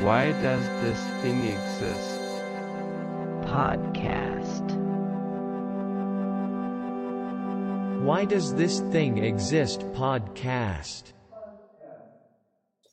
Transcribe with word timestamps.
Why 0.00 0.32
does 0.42 0.64
this 0.82 1.00
thing 1.22 1.46
exist? 1.46 2.20
Podcast. 3.46 4.70
Why 8.02 8.24
does 8.24 8.54
this 8.54 8.80
thing 8.80 9.18
exist? 9.18 9.80
Podcast. 9.92 11.12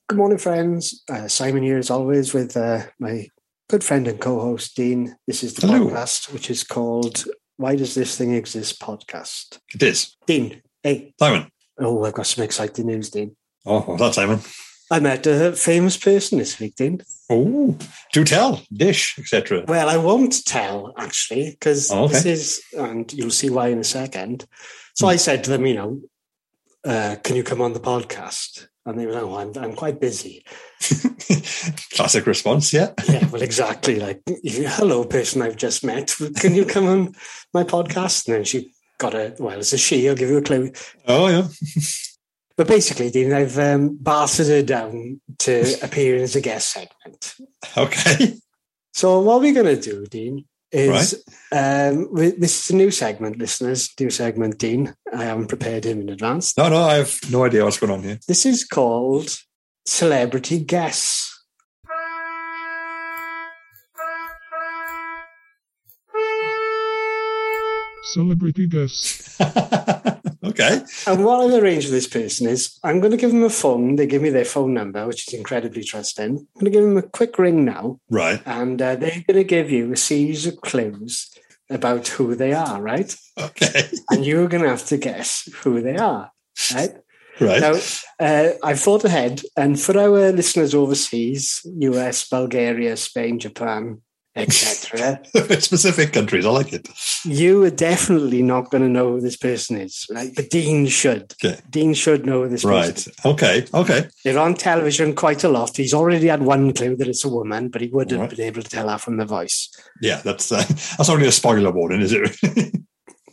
Good 0.07 0.17
morning, 0.17 0.37
friends. 0.37 1.03
Uh, 1.09 1.27
Simon 1.27 1.63
here, 1.63 1.77
as 1.77 1.89
always, 1.89 2.33
with 2.33 2.55
uh, 2.55 2.83
my 2.99 3.27
good 3.69 3.83
friend 3.83 4.07
and 4.07 4.19
co-host 4.19 4.75
Dean. 4.75 5.15
This 5.27 5.43
is 5.43 5.55
the 5.55 5.67
Hello. 5.67 5.89
podcast, 5.89 6.31
which 6.33 6.49
is 6.49 6.63
called 6.63 7.25
"Why 7.57 7.75
Does 7.75 7.95
This 7.95 8.17
Thing 8.17 8.33
Exist?" 8.33 8.79
podcast. 8.79 9.59
It 9.73 9.83
is. 9.83 10.15
Dean, 10.27 10.61
hey, 10.83 11.13
Simon. 11.19 11.49
oh, 11.79 12.05
I've 12.05 12.13
got 12.13 12.27
some 12.27 12.43
exciting 12.43 12.87
news, 12.87 13.09
Dean. 13.09 13.35
Oh, 13.65 13.81
what's 13.81 14.01
that, 14.01 14.13
Simon? 14.13 14.39
I 14.91 14.99
met 14.99 15.25
a 15.25 15.53
famous 15.53 15.95
person 15.95 16.37
this 16.37 16.59
weekend. 16.59 17.03
Oh, 17.29 17.77
do 18.11 18.25
tell, 18.25 18.61
dish, 18.73 19.17
etc. 19.17 19.63
Well, 19.65 19.87
I 19.87 19.95
won't 19.95 20.43
tell 20.45 20.93
actually, 20.97 21.51
because 21.51 21.89
Oh, 21.89 22.03
okay. 22.03 22.13
this 22.15 22.25
is, 22.25 22.61
and 22.77 23.11
you'll 23.13 23.31
see 23.31 23.49
why 23.49 23.69
in 23.69 23.79
a 23.79 23.85
second. 23.85 24.45
So 24.95 25.07
I 25.07 25.15
said 25.15 25.45
to 25.45 25.49
them, 25.49 25.65
you 25.65 25.75
know, 25.75 26.01
uh, 26.83 27.15
can 27.23 27.37
you 27.37 27.43
come 27.43 27.61
on 27.61 27.71
the 27.71 27.79
podcast? 27.79 28.67
And 28.85 28.99
they 28.99 29.05
were, 29.05 29.13
like, 29.13 29.23
oh, 29.23 29.37
I'm, 29.37 29.53
I'm 29.57 29.75
quite 29.75 30.01
busy. 30.01 30.43
Classic 31.93 32.25
response, 32.25 32.73
yeah. 32.73 32.91
Yeah, 33.07 33.27
well, 33.29 33.43
exactly. 33.43 33.97
Like, 33.97 34.21
hello, 34.43 35.05
person 35.05 35.41
I've 35.41 35.55
just 35.55 35.85
met. 35.85 36.13
Can 36.37 36.53
you 36.53 36.65
come 36.65 36.87
on 36.87 37.13
my 37.53 37.63
podcast? 37.63 38.27
And 38.27 38.35
then 38.35 38.43
she 38.43 38.73
got 38.97 39.13
a, 39.13 39.35
well, 39.39 39.59
it's 39.59 39.71
a 39.71 39.77
she, 39.77 40.09
I'll 40.09 40.15
give 40.15 40.29
you 40.29 40.37
a 40.39 40.41
clue. 40.41 40.71
Oh, 41.07 41.27
yeah. 41.27 41.47
But 42.61 42.67
basically, 42.67 43.09
Dean, 43.09 43.33
I've 43.33 43.57
um, 43.57 43.97
bartered 43.99 44.45
her 44.45 44.61
down 44.61 45.19
to 45.39 45.79
appear 45.81 46.17
as 46.17 46.35
a 46.35 46.41
guest 46.41 46.71
segment. 46.71 47.33
Okay. 47.75 48.35
So, 48.93 49.21
what 49.21 49.39
we're 49.39 49.53
going 49.53 49.73
to 49.73 49.81
do, 49.81 50.05
Dean, 50.05 50.43
is 50.69 51.23
um, 51.53 52.13
this 52.13 52.65
is 52.65 52.69
a 52.71 52.75
new 52.75 52.91
segment, 52.91 53.39
listeners. 53.39 53.89
New 53.97 54.09
segment, 54.09 54.59
Dean. 54.59 54.93
I 55.11 55.23
haven't 55.23 55.47
prepared 55.47 55.85
him 55.85 56.01
in 56.01 56.09
advance. 56.09 56.55
No, 56.57 56.67
no, 56.67 56.83
I 56.83 56.95
have 56.95 57.17
no 57.31 57.45
idea 57.45 57.63
what's 57.63 57.79
going 57.79 57.93
on 57.93 58.03
here. 58.03 58.19
This 58.27 58.45
is 58.45 58.65
called 58.65 59.33
Celebrity 59.85 60.59
Guess. 60.59 61.31
Celebrity 68.03 68.67
guest. 68.67 69.41
okay. 70.43 70.81
And 71.07 71.23
what 71.25 71.39
I've 71.41 71.61
arranged 71.63 71.87
with 71.87 71.93
this 71.93 72.07
person 72.07 72.47
is 72.47 72.79
I'm 72.83 72.99
going 72.99 73.11
to 73.11 73.17
give 73.17 73.31
them 73.31 73.43
a 73.43 73.49
phone. 73.49 73.95
They 73.95 74.07
give 74.07 74.21
me 74.21 74.29
their 74.29 74.45
phone 74.45 74.73
number, 74.73 75.05
which 75.07 75.27
is 75.27 75.33
incredibly 75.33 75.83
trusting. 75.83 76.23
I'm 76.37 76.47
going 76.59 76.65
to 76.65 76.71
give 76.71 76.83
them 76.83 76.97
a 76.97 77.01
quick 77.03 77.37
ring 77.39 77.65
now, 77.65 77.99
Right. 78.09 78.41
and 78.45 78.81
uh, 78.81 78.95
they're 78.95 79.23
going 79.27 79.37
to 79.39 79.43
give 79.43 79.69
you 79.71 79.91
a 79.93 79.97
series 79.97 80.45
of 80.47 80.59
clues 80.61 81.29
about 81.69 82.07
who 82.09 82.35
they 82.35 82.53
are, 82.53 82.81
right? 82.81 83.15
Okay. 83.39 83.89
And 84.09 84.25
you're 84.25 84.47
going 84.49 84.63
to 84.63 84.69
have 84.69 84.85
to 84.87 84.97
guess 84.97 85.47
who 85.63 85.81
they 85.81 85.95
are, 85.95 86.31
right? 86.75 86.91
Right. 87.39 87.61
Now, 87.61 87.79
uh, 88.19 88.49
I've 88.61 88.79
thought 88.79 89.03
ahead, 89.03 89.41
and 89.57 89.79
for 89.79 89.97
our 89.97 90.31
listeners 90.31 90.75
overseas, 90.75 91.61
US, 91.79 92.27
Bulgaria, 92.29 92.95
Spain, 92.97 93.39
Japan, 93.39 94.01
etc., 94.35 95.19
Specific 95.61 96.13
countries, 96.13 96.45
I 96.45 96.49
like 96.49 96.71
it. 96.73 96.87
you 97.25 97.63
are 97.63 97.69
definitely 97.69 98.41
not 98.41 98.71
going 98.71 98.81
to 98.83 98.89
know 98.89 99.11
who 99.11 99.21
this 99.21 99.35
person 99.37 99.77
is, 99.79 100.07
right? 100.13 100.31
But 100.35 100.49
Dean 100.49 100.87
should. 100.87 101.33
Okay. 101.43 101.59
Dean 101.69 101.93
should 101.93 102.25
know 102.25 102.43
who 102.43 102.49
this 102.49 102.63
person. 102.63 103.13
Right. 103.25 103.33
Okay. 103.33 103.65
Okay. 103.73 104.09
They're 104.23 104.39
on 104.39 104.53
television 104.55 105.13
quite 105.15 105.43
a 105.43 105.49
lot. 105.49 105.75
He's 105.75 105.93
already 105.93 106.27
had 106.27 106.41
one 106.43 106.71
clue 106.73 106.95
that 106.95 107.07
it's 107.07 107.25
a 107.25 107.29
woman, 107.29 107.69
but 107.69 107.81
he 107.81 107.87
would 107.89 108.09
have 108.11 108.19
Right. 108.21 108.29
been 108.29 108.41
able 108.41 108.61
to 108.61 108.69
tell 108.69 108.87
that 108.87 109.01
from 109.01 109.17
the 109.17 109.25
voice. 109.25 109.69
Yeah, 110.01 110.21
that's 110.23 110.51
uh, 110.51 110.63
that's 110.97 111.09
only 111.09 111.27
a 111.27 111.31
spoiler 111.31 111.71
warning, 111.71 112.01
is 112.01 112.13
it? 112.13 112.37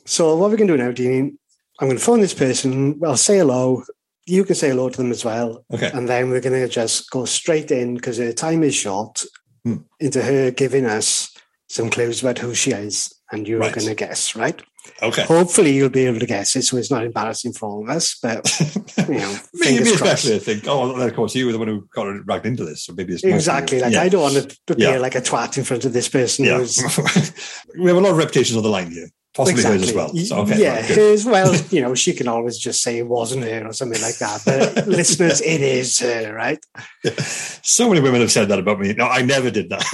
So 0.05 0.35
what 0.37 0.51
we 0.51 0.57
can 0.57 0.67
do 0.67 0.77
now, 0.79 0.91
Dean, 0.91 1.39
I'm 1.79 1.89
going 1.89 1.99
to 1.99 2.03
phone 2.05 2.21
this 2.21 2.33
person. 2.33 2.99
I'll 3.05 3.19
say 3.19 3.37
hello. 3.39 3.83
You 4.27 4.43
can 4.45 4.55
say 4.55 4.69
hello 4.71 4.89
to 4.89 4.97
them 4.97 5.11
as 5.11 5.23
well. 5.23 5.65
okay. 5.73 5.91
And 5.93 6.09
then 6.09 6.31
we're 6.31 6.41
going 6.41 6.59
to 6.61 6.67
just 6.69 7.11
go 7.11 7.27
straight 7.27 7.71
in 7.71 7.95
because 7.95 8.17
the 8.17 8.33
time 8.33 8.63
is 8.63 8.75
short 8.75 9.23
Hmm. 9.65 9.77
into 10.01 10.23
her 10.23 10.51
giving 10.51 10.87
us 10.87 11.31
some 11.69 11.91
clues 11.91 12.21
about 12.23 12.39
who 12.39 12.55
she 12.55 12.71
is. 12.73 13.15
And 13.31 13.47
you're 13.47 13.61
Right. 13.61 13.75
going 13.75 13.87
to 13.89 13.95
guess, 13.95 14.35
right? 14.35 14.59
Okay. 15.03 15.23
Hopefully 15.25 15.75
you'll 15.77 15.91
be 15.91 16.07
able 16.07 16.19
to 16.19 16.25
guess 16.25 16.57
it 16.57 16.63
so 16.63 16.79
it's 16.79 16.91
not 16.91 17.05
embarrassing 17.05 17.53
for 17.53 17.69
all 17.69 17.83
of 17.83 17.91
us. 17.95 18.17
But, 18.23 18.49
you 19.07 19.19
know, 19.19 19.37
me, 19.53 19.67
fingers 19.67 19.89
especially, 19.89 20.37
I 20.37 20.39
think. 20.39 20.65
Oh, 20.67 20.93
of 20.99 21.15
course, 21.15 21.35
you 21.35 21.45
were 21.45 21.53
the 21.53 21.59
one 21.59 21.69
who 21.69 21.87
got 21.95 22.07
it 22.09 22.25
dragged 22.25 22.47
into 22.47 22.65
this, 22.65 22.85
so 22.85 22.95
maybe 22.95 23.13
it's 23.13 23.23
Exactly. 23.23 23.81
Like 23.81 23.93
yeah. 23.93 24.01
I 24.01 24.09
don't 24.09 24.23
want 24.23 24.35
to 24.51 24.57
appear 24.73 24.93
Yeah. 24.95 24.99
like 24.99 25.15
a 25.15 25.21
twat 25.21 25.59
in 25.59 25.65
front 25.65 25.85
of 25.85 25.93
this 25.93 26.09
person 26.09 26.47
Yeah. 26.47 26.57
who's 26.57 26.79
we 27.79 27.89
have 27.89 27.99
a 27.99 28.01
lot 28.01 28.13
of 28.13 28.17
reputations 28.17 28.57
on 28.57 28.63
the 28.63 28.71
line 28.71 28.91
here, 28.91 29.11
possibly 29.39 29.63
hers 29.63 29.83
as 29.83 29.93
well. 29.95 30.15
So, 30.15 30.39
okay. 30.39 30.61
yeah, 30.61 30.75
right, 30.77 30.85
hers. 30.85 31.25
Well, 31.25 31.55
you 31.71 31.81
know, 31.81 31.95
she 31.95 32.13
can 32.13 32.27
always 32.27 32.59
just 32.59 32.83
say 32.83 32.99
it 32.99 33.07
wasn't 33.07 33.45
her 33.45 33.69
or 33.69 33.73
something 33.73 34.03
like 34.03 34.19
that. 34.19 34.43
But 34.45 34.89
listeners, 34.99 35.41
it 35.41 35.61
is 35.61 35.99
her, 36.01 36.35
right? 36.35 36.59
So 37.63 37.89
many 37.89 38.01
women 38.01 38.23
have 38.23 38.33
said 38.33 38.49
that 38.49 38.59
about 38.59 38.81
me. 38.81 38.95
No, 38.95 39.07
I 39.07 39.23
never 39.23 39.51
did 39.51 39.69
that. 39.69 39.85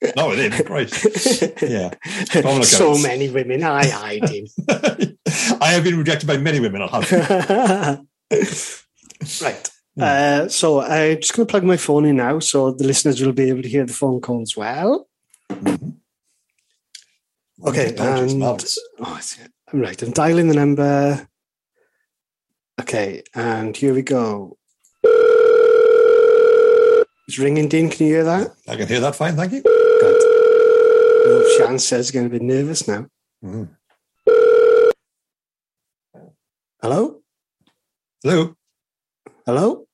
no, 0.16 0.30
I 0.30 0.36
didn't. 0.36 0.64
Christ. 0.64 1.52
Yeah. 1.60 1.90
So 2.62 2.96
many 2.96 3.28
women. 3.28 3.64
I, 3.64 3.90
I 3.90 4.18
did. 4.20 4.48
I 5.60 5.72
have 5.72 5.82
been 5.82 5.98
rejected 5.98 6.26
by 6.28 6.36
many 6.36 6.60
women. 6.60 6.82
I'll 6.82 7.02
have. 7.02 8.06
right. 9.42 9.70
Uh, 10.00 10.48
so 10.48 10.80
I'm 10.80 11.20
just 11.20 11.34
going 11.34 11.46
to 11.46 11.50
plug 11.50 11.64
my 11.64 11.76
phone 11.76 12.04
in 12.06 12.16
now, 12.16 12.38
so 12.38 12.70
the 12.70 12.84
listeners 12.84 13.20
will 13.20 13.32
be 13.32 13.48
able 13.48 13.62
to 13.62 13.68
hear 13.68 13.84
the 13.84 13.92
phone 13.92 14.20
call 14.20 14.42
as 14.42 14.56
well. 14.56 15.08
Okay, 17.64 17.86
Technology's 17.88 18.32
and- 18.32 18.42
Oh, 19.00 19.20
right. 19.72 20.02
I'm 20.02 20.10
dialing 20.10 20.48
the 20.48 20.54
number. 20.54 21.28
Okay, 22.80 23.22
and 23.34 23.76
here 23.76 23.94
we 23.94 24.02
go. 24.02 24.56
It's 27.28 27.38
ringing, 27.38 27.68
Dean. 27.68 27.88
Can 27.88 28.06
you 28.06 28.14
hear 28.14 28.24
that? 28.24 28.50
I 28.68 28.76
can 28.76 28.88
hear 28.88 29.00
that 29.00 29.14
fine. 29.14 29.36
Thank 29.36 29.52
you. 29.52 29.62
Good. 29.62 30.22
Oh, 31.24 31.56
Shan 31.56 31.78
says 31.78 32.10
going 32.10 32.28
to 32.28 32.38
be 32.38 32.44
nervous 32.44 32.88
now. 32.88 33.06
Mhm. 33.44 33.68
Hello? 36.82 37.22
Hello. 38.24 38.56
Hello? 39.46 39.86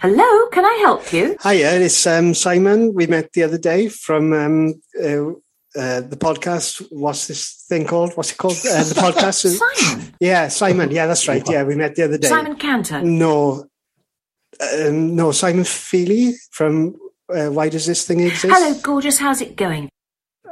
Hello, 0.00 0.48
can 0.48 0.64
I 0.64 0.74
help 0.80 1.12
you? 1.12 1.36
Hiya, 1.42 1.72
it's 1.80 2.06
um, 2.06 2.34
Simon. 2.34 2.94
We 2.94 3.06
met 3.06 3.32
the 3.32 3.42
other 3.42 3.58
day 3.58 3.88
from 3.88 4.32
um, 4.32 4.74
uh, 5.02 5.32
uh, 5.76 6.00
the 6.00 6.16
podcast. 6.16 6.84
What's 6.90 7.26
this 7.28 7.64
thing 7.68 7.86
called? 7.86 8.12
What's 8.16 8.32
it 8.32 8.38
called? 8.38 8.54
Uh, 8.58 8.82
the 8.84 8.94
podcast. 9.00 9.46
Simon. 9.56 10.14
yeah, 10.20 10.48
Simon. 10.48 10.90
Yeah, 10.90 11.06
that's 11.06 11.26
right. 11.28 11.42
Yeah, 11.48 11.62
we 11.64 11.74
met 11.76 11.94
the 11.96 12.04
other 12.04 12.18
day. 12.18 12.28
Simon 12.28 12.56
Cantor. 12.56 13.02
No, 13.02 13.66
um, 14.60 15.14
no, 15.16 15.32
Simon 15.32 15.64
Feely 15.64 16.34
from 16.50 16.96
uh, 17.32 17.46
Why 17.48 17.68
Does 17.68 17.86
This 17.86 18.06
Thing 18.06 18.20
Exist? 18.20 18.52
Hello, 18.54 18.78
gorgeous. 18.82 19.18
How's 19.18 19.40
it 19.40 19.56
going? 19.56 19.88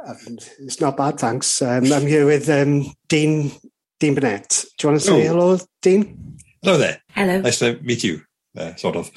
Um, 0.07 0.37
It's 0.59 0.79
not 0.79 0.95
bad, 0.97 1.19
thanks. 1.19 1.61
Um, 1.61 1.91
I'm 1.91 2.07
here 2.07 2.25
with 2.25 2.49
um, 2.49 2.91
Dean 3.09 3.51
Dean 3.99 4.15
Burnett. 4.15 4.65
Do 4.77 4.87
you 4.87 4.91
want 4.91 5.01
to 5.01 5.07
say 5.07 5.27
Oh. 5.27 5.33
hello, 5.33 5.57
Dean? 5.81 6.37
Hello 6.63 6.77
there. 6.77 7.01
Hello. 7.11 7.41
Nice 7.41 7.59
to 7.59 7.77
meet 7.81 8.03
you. 8.03 8.21
Uh, 8.57 8.73
sort 8.75 8.95
of. 8.95 9.11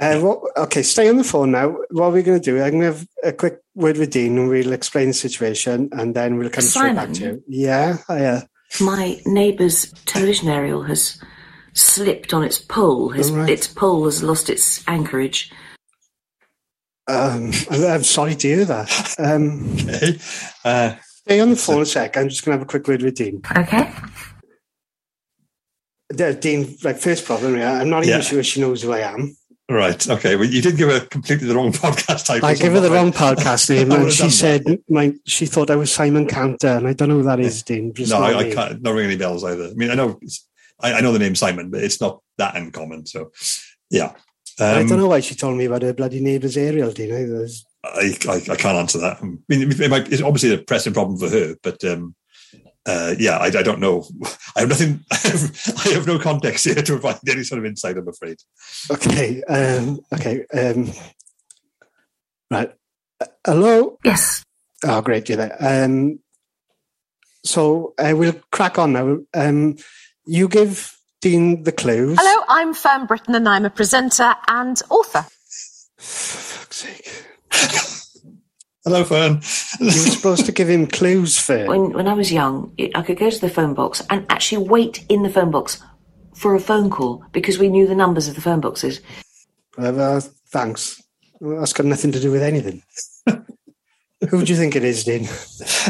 Uh, 0.00 0.18
what, 0.20 0.40
okay, 0.56 0.82
stay 0.82 1.08
on 1.08 1.16
the 1.16 1.24
phone 1.24 1.52
now. 1.52 1.68
What 1.90 2.06
are 2.06 2.10
we're 2.10 2.22
going 2.22 2.40
to 2.40 2.44
do, 2.44 2.56
I'm 2.62 2.70
going 2.72 2.80
to 2.80 2.86
have 2.86 3.06
a 3.22 3.32
quick 3.32 3.60
word 3.74 3.98
with 3.98 4.10
Dean 4.10 4.36
and 4.38 4.48
we'll 4.48 4.72
explain 4.72 5.08
the 5.08 5.14
situation 5.14 5.88
and 5.92 6.14
then 6.14 6.38
we'll 6.38 6.50
come 6.50 6.64
straight 6.64 6.96
back 6.96 7.12
to 7.12 7.20
you. 7.24 7.44
Yeah, 7.46 7.98
hiya. 8.08 8.48
My 8.80 9.20
neighbour's 9.26 9.92
television 10.06 10.48
aerial 10.48 10.82
has 10.84 11.20
slipped 11.74 12.34
on 12.34 12.42
its 12.42 12.58
pole. 12.58 13.10
His, 13.10 13.30
All 13.30 13.36
right. 13.38 13.50
Its 13.50 13.66
pole 13.68 14.04
has 14.06 14.22
lost 14.22 14.50
its 14.50 14.82
anchorage. 14.88 15.52
Um, 17.06 17.52
I'm, 17.70 17.84
I'm 17.84 18.02
sorry 18.04 18.34
to 18.34 18.48
hear 18.48 18.64
that. 18.64 19.14
Um, 19.18 19.74
Okay. 19.74 20.18
Uh, 20.64 20.96
stay 21.02 21.40
on 21.40 21.50
the 21.50 21.56
phone 21.56 21.82
a 21.82 21.86
sec. 21.86 22.16
I'm 22.16 22.28
just 22.28 22.44
going 22.44 22.56
to 22.56 22.58
have 22.58 22.66
a 22.66 22.70
quick 22.70 22.88
word 22.88 23.02
with 23.02 23.14
Dean. 23.14 23.42
Okay. 23.56 23.92
Dean, 26.40 26.76
like, 26.84 26.98
first 26.98 27.24
problem, 27.24 27.56
yeah, 27.56 27.74
I'm 27.80 27.88
not 27.88 28.04
even 28.04 28.18
Yeah. 28.18 28.20
sure 28.20 28.42
she 28.42 28.60
knows 28.60 28.82
who 28.82 28.92
I 28.92 29.00
am. 29.00 29.34
Right. 29.70 30.08
Okay. 30.08 30.36
Well, 30.36 30.46
you 30.46 30.62
did 30.62 30.76
give 30.76 30.88
her 30.90 31.00
completely 31.00 31.48
the 31.48 31.54
wrong 31.54 31.72
podcast 31.72 32.26
title. 32.26 32.46
I 32.46 32.54
gave 32.54 32.72
her 32.72 32.80
the 32.80 32.90
wrong 32.90 33.12
podcast 33.12 33.70
name, 33.70 33.90
and 33.92 34.12
she 34.12 34.30
said 34.30 34.64
my 34.88 35.14
she 35.26 35.46
thought 35.46 35.70
I 35.70 35.76
was 35.76 35.92
Simon 35.92 36.26
Cantor, 36.26 36.68
and 36.78 36.86
I 36.86 36.92
don't 36.92 37.08
know 37.08 37.16
who 37.16 37.22
that 37.24 37.40
is, 37.40 37.62
Dean. 37.62 37.92
No, 38.08 38.22
I, 38.22 38.38
I, 38.38 38.52
can't. 38.52 38.82
Not 38.82 38.94
ring 38.94 39.06
any 39.06 39.16
bells 39.16 39.44
either. 39.44 39.64
I 39.68 39.74
mean, 39.74 39.90
I 39.90 39.94
know. 39.94 40.18
I, 40.80 40.94
I 40.94 41.00
know 41.00 41.12
the 41.12 41.18
name 41.18 41.34
Simon, 41.34 41.70
but 41.70 41.82
it's 41.82 42.00
not 42.00 42.20
that 42.38 42.56
uncommon. 42.56 43.06
So, 43.06 43.30
yeah. 43.90 44.12
I 44.60 44.80
Um, 44.80 44.88
don't 44.88 44.98
know 44.98 45.08
why 45.08 45.20
she 45.20 45.34
told 45.34 45.56
me 45.56 45.64
about 45.64 45.82
her 45.82 45.94
bloody 45.94 46.20
neighbour's 46.20 46.56
aerial, 46.56 46.90
Dean. 46.90 47.14
either. 47.14 47.48
I, 47.84 48.16
I, 48.28 48.34
I 48.52 48.56
can't 48.56 48.78
answer 48.78 48.98
that. 48.98 49.18
I 49.20 49.24
mean, 49.24 49.40
it 49.48 49.90
might, 49.90 50.12
it's 50.12 50.22
obviously 50.22 50.54
a 50.54 50.58
pressing 50.58 50.92
problem 50.92 51.18
for 51.18 51.28
her, 51.28 51.54
but 51.62 51.82
um, 51.84 52.14
uh, 52.86 53.14
yeah, 53.18 53.38
I, 53.38 53.46
I 53.46 53.62
don't 53.62 53.80
know. 53.80 54.04
I 54.56 54.60
have 54.60 54.68
nothing. 54.68 55.04
I 55.10 55.16
have, 55.16 55.74
I 55.86 55.88
have 55.90 56.06
no 56.06 56.18
context 56.18 56.64
here 56.64 56.74
to 56.74 56.92
provide 56.98 57.18
any 57.28 57.44
sort 57.44 57.58
of 57.58 57.64
insight. 57.64 57.96
I'm 57.96 58.08
afraid. 58.08 58.38
Okay. 58.90 59.42
Um, 59.44 60.00
okay. 60.12 60.44
Um, 60.54 60.92
right. 62.50 62.72
Uh, 63.20 63.26
hello. 63.46 63.98
Yes. 64.04 64.44
Oh, 64.84 65.00
great. 65.00 65.28
You're 65.28 65.38
there. 65.38 65.56
Um, 65.60 66.20
so 67.44 67.94
uh, 67.98 68.14
we'll 68.16 68.40
crack 68.50 68.78
on 68.78 68.92
now. 68.92 69.18
Um, 69.34 69.76
you 70.24 70.48
give 70.48 70.96
Dean 71.20 71.62
the 71.62 71.72
clues. 71.72 72.18
Hello, 72.20 72.44
I'm 72.48 72.74
Fern 72.74 73.06
Britton 73.06 73.34
and 73.34 73.48
I'm 73.48 73.64
a 73.64 73.70
presenter 73.70 74.34
and 74.48 74.80
author. 74.90 75.22
For 75.96 76.38
fuck's 76.38 76.76
sake. 76.76 77.98
Hello, 78.84 79.04
Fern. 79.04 79.40
You 79.78 79.86
were 79.86 79.92
supposed 79.92 80.46
to 80.46 80.52
give 80.52 80.68
him 80.68 80.86
clues 80.88 81.38
Fern. 81.38 81.68
When 81.68 81.92
when 81.92 82.08
I 82.08 82.14
was 82.14 82.32
young, 82.32 82.72
it, 82.76 82.90
I 82.96 83.02
could 83.02 83.18
go 83.18 83.30
to 83.30 83.40
the 83.40 83.48
phone 83.48 83.74
box 83.74 84.02
and 84.10 84.26
actually 84.28 84.66
wait 84.66 85.04
in 85.08 85.22
the 85.22 85.30
phone 85.30 85.50
box 85.52 85.80
for 86.34 86.54
a 86.54 86.60
phone 86.60 86.90
call 86.90 87.24
because 87.32 87.58
we 87.58 87.68
knew 87.68 87.86
the 87.86 87.94
numbers 87.94 88.26
of 88.28 88.34
the 88.34 88.40
phone 88.40 88.60
boxes. 88.60 89.00
Uh, 89.78 89.92
well, 89.94 90.20
thanks. 90.50 91.00
Well, 91.40 91.60
that's 91.60 91.72
got 91.72 91.86
nothing 91.86 92.12
to 92.12 92.20
do 92.20 92.32
with 92.32 92.42
anything. 92.42 92.82
Who 94.30 94.44
do 94.44 94.52
you 94.52 94.58
think 94.58 94.74
it 94.76 94.84
is, 94.84 95.04
Dean? 95.04 95.26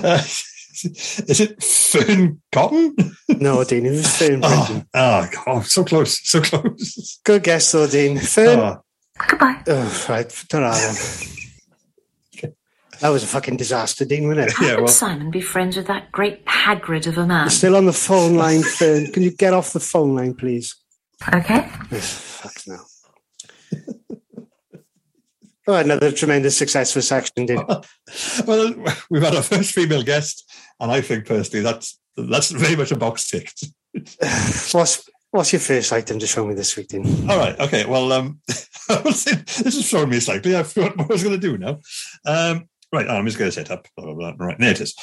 Uh, 0.02 0.18
is 0.22 1.40
it 1.40 1.62
Fearne 1.62 2.40
Cotton? 2.52 2.94
No, 3.28 3.64
Dean, 3.64 3.86
it 3.86 3.90
was 3.90 4.16
Fern 4.16 4.40
Oh, 4.44 4.66
Britton. 4.66 4.86
oh, 4.94 5.28
God, 5.44 5.64
so 5.66 5.84
close, 5.84 6.20
so 6.28 6.40
close. 6.42 7.20
Good 7.24 7.42
guess, 7.42 7.72
though, 7.72 7.86
Dean. 7.86 8.18
Fern. 8.18 8.58
Oh, 8.60 8.82
Goodbye. 9.28 9.62
Oh, 9.66 10.06
right. 10.08 10.44
Ta-ra 10.48 10.72
then. 10.72 10.94
That 13.02 13.08
was 13.08 13.24
a 13.24 13.26
fucking 13.26 13.56
disaster, 13.56 14.04
Dean, 14.04 14.28
wasn't 14.28 14.46
it? 14.48 14.52
How 14.52 14.64
Yeah, 14.64 14.74
could 14.76 14.84
well- 14.84 14.88
Simon 14.92 15.32
be 15.32 15.40
friends 15.40 15.76
with 15.76 15.88
that 15.88 16.12
great 16.12 16.46
Hagrid 16.46 17.08
of 17.08 17.18
a 17.18 17.26
man? 17.26 17.50
Still 17.50 17.74
on 17.74 17.84
the 17.86 17.92
phone 17.92 18.36
line, 18.36 18.62
Fern. 18.62 19.10
Can 19.10 19.24
you 19.24 19.32
get 19.32 19.52
off 19.52 19.72
the 19.72 19.80
phone 19.80 20.14
line, 20.14 20.34
please? 20.34 20.76
Okay. 21.34 21.68
Oh, 21.90 21.96
fuck 21.98 22.54
now. 22.68 22.84
Oh, 25.66 25.74
another 25.74 26.12
tremendous 26.12 26.56
success 26.56 26.92
for 26.92 27.00
Saxon, 27.00 27.46
Dean. 27.46 27.64
well, 28.46 28.74
we've 29.10 29.22
had 29.22 29.34
our 29.34 29.42
first 29.42 29.72
female 29.74 30.02
guest, 30.04 30.48
and 30.78 30.90
I 30.90 31.00
think 31.00 31.26
personally 31.26 31.62
that's 31.64 31.98
that's 32.16 32.50
very 32.50 32.74
much 32.76 32.90
a 32.92 32.96
box 32.96 33.28
ticked. 33.28 33.64
What's 34.72 35.08
what's 35.30 35.52
your 35.52 35.60
first 35.60 35.92
item 35.92 36.18
to 36.18 36.26
show 36.26 36.44
me 36.46 36.54
this 36.54 36.76
week, 36.76 36.88
Dean? 36.88 37.30
All 37.30 37.38
right, 37.38 37.58
okay. 37.60 37.84
Well, 37.86 38.12
um, 38.12 38.40
this 38.88 39.60
is 39.60 39.86
showing 39.88 40.10
me 40.10 40.18
slightly. 40.20 40.56
I 40.56 40.62
forgot 40.64 40.96
what 40.96 41.10
I 41.10 41.12
was 41.12 41.22
going 41.22 41.40
to 41.40 41.46
do 41.48 41.58
now. 41.58 41.78
Um, 42.26 42.68
right, 42.92 43.08
I'm 43.08 43.26
just 43.26 43.38
going 43.38 43.50
to 43.50 43.54
set 43.54 43.70
up. 43.70 43.88
Blah, 43.96 44.06
blah, 44.06 44.32
blah. 44.32 44.46
Right, 44.46 44.58
there 44.58 44.70
it 44.70 44.80
is. 44.80 44.94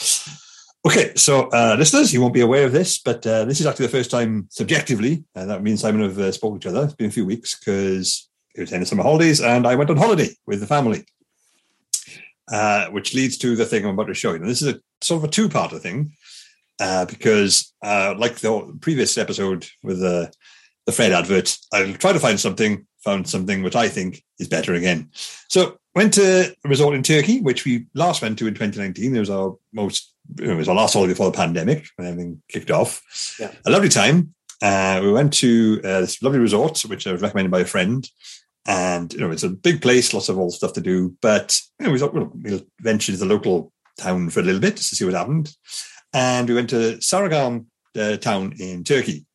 Okay, 0.86 1.12
so 1.16 1.50
uh, 1.50 1.76
listeners, 1.78 2.14
you 2.14 2.22
won't 2.22 2.34
be 2.34 2.40
aware 2.40 2.66
of 2.66 2.72
this, 2.72 3.00
but 3.00 3.26
uh, 3.28 3.44
this 3.44 3.60
is 3.60 3.66
actually 3.66 3.88
the 3.88 3.92
first 3.92 4.10
time 4.10 4.48
subjectively 4.50 5.26
uh, 5.36 5.46
that 5.46 5.62
me 5.62 5.72
and 5.72 5.80
Simon 5.80 6.04
have 6.04 6.18
uh, 6.18 6.32
spoken 6.32 6.60
to 6.60 6.70
each 6.70 6.72
other. 6.74 6.86
It's 6.86 6.96
been 6.96 7.10
a 7.10 7.12
few 7.12 7.26
weeks 7.26 7.60
because 7.60 8.30
it 8.56 8.62
was 8.62 8.70
the 8.70 8.76
end 8.76 8.84
of 8.84 8.88
summer 8.88 9.04
holidays 9.04 9.42
and 9.42 9.68
I 9.68 9.76
went 9.76 9.90
on 9.90 9.98
holiday 9.98 10.30
with 10.48 10.62
the 10.62 10.68
family, 10.68 11.04
uh, 12.50 12.88
which 12.88 13.14
leads 13.14 13.38
to 13.40 13.58
the 13.58 13.66
thing 13.66 13.84
I'm 13.84 13.92
about 13.92 14.08
to 14.08 14.14
show 14.14 14.32
you. 14.32 14.40
Now, 14.40 14.48
this 14.48 14.62
is 14.62 14.76
a 14.76 14.80
sort 15.02 15.22
of 15.22 15.30
a 15.30 15.32
two-parter 15.32 15.82
thing 15.82 16.14
uh, 16.80 17.06
because, 17.06 17.74
like 17.84 18.36
the 18.38 18.78
previous 18.80 19.18
episode 19.18 19.68
with 19.84 20.00
the 20.00 20.32
the 20.90 20.96
Fred 20.96 21.12
advert, 21.12 21.56
I'll 21.72 21.94
try 21.94 22.14
to 22.14 22.20
find 22.20 22.40
something, 22.40 22.88
found 23.04 23.30
something 23.30 23.62
which 23.62 23.76
I 23.76 23.88
think 23.88 24.24
is 24.40 24.48
better 24.48 24.74
again. 24.74 25.10
So 25.48 25.78
went 25.94 26.16
to 26.16 26.52
a 26.66 26.68
resort 26.68 26.96
in 26.96 27.04
Turkey, 27.04 27.42
which 27.42 27.64
we 27.64 27.86
last 27.94 28.24
went 28.24 28.40
to 28.40 28.48
in 28.48 28.56
2019. 28.56 29.16
It 29.16 29.20
was 29.20 29.30
our 29.30 29.56
most, 29.72 30.14
it 30.40 30.56
was 30.56 30.68
our 30.68 30.76
last 30.76 30.94
holiday 30.94 31.14
before 31.14 31.30
the 31.30 31.38
pandemic 31.38 31.86
when 31.96 32.08
everything 32.08 32.42
kicked 32.50 32.72
off. 32.72 33.04
Yeah. 33.40 33.52
A 33.68 33.70
lovely 33.70 33.90
time. 33.90 34.34
Uh, 34.64 35.00
we 35.04 35.12
went 35.12 35.32
to 35.34 35.80
uh, 35.84 36.02
this 36.02 36.22
lovely 36.24 36.40
resort, 36.40 36.82
which 36.82 37.06
I 37.06 37.12
was 37.12 37.22
recommended 37.22 37.52
by 37.52 37.62
a 37.62 37.66
friend. 37.66 38.10
And, 38.68 39.14
you 39.14 39.20
know, 39.20 39.32
it's 39.32 39.44
a 39.44 39.50
big 39.50 39.82
place, 39.82 40.14
lots 40.14 40.30
of 40.30 40.40
old 40.40 40.54
stuff 40.54 40.74
to 40.74 40.82
do. 40.82 41.16
But, 41.22 41.60
you 41.80 41.86
know, 41.86 41.92
we 41.92 42.00
thought, 42.00 42.16
well, 42.16 42.32
we'll 42.34 42.66
venture 42.82 43.12
to 43.12 43.18
the 43.18 43.26
local 43.26 43.72
town 44.00 44.32
for 44.32 44.40
a 44.40 44.44
little 44.44 44.62
bit 44.62 44.78
just 44.78 44.90
to 44.90 44.96
see 44.96 45.06
what 45.06 45.14
happened. 45.14 45.56
And 46.14 46.50
we 46.50 46.56
went 46.56 46.72
to 46.72 46.98
Saragan 46.98 47.66
uh, 47.98 48.18
town 48.18 48.54
in 48.60 48.84
Turkey. 48.84 49.26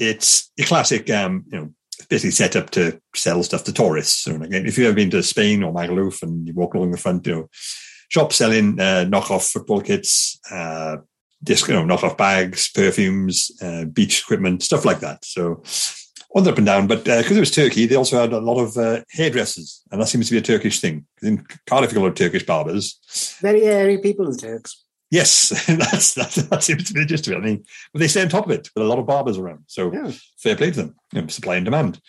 It's 0.00 0.50
a 0.58 0.64
classic, 0.64 1.10
um, 1.10 1.44
you 1.52 1.58
know, 1.58 1.70
basically 2.08 2.30
set 2.30 2.56
up 2.56 2.70
to 2.70 3.00
sell 3.14 3.42
stuff 3.42 3.64
to 3.64 3.72
tourists. 3.72 4.22
So 4.22 4.34
again, 4.34 4.66
if 4.66 4.78
you've 4.78 4.86
ever 4.86 4.96
been 4.96 5.10
to 5.10 5.22
Spain 5.22 5.62
or 5.62 5.72
Magaluf 5.72 6.22
and 6.22 6.48
you 6.48 6.54
walk 6.54 6.74
along 6.74 6.90
the 6.90 6.96
front, 6.96 7.26
you 7.26 7.34
know, 7.34 7.48
shops 8.08 8.36
selling 8.36 8.80
uh, 8.80 9.04
knockoff 9.06 9.52
football 9.52 9.80
kits, 9.82 10.40
uh, 10.50 10.96
disc, 11.42 11.68
you 11.68 11.74
know, 11.74 11.84
knockoff 11.84 12.16
bags, 12.16 12.70
perfumes, 12.70 13.50
uh, 13.62 13.84
beach 13.84 14.22
equipment, 14.22 14.62
stuff 14.62 14.84
like 14.84 15.00
that. 15.00 15.24
So 15.24 15.62
on 16.34 16.46
up 16.46 16.58
and 16.58 16.66
down, 16.66 16.86
but 16.86 17.04
because 17.04 17.36
it 17.36 17.40
was 17.40 17.50
Turkey, 17.50 17.86
they 17.86 17.96
also 17.96 18.20
had 18.20 18.32
a 18.32 18.40
lot 18.40 18.60
of 18.60 18.76
uh, 18.76 19.02
hairdressers, 19.10 19.82
and 19.90 20.00
that 20.00 20.06
seems 20.06 20.26
to 20.28 20.32
be 20.32 20.38
a 20.38 20.42
Turkish 20.42 20.80
thing. 20.80 21.04
In 21.22 21.44
Cardiff, 21.66 21.90
you 21.90 21.96
got 21.96 22.02
a 22.02 22.04
lot 22.04 22.08
of 22.10 22.14
Turkish 22.14 22.46
barbers. 22.46 23.00
Very 23.40 23.64
hairy 23.64 23.98
people, 23.98 24.30
the 24.30 24.36
Turks. 24.36 24.84
Yes, 25.10 25.48
that's, 25.66 26.14
that's 26.14 26.36
that 26.36 26.62
seems 26.62 26.84
to 26.84 26.94
be 26.94 27.00
the 27.00 27.06
gist 27.06 27.26
of 27.26 27.32
it. 27.32 27.36
I 27.38 27.40
mean, 27.40 27.64
they 27.94 28.06
stay 28.08 28.22
on 28.22 28.28
top 28.28 28.44
of 28.46 28.52
it 28.52 28.68
with 28.74 28.84
a 28.84 28.86
lot 28.88 28.98
of 28.98 29.06
barbers 29.06 29.38
around. 29.38 29.64
So 29.66 29.92
Yeah. 29.92 30.12
fair 30.38 30.56
play 30.56 30.70
to 30.70 30.76
them, 30.82 30.94
you 31.12 31.22
know, 31.22 31.26
supply 31.28 31.56
and 31.56 31.64
demand. 31.64 32.00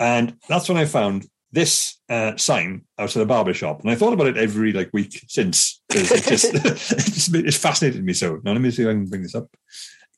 And 0.00 0.36
that's 0.48 0.68
when 0.68 0.78
I 0.78 0.86
found 0.86 1.26
this 1.52 1.98
uh, 2.08 2.34
sign 2.38 2.84
outside 2.98 3.20
a 3.22 3.26
barber 3.26 3.52
shop, 3.52 3.82
and 3.82 3.90
I 3.90 3.94
thought 3.94 4.14
about 4.14 4.26
it 4.28 4.38
every 4.38 4.72
like 4.72 4.90
week 4.92 5.24
since. 5.28 5.80
It 5.94 6.24
just, 6.24 6.54
it 6.54 6.62
just 6.62 7.34
it's 7.34 7.56
fascinated 7.58 8.02
me 8.02 8.14
so. 8.14 8.40
Now 8.42 8.52
let 8.52 8.62
me 8.62 8.70
see 8.70 8.82
if 8.82 8.88
I 8.88 8.92
can 8.92 9.06
bring 9.06 9.22
this 9.22 9.34
up. 9.34 9.48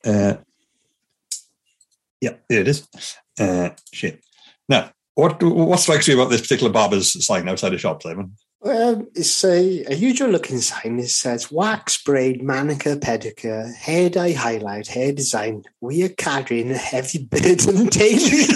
Uh, 0.05 0.35
yeah, 2.21 2.35
there 2.49 2.61
it 2.61 2.69
is. 2.69 2.87
Uh, 3.39 3.71
shit. 3.93 4.23
Now, 4.69 4.93
what 5.17 5.43
what 5.43 5.81
strikes 5.81 6.07
you 6.07 6.15
about 6.15 6.31
this 6.31 6.41
particular 6.41 6.73
barber's 6.73 7.25
sign 7.27 7.49
outside 7.49 7.75
a 7.75 7.79
shop, 7.79 8.03
Simon? 8.03 8.37
Um, 8.65 9.09
it's 9.15 9.45
a, 9.45 9.85
a 9.85 9.95
usual 9.95 10.31
looking 10.31 10.59
sign. 10.59 10.99
It 10.99 11.11
says 11.11 11.53
wax, 11.53 12.03
braid, 12.03 12.43
manicure, 12.43 12.97
pedicure, 12.97 13.75
hair 13.75 14.09
dye, 14.09 14.33
highlight, 14.33 14.87
hair 14.87 15.13
design. 15.13 15.65
We 15.83 16.03
are 16.05 16.09
carrying 16.09 16.71
a 16.71 16.79
heavy 16.79 17.25
burden 17.25 17.87
daily. 17.91 18.49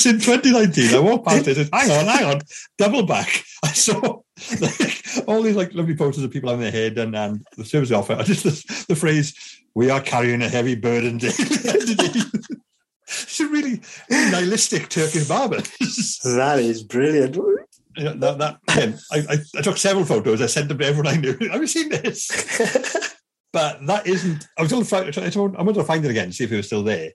It's 0.00 0.06
in 0.06 0.18
2019. 0.18 0.94
I 0.94 0.98
walked 0.98 1.26
past 1.26 1.48
it 1.48 1.58
and 1.58 1.68
hang 1.72 1.90
on, 1.90 2.06
hang 2.06 2.24
on, 2.24 2.40
double 2.78 3.04
back. 3.04 3.44
I 3.62 3.72
saw 3.72 4.20
like, 4.60 5.04
all 5.26 5.42
these 5.42 5.56
like 5.56 5.74
lovely 5.74 5.96
photos 5.96 6.22
of 6.22 6.30
people 6.30 6.48
on 6.48 6.60
their 6.60 6.70
head 6.70 6.96
and, 6.96 7.14
and 7.14 7.44
the 7.56 7.64
service 7.64 7.90
offer. 7.90 8.14
I 8.14 8.22
just 8.22 8.44
the, 8.44 8.84
the 8.88 8.96
phrase, 8.96 9.34
we 9.74 9.90
are 9.90 10.00
carrying 10.00 10.42
a 10.42 10.48
heavy 10.48 10.74
burden 10.74 11.18
daily. 11.18 11.34
it's 13.10 13.40
a 13.40 13.48
really 13.48 13.80
nihilistic 14.10 14.88
Turkish 14.88 15.26
barber. 15.28 15.58
that 15.58 16.58
is 16.60 16.82
brilliant. 16.82 17.36
Know, 17.36 18.14
that, 18.14 18.38
that, 18.38 18.58
again, 18.68 18.98
I, 19.12 19.38
I, 19.58 19.62
took 19.62 19.76
several 19.76 20.04
photos. 20.04 20.40
I 20.40 20.46
sent 20.46 20.68
them 20.68 20.78
to 20.78 20.86
everyone 20.86 21.12
I 21.12 21.16
knew. 21.16 21.36
Have 21.50 21.60
you 21.60 21.66
seen 21.66 21.88
this? 21.88 22.28
but 23.52 23.84
that 23.86 24.06
isn't. 24.06 24.46
I 24.56 24.62
was 24.62 24.70
going 24.70 24.84
to 24.84 24.88
find. 24.88 25.08
I 25.18 25.30
told- 25.30 25.56
I 25.56 25.62
wanted 25.62 25.80
to 25.80 25.84
find 25.84 26.04
it 26.04 26.10
again, 26.10 26.30
see 26.32 26.44
if 26.44 26.52
it 26.52 26.56
was 26.56 26.66
still 26.66 26.84
there. 26.84 27.10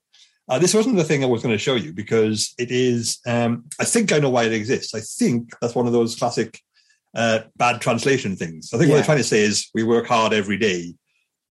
Uh, 0.48 0.60
this 0.60 0.74
wasn't 0.74 0.98
the 0.98 1.04
thing 1.04 1.24
I 1.24 1.28
was 1.28 1.42
going 1.42 1.56
to 1.56 1.60
show 1.60 1.76
you 1.76 1.92
because 1.94 2.54
it 2.60 2.72
is. 2.72 3.20
Um, 3.26 3.66
I 3.80 3.86
think 3.86 4.12
I 4.12 4.20
know 4.20 4.30
why 4.30 4.44
it 4.44 4.54
exists. 4.54 4.94
I 4.94 5.00
think 5.00 5.54
that's 5.62 5.76
one 5.76 5.88
of 5.88 5.94
those 5.94 6.16
classic 6.16 6.60
uh, 7.16 7.40
bad 7.56 7.82
translation 7.82 8.36
things. 8.36 8.72
I 8.74 8.78
think 8.78 8.90
what 8.90 8.96
Yeah. 8.96 8.96
they're 8.98 9.06
trying 9.06 9.18
to 9.20 9.24
say 9.24 9.42
is 9.42 9.70
we 9.74 9.84
work 9.84 10.06
hard 10.08 10.34
every 10.34 10.58
day. 10.58 10.94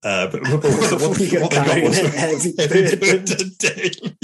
Uh, 0.05 0.27
but 0.31 0.43
what, 0.43 0.63
what, 0.63 0.93
what, 0.93 1.01
what 1.01 1.19
they 1.19 1.31
got 1.31 1.83
was 1.83 1.99
a 1.99 2.09
heavy 2.11 2.53
burden. 2.53 3.01
burden 3.01 3.51
daily. 3.59 4.17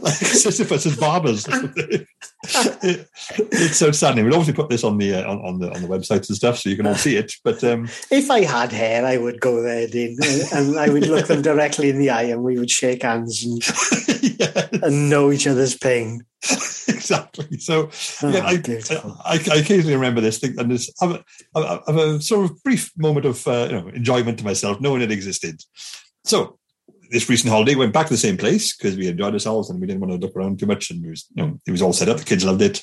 Like 0.00 0.12
Sisyphus 0.14 0.86
as 0.86 0.96
barbers. 0.96 1.46
It- 1.48 2.06
it's 2.46 3.82
outstanding. 3.82 4.24
We'll 4.24 4.34
obviously 4.34 4.54
put 4.54 4.68
this 4.68 4.84
on 4.84 4.98
the 4.98 5.14
uh, 5.14 5.30
on, 5.30 5.38
on 5.44 5.58
the 5.60 5.72
on 5.74 5.80
the 5.82 5.88
websites 5.88 6.28
and 6.28 6.36
stuff, 6.36 6.58
so 6.58 6.68
you 6.68 6.76
can 6.76 6.86
all 6.86 6.94
see 6.94 7.16
it. 7.16 7.32
But 7.42 7.64
um, 7.64 7.88
If 8.10 8.30
I 8.30 8.42
had 8.44 8.70
hair, 8.70 9.04
I 9.06 9.16
would 9.16 9.40
go 9.40 9.62
there, 9.62 9.86
Dean, 9.86 10.18
and 10.52 10.78
I 10.78 10.88
would 10.90 11.06
look 11.06 11.26
them 11.26 11.40
directly 11.42 11.88
in 11.88 11.98
the 11.98 12.10
eye, 12.10 12.24
and 12.24 12.42
we 12.42 12.58
would 12.58 12.70
shake 12.70 13.02
hands 13.02 13.44
and, 13.44 13.62
yeah, 14.40 14.68
and 14.82 15.08
know 15.08 15.32
each 15.32 15.46
other's 15.46 15.76
pain. 15.76 16.24
exactly. 16.88 17.58
So 17.58 17.88
Oh, 18.22 18.28
yeah, 18.28 18.44
I. 18.44 18.62
I, 19.24 19.40
I 19.50 19.56
occasionally 19.56 19.94
remember 19.94 20.20
this 20.20 20.38
thing 20.38 20.54
and 20.58 20.70
this 20.70 20.92
have 21.00 21.12
a, 21.12 21.24
have 21.58 21.82
have 21.86 21.96
a 21.96 22.20
sort 22.20 22.50
of 22.50 22.62
brief 22.62 22.92
moment 22.98 23.24
of 23.24 23.46
uh, 23.48 23.68
you 23.70 23.80
know 23.80 23.88
enjoyment 23.88 24.38
to 24.38 24.44
myself, 24.44 24.80
knowing 24.80 25.00
it 25.00 25.10
existed. 25.10 25.62
So 26.24 26.58
this 27.10 27.28
recent 27.28 27.50
holiday 27.50 27.74
went 27.74 27.92
back 27.92 28.06
to 28.06 28.12
the 28.12 28.18
same 28.18 28.36
place 28.36 28.76
because 28.76 28.96
we 28.96 29.08
enjoyed 29.08 29.32
ourselves 29.34 29.70
and 29.70 29.80
we 29.80 29.86
didn't 29.86 30.00
want 30.00 30.12
to 30.12 30.26
look 30.26 30.36
around 30.36 30.58
too 30.58 30.66
much, 30.66 30.90
and 30.90 31.04
it 31.04 31.10
was 31.10 31.26
you 31.34 31.44
know 31.44 31.60
it 31.66 31.70
was 31.70 31.82
all 31.82 31.92
set 31.92 32.08
up. 32.08 32.18
The 32.18 32.24
kids 32.24 32.44
loved 32.44 32.62
it. 32.62 32.82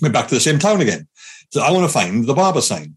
Went 0.00 0.14
back 0.14 0.28
to 0.28 0.34
the 0.34 0.40
same 0.40 0.58
town 0.58 0.80
again. 0.80 1.08
So 1.50 1.60
I 1.62 1.70
want 1.70 1.86
to 1.86 1.92
find 1.92 2.26
the 2.26 2.34
barber 2.34 2.60
sign. 2.60 2.96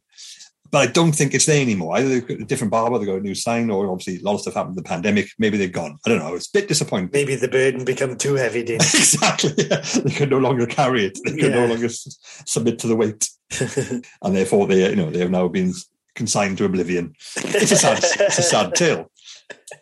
But 0.71 0.88
I 0.88 0.91
don't 0.91 1.11
think 1.11 1.33
it's 1.33 1.47
there 1.47 1.61
anymore. 1.61 1.97
Either 1.97 2.07
they've 2.07 2.25
got 2.25 2.39
a 2.39 2.45
different 2.45 2.71
barber, 2.71 2.97
they've 2.97 3.07
got 3.07 3.17
a 3.17 3.21
new 3.21 3.35
sign, 3.35 3.69
or 3.69 3.91
obviously 3.91 4.21
a 4.21 4.23
lot 4.23 4.35
of 4.35 4.41
stuff 4.41 4.53
happened 4.53 4.77
in 4.77 4.83
the 4.83 4.88
pandemic. 4.88 5.27
Maybe 5.38 5.57
they're 5.57 5.67
gone. 5.67 5.97
I 6.05 6.09
don't 6.09 6.19
know. 6.19 6.33
It's 6.33 6.47
a 6.47 6.53
bit 6.53 6.69
disappointing. 6.69 7.09
Maybe 7.11 7.35
the 7.35 7.50
burden 7.50 7.83
become 7.83 8.15
too 8.17 8.35
heavy, 8.35 8.61
exactly. 8.73 9.51
Yeah. 9.57 9.83
They 10.03 10.11
could 10.11 10.29
no 10.29 10.38
longer 10.38 10.65
carry 10.65 11.05
it. 11.07 11.19
They 11.25 11.35
could 11.35 11.51
no 11.51 11.65
longer 11.65 11.88
s- 11.88 12.17
submit 12.45 12.79
to 12.79 12.88
the 12.88 12.95
weight, 12.95 13.29
and 13.59 14.35
therefore 14.35 14.65
they, 14.65 14.89
you 14.89 14.95
know, 14.95 15.09
they 15.09 15.19
have 15.19 15.29
now 15.29 15.50
been 15.50 15.73
consigned 16.15 16.57
to 16.59 16.65
oblivion. 16.65 17.15
It's 17.35 17.71
a 17.71 17.75
sad, 17.75 17.97
it's 18.01 18.39
a 18.39 18.43
sad 18.43 18.73
tale. 18.73 19.11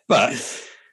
But 0.08 0.34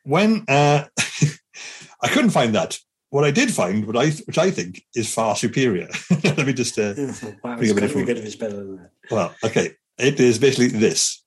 when 0.04 0.44
uh, 0.48 0.84
I 2.02 2.08
couldn't 2.08 2.30
find 2.30 2.54
that, 2.54 2.78
what 3.10 3.24
I 3.24 3.30
did 3.30 3.50
find, 3.50 3.86
what 3.86 3.96
I 3.96 4.10
which 4.10 4.38
I 4.38 4.50
think 4.50 4.82
is 4.94 5.12
far 5.12 5.36
superior. 5.36 5.88
Let 6.24 6.46
me 6.46 6.52
just 6.52 6.78
uh, 6.78 6.94
wow, 7.42 7.56
it's 7.58 7.70
a 7.70 7.74
bit 7.74 7.74
got 7.74 7.74
of 7.74 7.74
to 7.74 7.80
be 7.80 7.88
food. 7.88 8.06
good 8.06 8.18
if 8.18 8.24
it's 8.24 8.36
better 8.36 8.56
than 8.56 8.76
that. 8.76 8.90
well, 9.10 9.34
okay, 9.44 9.70
it 9.98 10.20
is 10.20 10.38
basically 10.38 10.68
this. 10.68 11.22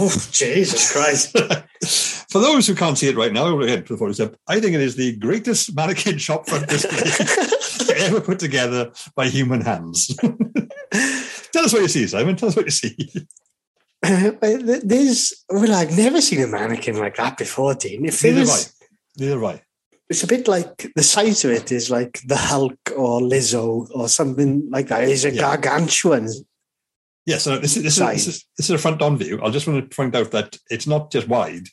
Oh, 0.00 0.10
Jesus 0.30 0.92
Christ. 0.92 1.36
For 2.30 2.38
those 2.38 2.66
who 2.66 2.74
can't 2.74 2.96
see 2.96 3.08
it 3.08 3.16
right 3.16 3.32
now, 3.32 3.58
again, 3.58 3.84
before 3.88 4.10
it's 4.10 4.20
up, 4.20 4.36
I 4.46 4.60
think 4.60 4.74
it 4.74 4.80
is 4.80 4.94
the 4.96 5.16
greatest 5.16 5.74
mannequin 5.74 6.18
shop 6.18 6.48
front 6.48 6.68
display 6.68 7.96
ever 7.98 8.20
put 8.20 8.38
together 8.38 8.92
by 9.16 9.28
human 9.28 9.60
hands. 9.60 10.14
Tell 11.52 11.64
us 11.64 11.72
what 11.72 11.82
you 11.82 11.88
see, 11.88 12.06
Simon. 12.06 12.36
Tell 12.36 12.48
us 12.48 12.56
what 12.56 12.66
you 12.66 12.70
see. 12.70 12.96
There's, 14.02 15.44
well, 15.48 15.74
I've 15.74 15.96
never 15.96 16.20
seen 16.20 16.42
a 16.42 16.46
mannequin 16.46 16.98
like 16.98 17.16
that 17.16 17.36
before, 17.36 17.74
Dean. 17.74 18.04
If 18.06 18.20
there 18.20 18.32
Neither 18.32 18.42
was, 18.42 18.74
Neither 19.18 19.34
have 19.40 19.44
I. 19.44 19.62
it's 20.08 20.22
a 20.22 20.26
bit 20.26 20.46
like 20.48 20.90
the 20.94 21.02
size 21.02 21.44
of 21.44 21.50
it 21.50 21.72
is 21.72 21.90
like 21.90 22.20
the 22.26 22.36
Hulk 22.36 22.78
or 22.96 23.20
Lizzo 23.20 23.88
or 23.92 24.08
something 24.08 24.68
like 24.70 24.88
that. 24.88 25.04
It's 25.04 25.24
a 25.24 25.32
Yeah. 25.32 25.40
gargantuan. 25.40 26.28
Yes, 27.26 27.42
so 27.44 27.58
this 27.58 27.76
is, 27.76 27.82
this, 27.82 27.98
is, 27.98 28.06
this, 28.06 28.26
is, 28.28 28.44
this 28.56 28.70
is 28.70 28.74
a 28.76 28.78
front 28.78 29.02
on 29.02 29.18
view. 29.18 29.40
I 29.42 29.50
just 29.50 29.66
want 29.66 29.90
to 29.90 29.94
point 29.94 30.14
out 30.14 30.30
that 30.30 30.56
it's 30.70 30.86
not 30.86 31.10
just 31.12 31.28
wide, 31.28 31.66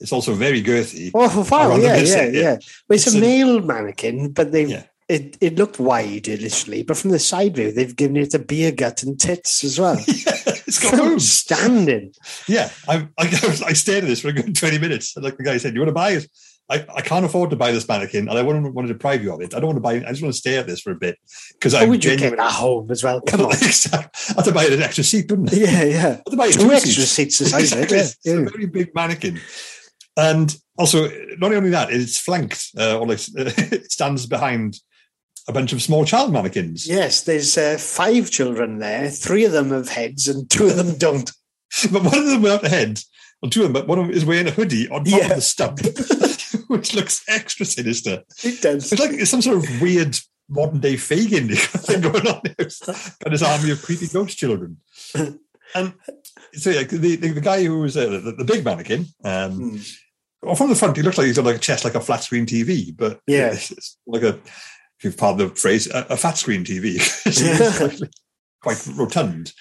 it's 0.00 0.12
also 0.12 0.34
very 0.34 0.62
girthy. 0.62 1.10
Oh, 1.14 1.46
wow, 1.50 1.76
yeah, 1.76 1.96
yeah, 1.96 2.24
yeah, 2.24 2.26
yeah. 2.26 2.50
Well, 2.88 2.96
it's, 2.96 3.06
It's 3.06 3.14
a 3.14 3.18
a- 3.18 3.20
male 3.22 3.60
mannequin, 3.62 4.32
but 4.32 4.52
they 4.52 4.66
Yeah. 4.66 4.82
it, 5.08 5.38
it 5.40 5.56
looked 5.56 5.78
wide 5.78 6.28
initially, 6.28 6.82
but 6.82 6.98
from 6.98 7.10
the 7.10 7.18
side 7.18 7.56
view, 7.56 7.72
they've 7.72 7.96
given 7.96 8.16
it 8.18 8.34
a 8.34 8.38
beer 8.38 8.70
gut 8.70 9.02
and 9.02 9.18
tits 9.18 9.64
as 9.64 9.78
well. 9.78 9.96
it's 10.70 10.78
got 10.78 10.98
boobs. 10.98 11.30
Standing. 11.30 12.12
Yeah, 12.46 12.70
I, 12.86 13.08
I, 13.18 13.24
I 13.66 13.72
stared 13.72 14.04
at 14.04 14.08
this 14.08 14.20
for 14.20 14.28
a 14.28 14.32
good 14.32 14.54
20 14.54 14.78
minutes. 14.78 15.16
And 15.16 15.24
like 15.24 15.36
the 15.36 15.42
guy 15.44 15.56
said, 15.56 15.74
You 15.74 15.80
want 15.80 15.88
to 15.88 15.94
buy 15.94 16.10
it? 16.12 16.28
I, 16.70 16.84
I 16.96 17.00
can't 17.00 17.24
afford 17.24 17.48
to 17.50 17.56
buy 17.56 17.72
this 17.72 17.88
mannequin 17.88 18.28
and 18.28 18.38
I 18.38 18.42
wouldn't 18.42 18.74
want 18.74 18.86
to 18.88 18.92
deprive 18.92 19.22
you 19.22 19.32
of 19.32 19.40
it. 19.40 19.54
I 19.54 19.58
don't 19.58 19.68
want 19.68 19.78
to 19.78 19.80
buy 19.80 19.94
it. 19.94 20.04
I 20.04 20.10
just 20.10 20.20
want 20.22 20.34
to 20.34 20.38
stare 20.38 20.60
at 20.60 20.66
this 20.66 20.82
for 20.82 20.90
a 20.90 20.96
bit. 20.96 21.16
Because 21.54 21.72
I 21.72 21.86
would 21.86 22.04
you 22.04 22.10
keep 22.14 22.32
it 22.32 22.38
at 22.38 22.50
home 22.52 22.90
as 22.90 23.02
well? 23.02 23.22
Come 23.22 23.40
on. 23.46 23.52
I 23.52 23.56
have 23.56 24.44
to 24.44 24.52
buy 24.52 24.66
an 24.66 24.82
extra 24.82 25.02
seat, 25.02 25.30
wouldn't 25.30 25.50
I? 25.54 25.56
yeah, 25.56 25.84
yeah. 25.84 25.98
I 26.06 26.08
have 26.10 26.24
to 26.24 26.36
buy 26.36 26.50
Two 26.50 26.60
two 26.68 26.72
extra 26.72 27.04
seats. 27.04 27.38
seats. 27.38 27.54
Exactly. 27.54 27.96
Yeah, 27.96 28.02
It's 28.02 28.16
yeah. 28.22 28.34
a 28.34 28.50
very 28.50 28.66
big 28.66 28.94
mannequin. 28.94 29.40
And 30.18 30.54
also, 30.76 31.08
not 31.38 31.54
only 31.54 31.70
that, 31.70 31.90
it's 31.90 32.18
flanked, 32.18 32.72
uh, 32.78 32.98
or 32.98 33.06
like 33.06 33.20
it 33.34 33.90
stands 33.90 34.26
behind 34.26 34.78
a 35.48 35.52
bunch 35.52 35.72
of 35.72 35.82
small 35.82 36.04
child 36.04 36.32
mannequins. 36.32 36.86
Yes, 36.86 37.22
there's 37.22 37.56
uh, 37.58 37.78
five 37.78 38.30
children 38.30 38.78
there. 38.78 39.08
Three 39.10 39.44
of 39.44 39.52
them 39.52 39.70
have 39.70 39.88
heads 39.88 40.28
and 40.28 40.48
two 40.48 40.66
of 40.66 40.76
them 40.76 40.96
don't. 40.98 41.30
But 41.92 42.02
one 42.04 42.18
of 42.18 42.26
them 42.26 42.42
without 42.42 42.64
a 42.64 42.68
head, 42.68 43.00
or 43.42 43.50
two 43.50 43.60
of 43.60 43.64
them, 43.66 43.72
but 43.74 43.86
one 43.88 43.98
of 43.98 44.06
them 44.06 44.14
is 44.16 44.24
wearing 44.24 44.46
a 44.48 44.50
hoodie 44.50 44.88
on 44.88 45.04
top 45.04 45.18
Yeah. 45.20 45.28
of 45.28 45.36
the 45.36 45.40
stump, 45.42 45.80
which 46.68 46.94
looks 46.94 47.22
extra 47.28 47.66
sinister. 47.66 48.22
It 48.42 48.62
does. 48.62 48.90
It's 48.92 49.00
like 49.00 49.12
it's 49.12 49.30
some 49.30 49.42
sort 49.42 49.58
of 49.58 49.80
weird 49.82 50.16
modern 50.48 50.80
day 50.80 50.94
Fagin 50.96 51.48
thing 51.54 52.00
going 52.00 52.26
on. 52.26 52.40
It's 52.58 52.80
got 53.18 53.32
his 53.32 53.42
army 53.42 53.70
of 53.70 53.82
creepy 53.82 54.06
ghost 54.08 54.38
children. 54.38 54.78
And 55.74 55.92
so 56.54 56.70
yeah, 56.70 56.84
the, 56.84 57.16
the, 57.16 57.32
the 57.32 57.40
guy 57.42 57.62
who 57.64 57.80
was 57.80 57.96
uh, 57.96 58.06
the, 58.06 58.32
the 58.38 58.44
big 58.44 58.64
mannequin, 58.64 59.04
um, 59.24 59.52
Hmm. 59.52 59.76
well, 60.42 60.54
from 60.54 60.70
the 60.70 60.74
front, 60.74 60.96
he 60.96 61.02
looks 61.02 61.18
like 61.18 61.26
he's 61.26 61.36
got 61.36 61.44
like 61.44 61.56
a 61.56 61.60
chest 61.60 61.84
like 61.84 61.94
a 61.96 62.00
flat 62.00 62.22
screen 62.22 62.46
TV, 62.46 62.96
but 62.96 63.20
Yeah. 63.26 63.52
it's, 63.52 63.70
it's 63.72 63.98
like 64.06 64.22
a, 64.22 64.38
if 64.98 65.04
you've 65.04 65.16
pardon 65.16 65.48
the 65.48 65.54
phrase, 65.54 65.86
a, 65.90 66.06
a 66.10 66.16
fat 66.16 66.36
screen 66.38 66.64
TV. 66.64 66.98
Quite 68.62 68.86
rotund. 68.96 69.52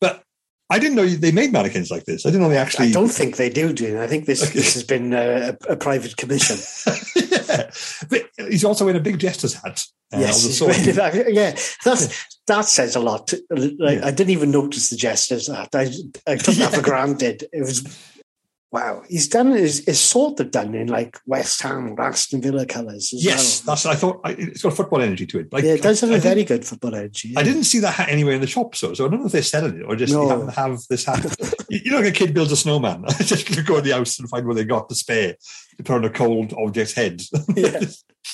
But 0.00 0.22
I 0.70 0.78
didn't 0.78 0.96
know 0.96 1.06
they 1.06 1.30
made 1.32 1.52
mannequins 1.52 1.90
like 1.90 2.04
this. 2.04 2.24
I 2.24 2.30
didn't 2.30 2.42
know 2.42 2.48
they 2.48 2.56
actually. 2.56 2.88
I 2.88 2.92
don't 2.92 3.08
think 3.08 3.36
they 3.36 3.50
do, 3.50 3.72
Dean. 3.72 3.96
I 3.98 4.06
think 4.06 4.24
this 4.26 4.42
Okay. 4.42 4.52
this 4.54 4.74
has 4.74 4.82
been 4.84 5.12
uh, 5.12 5.52
a, 5.68 5.72
a 5.72 5.76
private 5.76 6.16
commission. 6.16 6.56
yeah. 7.16 7.70
But 8.08 8.22
he's 8.48 8.64
also 8.64 8.88
in 8.88 8.96
a 8.96 9.00
big 9.00 9.18
jester's 9.18 9.54
hat. 9.54 9.82
uh, 10.12 10.18
yes, 10.18 10.38
of 10.38 10.42
the 10.42 10.48
he's 10.48 10.58
sort. 10.58 11.06
wearing 11.06 11.28
it. 11.28 11.34
yeah, 11.34 11.50
that's, 11.84 12.26
that 12.46 12.64
says 12.64 12.96
a 12.96 13.00
lot. 13.00 13.32
Like, 13.50 13.72
Yeah. 13.78 14.06
I 14.06 14.10
didn't 14.10 14.30
even 14.30 14.50
notice 14.50 14.88
the 14.90 14.96
gestures. 14.96 15.46
That 15.46 15.68
I, 15.74 15.92
I 16.32 16.36
took 16.36 16.54
that 16.56 16.74
for 16.74 16.82
granted. 16.90 17.44
It 17.52 17.60
was 17.60 17.82
wow. 18.76 19.02
He's 19.08 19.28
done 19.28 19.52
is 19.52 19.80
is 19.80 19.98
sort 19.98 20.40
of 20.40 20.50
done 20.50 20.74
in 20.74 20.88
like 20.88 21.18
West 21.26 21.62
Ham, 21.62 21.88
or 21.92 22.00
Aston 22.02 22.42
Villa 22.42 22.66
colours. 22.66 23.10
Yes, 23.12 23.64
well. 23.64 23.74
that's. 23.74 23.86
I 23.86 23.94
thought 23.94 24.20
I, 24.24 24.32
it's 24.32 24.62
got 24.62 24.74
football 24.74 25.00
energy 25.00 25.26
to 25.26 25.40
it. 25.40 25.52
Like, 25.52 25.64
yeah, 25.64 25.74
it 25.74 25.82
does 25.82 26.00
have 26.02 26.10
I 26.10 26.14
a 26.14 26.20
think- 26.20 26.34
very 26.34 26.44
good 26.44 26.64
football 26.64 26.94
energy. 26.94 27.34
I 27.36 27.42
didn't 27.42 27.64
see 27.64 27.78
that 27.80 27.94
hat 27.94 28.08
anywhere 28.10 28.34
in 28.34 28.40
the 28.40 28.46
shop, 28.46 28.74
so 28.74 28.92
so 28.94 29.06
I 29.06 29.08
don't 29.08 29.20
know 29.20 29.26
if 29.26 29.32
they're 29.32 29.42
selling 29.42 29.80
it 29.80 29.84
or 29.84 29.96
just 29.96 30.12
No. 30.12 30.46
to 30.46 30.50
have 30.52 30.80
this 30.90 31.04
hat. 31.04 31.24
you 31.70 31.80
you 31.84 31.90
know, 31.90 31.98
like 31.98 32.08
a 32.08 32.12
kid 32.12 32.34
builds 32.34 32.52
a 32.52 32.56
snowman, 32.56 33.04
just 33.20 33.48
go 33.66 33.76
to 33.76 33.82
the 33.82 33.92
house 33.92 34.18
and 34.18 34.28
find 34.28 34.46
what 34.46 34.56
they 34.56 34.64
got 34.64 34.88
to 34.88 34.94
spare 34.94 35.36
to 35.76 35.82
put 35.82 35.94
on 35.96 36.04
a 36.04 36.10
cold 36.10 36.52
object's 36.58 36.92
head. 36.92 37.22
Yeah. 37.54 37.80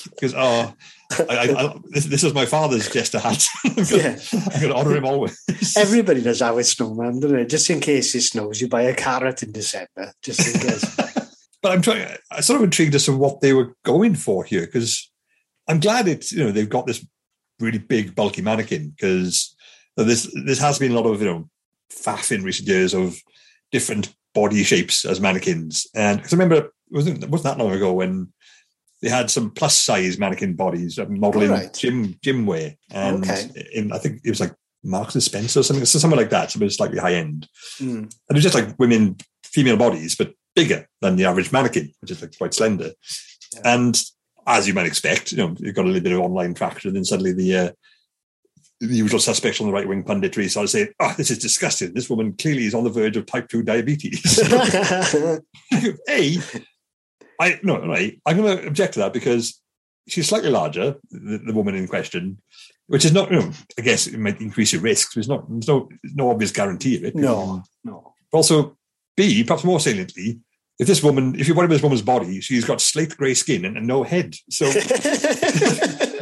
Because 0.09 0.33
oh, 0.35 0.73
I, 1.19 1.23
I, 1.29 1.43
I, 1.43 1.75
this, 1.89 2.05
this 2.05 2.23
is 2.23 2.33
my 2.33 2.45
father's 2.45 2.89
jester 2.89 3.19
hat. 3.19 3.45
I'm 3.65 3.75
gonna, 3.75 3.97
Yeah. 3.97 4.17
I'm 4.53 4.61
gonna 4.61 4.73
honour 4.73 4.95
him 4.97 5.05
always. 5.05 5.37
Everybody 5.77 6.21
does 6.21 6.39
that 6.39 6.55
with 6.55 6.67
snowman, 6.67 7.19
doesn't 7.19 7.39
it? 7.39 7.49
Just 7.49 7.69
in 7.69 7.79
case 7.79 8.13
it 8.15 8.21
snows, 8.21 8.61
you 8.61 8.67
buy 8.67 8.83
a 8.83 8.95
carrot 8.95 9.43
in 9.43 9.51
December, 9.51 10.13
just 10.21 10.47
in 10.47 10.61
case. 10.61 10.95
but 11.61 11.71
I'm 11.71 11.81
trying. 11.81 12.17
I'm 12.31 12.41
sort 12.41 12.57
of 12.57 12.63
intrigued 12.63 12.95
as 12.95 13.05
to 13.05 13.15
what 13.15 13.41
they 13.41 13.53
were 13.53 13.75
going 13.83 14.15
for 14.15 14.43
here 14.43 14.65
because 14.65 15.09
I'm 15.67 15.79
glad 15.79 16.07
it's 16.07 16.31
you 16.31 16.43
know 16.43 16.51
they've 16.51 16.69
got 16.69 16.85
this 16.87 17.05
really 17.59 17.79
big 17.79 18.15
bulky 18.15 18.41
mannequin 18.41 18.89
because 18.89 19.55
this 19.95 20.33
this 20.45 20.59
has 20.59 20.79
been 20.79 20.91
a 20.91 20.95
lot 20.99 21.09
of 21.09 21.21
you 21.21 21.27
know 21.27 21.49
faff 21.91 22.31
in 22.31 22.43
recent 22.43 22.67
years 22.67 22.93
of 22.93 23.15
different 23.71 24.13
body 24.33 24.63
shapes 24.63 25.05
as 25.05 25.21
mannequins 25.21 25.87
and 25.95 26.17
because 26.17 26.33
I 26.33 26.37
remember 26.37 26.71
wasn't 26.89 27.23
it 27.23 27.29
wasn't 27.29 27.57
that 27.57 27.63
long 27.63 27.73
ago 27.73 27.93
when 27.93 28.33
they 29.03 29.09
had 29.09 29.29
some 29.29 29.51
plus 29.51 29.77
size 29.77 30.17
mannequin 30.17 30.53
bodies 30.55 30.97
modeling 31.09 31.51
right. 31.51 31.73
gym 31.73 32.15
gym 32.23 32.45
wear 32.45 32.75
and 32.89 33.23
Okay. 33.23 33.67
in, 33.73 33.91
I 33.91 33.97
think 33.99 34.21
it 34.23 34.29
was 34.29 34.39
like 34.39 34.53
Marks 34.83 35.13
and 35.13 35.21
Spencer 35.23 35.59
or 35.59 35.63
something 35.63 35.85
so 35.85 35.99
something 35.99 36.17
like 36.19 36.29
that 36.31 36.49
something 36.51 36.69
slightly 36.69 36.97
high 36.99 37.15
end 37.15 37.47
Mm. 37.79 37.97
and 38.03 38.13
it 38.29 38.33
was 38.33 38.43
just 38.43 38.55
like 38.55 38.79
women, 38.79 39.17
female 39.43 39.77
bodies, 39.77 40.15
but 40.15 40.33
bigger 40.55 40.87
than 41.01 41.15
the 41.17 41.25
average 41.25 41.51
mannequin, 41.51 41.91
which 41.99 42.11
is 42.11 42.21
like 42.21 42.37
quite 42.37 42.53
slender. 42.53 42.91
And 43.63 43.99
as 44.47 44.67
you 44.67 44.73
might 44.73 44.85
expect, 44.87 45.31
you 45.31 45.37
know, 45.39 45.55
you've 45.59 45.75
got 45.75 45.85
a 45.85 45.87
little 45.87 46.01
bit 46.01 46.11
of 46.13 46.19
online 46.21 46.53
traction, 46.53 46.89
and 46.89 46.95
then 46.97 47.05
suddenly 47.05 47.33
the 47.33 47.55
uh, 47.57 47.71
the 48.79 48.95
usual 48.95 49.19
suspects 49.19 49.61
on 49.61 49.67
the 49.67 49.73
right 49.73 49.87
wing 49.87 50.03
punditry 50.03 50.49
started 50.49 50.67
saying, 50.69 50.87
"Oh, 50.99 51.13
this 51.17 51.31
is 51.31 51.39
disgusting. 51.39 51.93
This 51.93 52.09
woman 52.09 52.33
clearly 52.33 52.65
is 52.65 52.73
on 52.73 52.83
the 52.83 52.89
verge 52.89 53.15
of 53.17 53.25
type 53.25 53.47
two 53.47 53.63
diabetes." 53.63 54.37
a, 56.09 56.37
I 57.43 57.59
no, 57.63 57.85
right. 57.85 58.19
I'm 58.25 58.37
going 58.37 58.57
to 58.57 58.67
object 58.67 58.93
to 58.93 58.99
that 59.01 59.13
because 59.13 59.61
she's 60.07 60.27
slightly 60.27 60.49
larger, 60.49 60.95
the, 61.11 61.39
the 61.45 61.53
woman 61.53 61.75
in 61.75 61.87
question, 61.87 62.41
which 62.87 63.05
is 63.05 63.13
not. 63.13 63.31
You 63.31 63.39
know, 63.39 63.51
I 63.77 63.81
guess 63.81 64.07
it 64.07 64.17
might 64.17 64.41
increase 64.41 64.73
your 64.73 64.81
risks. 64.81 65.13
There's 65.13 65.29
not. 65.29 65.49
There's 65.49 65.67
no 65.67 65.89
no 66.03 66.31
obvious 66.31 66.51
guarantee 66.51 66.97
of 66.97 67.03
it. 67.05 67.15
no, 67.15 67.63
no. 67.83 68.13
But 68.31 68.37
also, 68.37 68.77
B, 69.15 69.43
perhaps 69.43 69.63
more 69.63 69.79
saliently, 69.79 70.39
if 70.79 70.87
this 70.87 71.03
woman, 71.03 71.35
if 71.39 71.47
you 71.47 71.53
worry 71.53 71.65
about 71.65 71.75
this 71.75 71.83
woman's 71.83 72.01
body, 72.01 72.41
she's 72.41 72.65
got 72.65 72.81
slate 72.81 73.15
grey 73.15 73.35
skin 73.35 73.63
and, 73.63 73.77
and 73.77 73.85
no 73.85 74.01
head. 74.03 74.35
So 74.49 74.65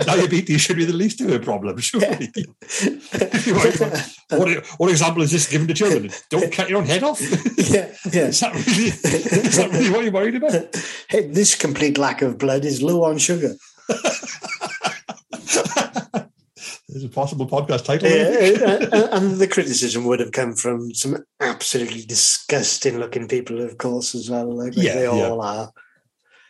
diabetes 0.03 0.61
should 0.61 0.75
be 0.75 0.83
the 0.85 0.93
least 0.93 1.21
of 1.21 1.29
her 1.29 1.39
problems, 1.39 1.83
surely. 1.85 2.29
If 2.33 3.47
you 3.47 3.55
worry 3.55 3.73
about- 3.73 4.07
what, 4.29 4.65
what 4.77 4.89
example 4.91 5.23
is 5.23 5.31
this 5.31 5.49
given 5.49 5.67
to 5.67 5.73
children? 5.73 6.11
Don't 6.29 6.51
cut 6.51 6.69
your 6.69 6.79
own 6.79 6.85
head 6.85 7.03
off? 7.03 7.21
yeah, 7.57 7.91
yeah. 8.11 8.27
Is 8.27 8.39
that 8.41 8.53
really, 8.53 8.87
is 8.87 9.55
that 9.57 9.69
really 9.71 9.89
what 9.89 10.03
you're 10.03 10.13
worried 10.13 10.35
about? 10.35 10.75
Hey, 11.09 11.27
this 11.27 11.55
complete 11.55 11.97
lack 11.97 12.21
of 12.21 12.37
blood 12.37 12.65
is 12.65 12.81
low 12.81 13.03
on 13.03 13.17
sugar. 13.17 13.55
There's 16.91 17.03
a 17.05 17.09
possible 17.09 17.47
podcast 17.47 17.85
title. 17.85 18.09
Yeah, 18.09 18.89
uh, 18.91 19.07
and 19.13 19.37
the 19.37 19.47
criticism 19.47 20.03
would 20.05 20.19
have 20.19 20.33
come 20.33 20.53
from 20.53 20.93
some 20.93 21.23
absolutely 21.39 22.03
disgusting 22.03 22.97
looking 22.99 23.27
people, 23.29 23.61
of 23.61 23.77
course, 23.77 24.13
as 24.13 24.29
well. 24.29 24.53
Like, 24.53 24.73
Yeah, 24.75 24.95
they 24.95 25.03
yeah. 25.03 25.09
all 25.29 25.41
are. 25.41 25.71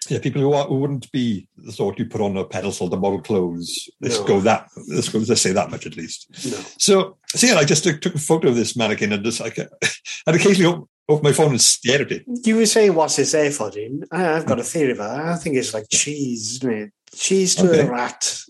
Yeah, 0.10 0.18
people 0.20 0.42
who, 0.42 0.52
are, 0.54 0.66
who 0.66 0.80
wouldn't 0.80 1.12
be 1.12 1.48
the 1.58 1.72
sort 1.72 2.00
you 2.00 2.06
put 2.06 2.22
on 2.22 2.36
a 2.36 2.44
pedestal 2.44 2.90
to 2.90 2.98
model 2.98 3.22
clothes. 3.22 3.88
Let's 4.02 4.20
No. 4.20 4.26
go 4.26 4.40
that. 4.42 4.68
Let's 4.88 5.10
go. 5.10 5.20
Let's 5.20 5.42
say 5.42 5.52
that 5.52 5.70
much 5.70 5.86
at 5.86 5.96
least. 5.96 6.28
No. 6.50 6.58
So, 6.80 7.18
so 7.36 7.46
yeah, 7.48 7.56
I 7.58 7.64
just 7.64 7.84
took, 7.84 8.02
took 8.02 8.16
a 8.16 8.20
photo 8.20 8.50
of 8.50 8.56
this 8.56 8.76
mannequin 8.76 9.14
and 9.14 9.24
just 9.24 9.40
like, 9.40 9.60
I'd 10.28 10.36
occasionally 10.36 10.74
open, 10.74 10.88
open 11.08 11.24
my 11.24 11.34
phone 11.34 11.52
and 11.52 11.62
stare 11.62 12.02
at 12.02 12.12
it. 12.12 12.24
You 12.46 12.56
were 12.56 12.66
saying 12.66 12.96
what's 12.96 13.16
this 13.18 13.34
there 13.34 13.52
for, 13.52 13.70
Dean? 13.70 14.04
I've 14.12 14.48
got 14.48 14.60
a 14.60 14.64
theory 14.64 14.94
about 14.94 15.20
it. 15.20 15.26
I 15.34 15.36
think 15.36 15.56
it's 15.56 15.74
like 15.76 15.86
cheese, 15.92 16.56
isn't 16.56 16.74
it? 16.74 16.92
Cheese 17.14 17.54
to 17.58 17.70
Okay. 17.70 17.82
a 17.82 17.92
rat, 17.92 18.42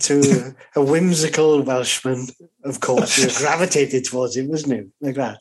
to 0.00 0.54
a 0.74 0.82
whimsical 0.82 1.62
Welshman, 1.62 2.26
of 2.64 2.80
course. 2.80 3.18
You 3.18 3.28
gravitated 3.38 4.04
towards 4.04 4.36
him, 4.36 4.48
wasn't 4.48 4.72
he? 4.74 5.06
Like 5.06 5.14
that. 5.16 5.38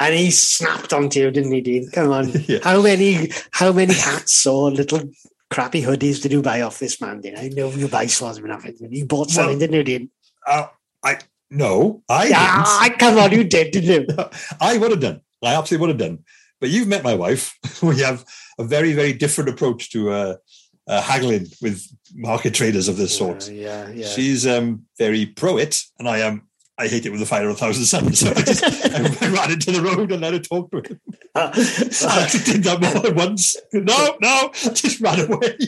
And 0.00 0.14
he 0.14 0.30
snapped 0.30 0.92
onto 0.92 1.20
you, 1.20 1.30
didn't 1.30 1.52
he, 1.52 1.60
Dean? 1.60 1.90
Come 1.90 2.12
on. 2.12 2.28
Yeah. 2.48 2.58
How 2.62 2.80
many 2.82 3.30
how 3.50 3.72
many 3.72 3.94
hats 3.94 4.46
or 4.46 4.70
little 4.70 5.02
crappy 5.50 5.82
hoodies 5.82 6.22
did 6.22 6.32
you 6.32 6.42
buy 6.42 6.60
off 6.60 6.78
this 6.78 7.00
man, 7.00 7.20
Dean? 7.20 7.36
I 7.36 7.48
know 7.48 7.70
you 7.70 7.88
buy 7.88 8.02
lots 8.20 8.38
of 8.38 8.44
nothing. 8.44 8.76
You 8.90 9.06
bought 9.06 9.30
something, 9.30 9.58
Well- 9.58 9.58
didn't 9.60 9.76
you, 9.76 9.82
Dean? 9.84 10.10
Uh, 10.46 10.66
I 11.02 11.18
No, 11.50 12.02
I 12.08 12.28
Yeah, 12.28 12.64
didn't. 12.84 12.98
come 12.98 13.18
on, 13.18 13.32
you 13.32 13.44
did, 13.44 13.72
didn't 13.72 14.08
you? 14.08 14.16
I 14.60 14.76
would 14.78 14.90
have 14.90 15.00
done. 15.00 15.20
I 15.42 15.54
absolutely 15.54 15.86
would 15.86 15.90
have 16.00 16.08
done. 16.10 16.24
But 16.60 16.70
you've 16.70 16.88
met 16.88 17.04
my 17.04 17.14
wife. 17.14 17.56
We 17.82 18.00
have 18.00 18.24
a 18.58 18.64
very, 18.64 18.92
very 18.92 19.12
different 19.12 19.50
approach 19.50 19.90
to 19.92 20.10
uh, 20.10 20.36
uh, 20.88 21.02
haggling 21.02 21.46
with 21.60 21.86
market 22.14 22.54
traders 22.54 22.88
of 22.88 22.96
this 22.96 23.16
sort. 23.16 23.48
Yeah, 23.48 23.88
yeah. 23.90 24.06
She's 24.06 24.46
um, 24.46 24.86
very 24.98 25.26
pro 25.26 25.58
it, 25.58 25.80
and 25.98 26.08
I 26.08 26.18
am. 26.18 26.42
I 26.80 26.86
hate 26.86 27.06
it 27.06 27.10
with 27.10 27.20
a 27.20 27.26
fire 27.26 27.48
of 27.48 27.56
a 27.56 27.58
thousand 27.58 27.84
suns. 27.84 28.20
So 28.20 28.30
I 28.36 28.42
just 28.42 28.64
I 29.22 29.28
ran 29.28 29.50
into 29.50 29.72
the 29.72 29.82
road 29.82 30.12
and 30.12 30.22
let 30.22 30.32
her 30.32 30.38
talk 30.38 30.70
to 30.70 30.78
him. 30.78 31.00
I 31.34 32.28
did 32.44 32.64
that 32.64 32.78
more 32.80 33.02
than 33.02 33.14
once. 33.16 33.56
No, 33.72 34.16
no, 34.20 34.50
just 34.72 35.00
ran 35.00 35.30
away. 35.30 35.58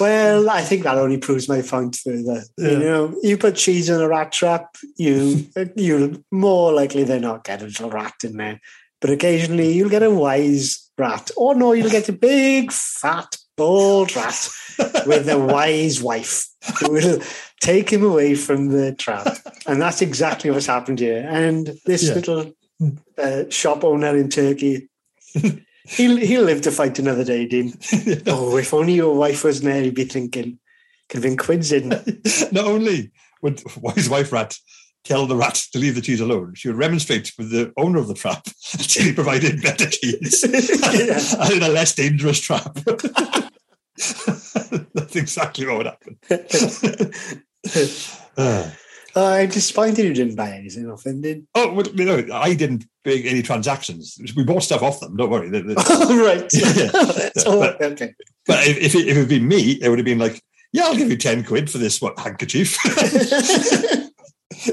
well, 0.00 0.50
I 0.50 0.62
think 0.62 0.82
that 0.82 0.98
only 0.98 1.18
proves 1.18 1.48
my 1.48 1.62
point 1.62 1.96
further. 1.96 2.42
Yeah. 2.56 2.70
You 2.70 2.78
know, 2.78 3.16
you 3.22 3.38
put 3.38 3.56
cheese 3.56 3.88
in 3.88 4.00
a 4.00 4.08
rat 4.08 4.32
trap, 4.32 4.74
you 4.96 5.46
you'll 5.76 6.24
more 6.32 6.72
likely 6.72 7.04
than 7.04 7.22
not 7.22 7.44
get 7.44 7.62
a 7.62 7.66
little 7.66 7.90
rat 7.90 8.14
in 8.24 8.36
there. 8.36 8.60
But 9.00 9.10
occasionally 9.10 9.72
you'll 9.72 9.90
get 9.90 10.02
a 10.02 10.10
wise 10.10 10.90
rat. 10.98 11.30
Or 11.36 11.54
no, 11.54 11.72
you'll 11.72 11.90
get 11.90 12.08
a 12.08 12.12
big, 12.12 12.72
fat, 12.72 13.36
bald 13.58 14.16
rat 14.16 14.48
with 15.06 15.28
a 15.28 15.38
wise 15.38 16.00
wife 16.02 16.46
who 16.80 16.92
will 16.92 17.20
take 17.60 17.90
him 17.90 18.04
away 18.04 18.34
from 18.34 18.68
the 18.68 18.94
trap. 18.94 19.26
And 19.66 19.82
that's 19.82 20.00
exactly 20.00 20.50
what's 20.50 20.66
happened 20.66 21.00
here. 21.00 21.26
And 21.28 21.72
this 21.84 22.04
Yeah. 22.04 22.14
little 22.14 22.52
uh, 23.18 23.44
shop 23.50 23.84
owner 23.84 24.16
in 24.16 24.30
Turkey, 24.30 24.88
he'll, 25.34 26.16
he'll 26.16 26.44
live 26.44 26.62
to 26.62 26.70
fight 26.70 26.98
another 26.98 27.24
day, 27.24 27.46
Dean. 27.46 27.74
Oh, 28.26 28.56
if 28.56 28.72
only 28.72 28.94
your 28.94 29.14
wife 29.14 29.44
was 29.44 29.60
there, 29.60 29.82
he'd 29.82 29.94
be 29.94 30.04
thinking, 30.04 30.58
could 31.08 31.18
have 31.18 31.22
been 31.24 31.36
quids 31.36 31.72
in. 31.72 31.88
Not 32.52 32.64
only 32.66 33.10
would 33.42 33.62
his 33.94 34.08
wife 34.08 34.32
rat 34.32 34.56
tell 35.04 35.26
the 35.26 35.36
rat 35.36 35.54
to 35.72 35.78
leave 35.78 35.94
the 35.94 36.00
cheese 36.00 36.20
alone, 36.20 36.54
she 36.54 36.68
would 36.68 36.76
remonstrate 36.76 37.32
with 37.38 37.50
the 37.50 37.72
owner 37.76 37.98
of 37.98 38.08
the 38.08 38.14
trap 38.14 38.46
until 38.72 39.04
he 39.04 39.12
provided 39.12 39.62
better 39.62 39.88
cheese 39.88 40.44
Yeah. 40.48 41.44
and 41.44 41.54
in 41.54 41.62
a 41.62 41.68
less 41.68 41.94
dangerous 41.94 42.40
trap. 42.40 42.74
That's 43.96 45.16
exactly 45.16 45.66
what 45.66 45.78
would 45.78 45.86
happen. 45.86 46.18
Uh, 48.36 48.70
oh, 49.16 49.26
I'm 49.26 49.48
disappointed 49.48 50.04
you 50.04 50.14
didn't 50.14 50.36
buy 50.36 50.50
anything 50.52 50.88
off 50.90 51.04
him, 51.04 51.20
did 51.22 51.46
oh, 51.54 51.72
well, 51.72 51.88
you 51.88 52.04
know, 52.04 52.24
I 52.32 52.54
didn't 52.54 52.84
make 53.04 53.24
any 53.24 53.42
transactions. 53.42 54.16
We 54.36 54.44
bought 54.44 54.62
stuff 54.62 54.82
off 54.82 55.00
them. 55.00 55.16
Don't 55.16 55.30
worry. 55.30 55.48
They- 55.48 55.64
oh, 55.76 56.24
right. 56.24 56.48
Yeah. 56.52 56.90
That's 56.92 57.46
all 57.46 57.60
right. 57.60 57.80
Okay. 57.80 58.14
But 58.46 58.66
if, 58.68 58.76
if, 58.78 58.94
it, 58.94 59.08
if 59.08 59.16
it 59.16 59.20
had 59.20 59.28
been 59.28 59.48
me, 59.48 59.72
it 59.82 59.88
would 59.88 59.98
have 59.98 60.06
been 60.06 60.18
like, 60.18 60.40
yeah, 60.72 60.84
I'll 60.84 60.96
give 60.96 61.10
you 61.10 61.16
10 61.16 61.44
quid 61.44 61.70
for 61.70 61.78
this 61.78 62.00
what, 62.00 62.18
handkerchief 62.18 62.76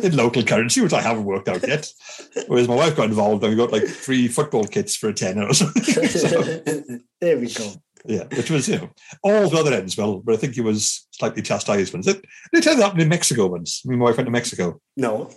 in 0.01 0.15
local 0.15 0.43
currency, 0.43 0.81
which 0.81 0.93
I 0.93 1.01
haven't 1.01 1.25
worked 1.25 1.49
out 1.49 1.67
yet. 1.67 1.89
Whereas 2.47 2.67
my 2.67 2.75
wife 2.75 2.95
got 2.95 3.09
involved 3.09 3.43
and 3.43 3.51
we 3.51 3.57
got 3.57 3.71
like 3.73 3.85
three 3.85 4.27
football 4.27 4.63
kits 4.65 4.95
for 4.95 5.09
a 5.09 5.13
tenner 5.13 5.47
or 5.47 5.53
something. 5.53 5.83
So, 6.07 6.41
there 7.21 7.37
we 7.37 7.53
go. 7.53 7.71
yeah, 8.05 8.23
which 8.35 8.49
was, 8.49 8.69
you 8.69 8.77
know, 8.77 8.89
all 9.21 9.49
the 9.49 9.57
other 9.57 9.73
ends 9.73 9.97
well, 9.97 10.19
but 10.19 10.33
I 10.35 10.37
think 10.37 10.53
he 10.53 10.61
was 10.61 11.07
slightly 11.11 11.41
chastised 11.41 11.93
once. 11.93 12.07
It, 12.07 12.23
it 12.53 12.61
turned 12.61 12.81
happened 12.81 13.01
in 13.01 13.09
Mexico 13.09 13.47
once. 13.47 13.85
Me 13.85 13.93
and 13.93 13.99
my 13.99 14.05
wife 14.05 14.17
went 14.17 14.27
to 14.27 14.31
Mexico 14.31 14.79
No. 14.95 15.29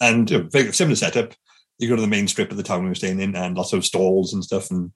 and 0.00 0.30
you 0.30 0.38
know, 0.38 0.48
very 0.50 0.72
similar 0.72 0.96
setup. 0.96 1.34
You 1.78 1.88
go 1.88 1.96
to 1.96 2.02
the 2.02 2.08
main 2.08 2.28
strip 2.28 2.52
of 2.52 2.56
the 2.56 2.62
town 2.62 2.84
we 2.84 2.88
were 2.90 2.94
staying 2.94 3.20
in 3.20 3.34
and 3.34 3.56
lots 3.56 3.72
of 3.72 3.84
stalls 3.84 4.32
and 4.32 4.44
stuff. 4.44 4.70
And 4.70 4.92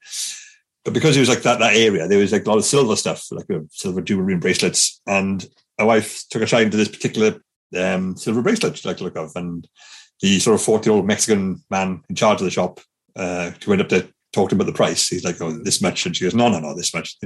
but 0.85 0.95
because 0.95 1.17
it 1.17 1.21
was 1.21 1.29
like 1.29 1.43
that 1.43 1.59
that 1.59 1.75
area, 1.75 2.07
there 2.07 2.21
was 2.21 2.31
like 2.31 2.47
a 2.47 2.49
lot 2.49 2.59
of 2.59 2.65
silver 2.65 2.95
stuff, 2.95 3.27
like 3.33 3.47
you 3.49 3.57
know, 3.57 3.67
silver 3.73 4.01
jewelry 4.01 4.35
and 4.35 4.41
bracelets. 4.41 5.01
And 5.07 5.45
my 5.79 5.85
wife 5.85 6.23
took 6.31 6.43
a 6.43 6.47
shine 6.47 6.71
to 6.71 6.77
this 6.77 6.89
particular 6.89 7.43
um, 7.77 8.17
silver 8.17 8.43
bracelet 8.43 8.77
she 8.77 8.89
liked 8.89 8.99
to 8.99 9.05
look 9.05 9.17
of. 9.17 9.33
And 9.37 9.67
the 10.21 10.39
sort 10.41 10.55
of 10.55 10.63
40 10.63 10.89
year 10.89 10.97
old 10.97 11.07
Mexican 11.07 11.63
man 11.71 12.03
in 12.09 12.15
charge 12.15 12.41
of 12.41 12.45
the 12.45 12.51
shop, 12.51 12.81
uh, 13.17 13.51
who 13.65 13.71
went 13.71 13.83
up 13.83 13.89
to 13.91 14.09
talk 14.33 14.49
to 14.49 14.55
him 14.55 14.61
about 14.61 14.71
the 14.71 14.77
price. 14.77 15.09
He's 15.09 15.25
like, 15.25 15.41
Oh, 15.41 15.53
this 15.53 15.83
much. 15.83 16.07
And 16.07 16.17
she 16.17 16.25
goes, 16.25 16.35
No, 16.35 16.49
no, 16.49 16.61
no, 16.61 16.75
this 16.75 16.95
much. 16.95 17.17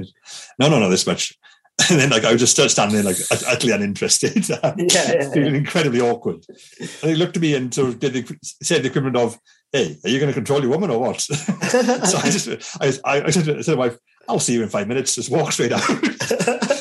No, 0.59 0.69
no, 0.69 0.79
no, 0.79 0.89
this 0.89 1.07
much. 1.07 1.37
And 1.89 1.99
then 1.99 2.11
like 2.11 2.23
I 2.23 2.31
was 2.31 2.39
just 2.39 2.53
stood 2.53 2.69
standing 2.69 2.95
there 2.95 3.03
like 3.03 3.17
utterly 3.47 3.73
uninterested, 3.73 4.47
Yeah, 4.49 4.73
yeah, 4.77 5.31
feeling 5.31 5.55
incredibly 5.55 6.01
awkward. 6.01 6.45
And 6.79 7.11
he 7.11 7.15
looked 7.15 7.35
at 7.35 7.41
me 7.41 7.55
and 7.55 7.73
sort 7.73 7.89
of 7.89 7.99
did 7.99 8.13
the, 8.13 8.37
said 8.61 8.83
the 8.83 8.89
equivalent 8.89 9.17
of, 9.17 9.39
"Hey, 9.71 9.97
are 10.03 10.09
you 10.09 10.19
going 10.19 10.29
to 10.29 10.35
control 10.35 10.61
your 10.61 10.69
woman 10.69 10.91
or 10.91 10.99
what?" 10.99 11.19
so 11.21 11.33
I 11.33 12.29
just 12.29 12.47
I, 12.79 12.93
I, 13.03 13.23
I 13.23 13.29
said, 13.31 13.45
to, 13.45 13.57
I 13.57 13.61
said 13.61 13.71
to 13.71 13.77
my 13.77 13.87
wife, 13.87 13.97
"I'll 14.29 14.39
see 14.39 14.53
you 14.53 14.61
in 14.61 14.69
five 14.69 14.87
minutes." 14.87 15.15
Just 15.15 15.31
walk 15.31 15.51
straight 15.51 15.71
out. 15.71 15.81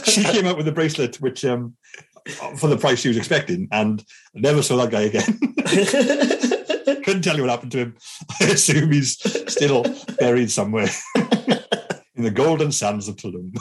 she 0.06 0.22
came 0.24 0.46
out 0.46 0.58
with 0.58 0.68
a 0.68 0.72
bracelet 0.72 1.18
which 1.22 1.42
um 1.46 1.74
for 2.56 2.68
the 2.68 2.76
price 2.76 3.00
she 3.00 3.08
was 3.08 3.16
expecting, 3.16 3.68
and 3.72 4.04
never 4.34 4.62
saw 4.62 4.76
that 4.76 4.90
guy 4.90 5.02
again. 5.02 5.38
Couldn't 7.04 7.22
tell 7.22 7.36
you 7.36 7.42
what 7.42 7.50
happened 7.50 7.72
to 7.72 7.78
him. 7.78 7.96
I 8.40 8.44
assume 8.46 8.92
he's 8.92 9.18
still 9.50 9.84
buried 10.18 10.50
somewhere 10.50 10.88
in 12.14 12.24
the 12.24 12.30
golden 12.30 12.72
sands 12.72 13.08
of 13.08 13.16
Tulum. 13.16 13.52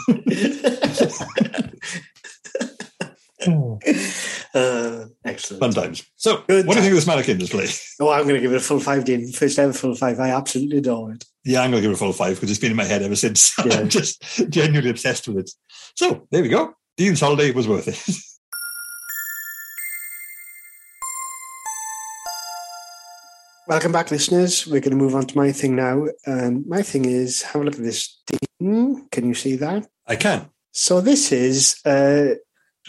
Uh, 4.54 5.06
excellent. 5.26 5.62
Fun 5.62 5.72
times. 5.72 6.04
So, 6.16 6.44
Good 6.48 6.68
what 6.68 6.74
do 6.74 6.80
you 6.80 6.84
think 6.84 6.92
of 6.92 6.98
this 6.98 7.08
mannequin 7.08 7.38
display? 7.38 7.68
Oh, 8.00 8.12
I'm 8.12 8.24
going 8.24 8.36
to 8.36 8.42
give 8.42 8.52
it 8.52 8.58
a 8.58 8.60
full 8.60 8.80
five, 8.80 9.06
Dean. 9.06 9.32
First 9.32 9.58
ever 9.58 9.74
full 9.74 9.96
five. 9.96 10.20
I 10.20 10.30
absolutely 10.30 10.80
adore 10.80 11.14
it. 11.14 11.24
Yeah, 11.44 11.62
I'm 11.62 11.72
going 11.72 11.82
to 11.82 11.88
give 11.88 11.92
it 11.92 11.96
a 11.96 11.98
full 11.98 12.14
five 12.14 12.36
because 12.36 12.52
it's 12.52 12.60
been 12.60 12.72
in 12.72 12.78
my 12.78 12.84
head 12.84 13.02
ever 13.02 13.16
since. 13.16 13.58
Yeah. 13.66 13.80
I'm 13.80 13.90
just 13.90 14.22
genuinely 14.50 14.90
obsessed 14.90 15.28
with 15.28 15.38
it. 15.38 15.52
So 15.96 16.28
there 16.32 16.42
we 16.44 16.50
go. 16.50 16.74
Dean's 16.98 17.22
holiday 17.22 17.52
was 17.52 17.68
worth 17.68 17.88
it. 17.88 18.22
Welcome 23.72 23.94
back, 23.94 24.12
listeners. 24.12 24.68
We're 24.68 24.82
going 24.82 24.92
to 24.92 24.98
move 24.98 25.16
on 25.16 25.28
to 25.28 25.38
my 25.38 25.54
thing 25.54 25.78
now. 25.78 26.08
And 26.26 26.68
my 26.68 26.82
thing 26.82 27.06
is 27.06 27.42
have 27.44 27.62
a 27.62 27.64
look 27.64 27.76
at 27.76 27.82
this. 27.82 28.22
Can 28.60 29.08
you 29.16 29.34
see 29.34 29.56
that? 29.56 29.88
I 30.06 30.18
can. 30.18 30.50
So 30.74 31.00
this 31.00 31.32
is 31.32 31.80
uh, 31.86 32.36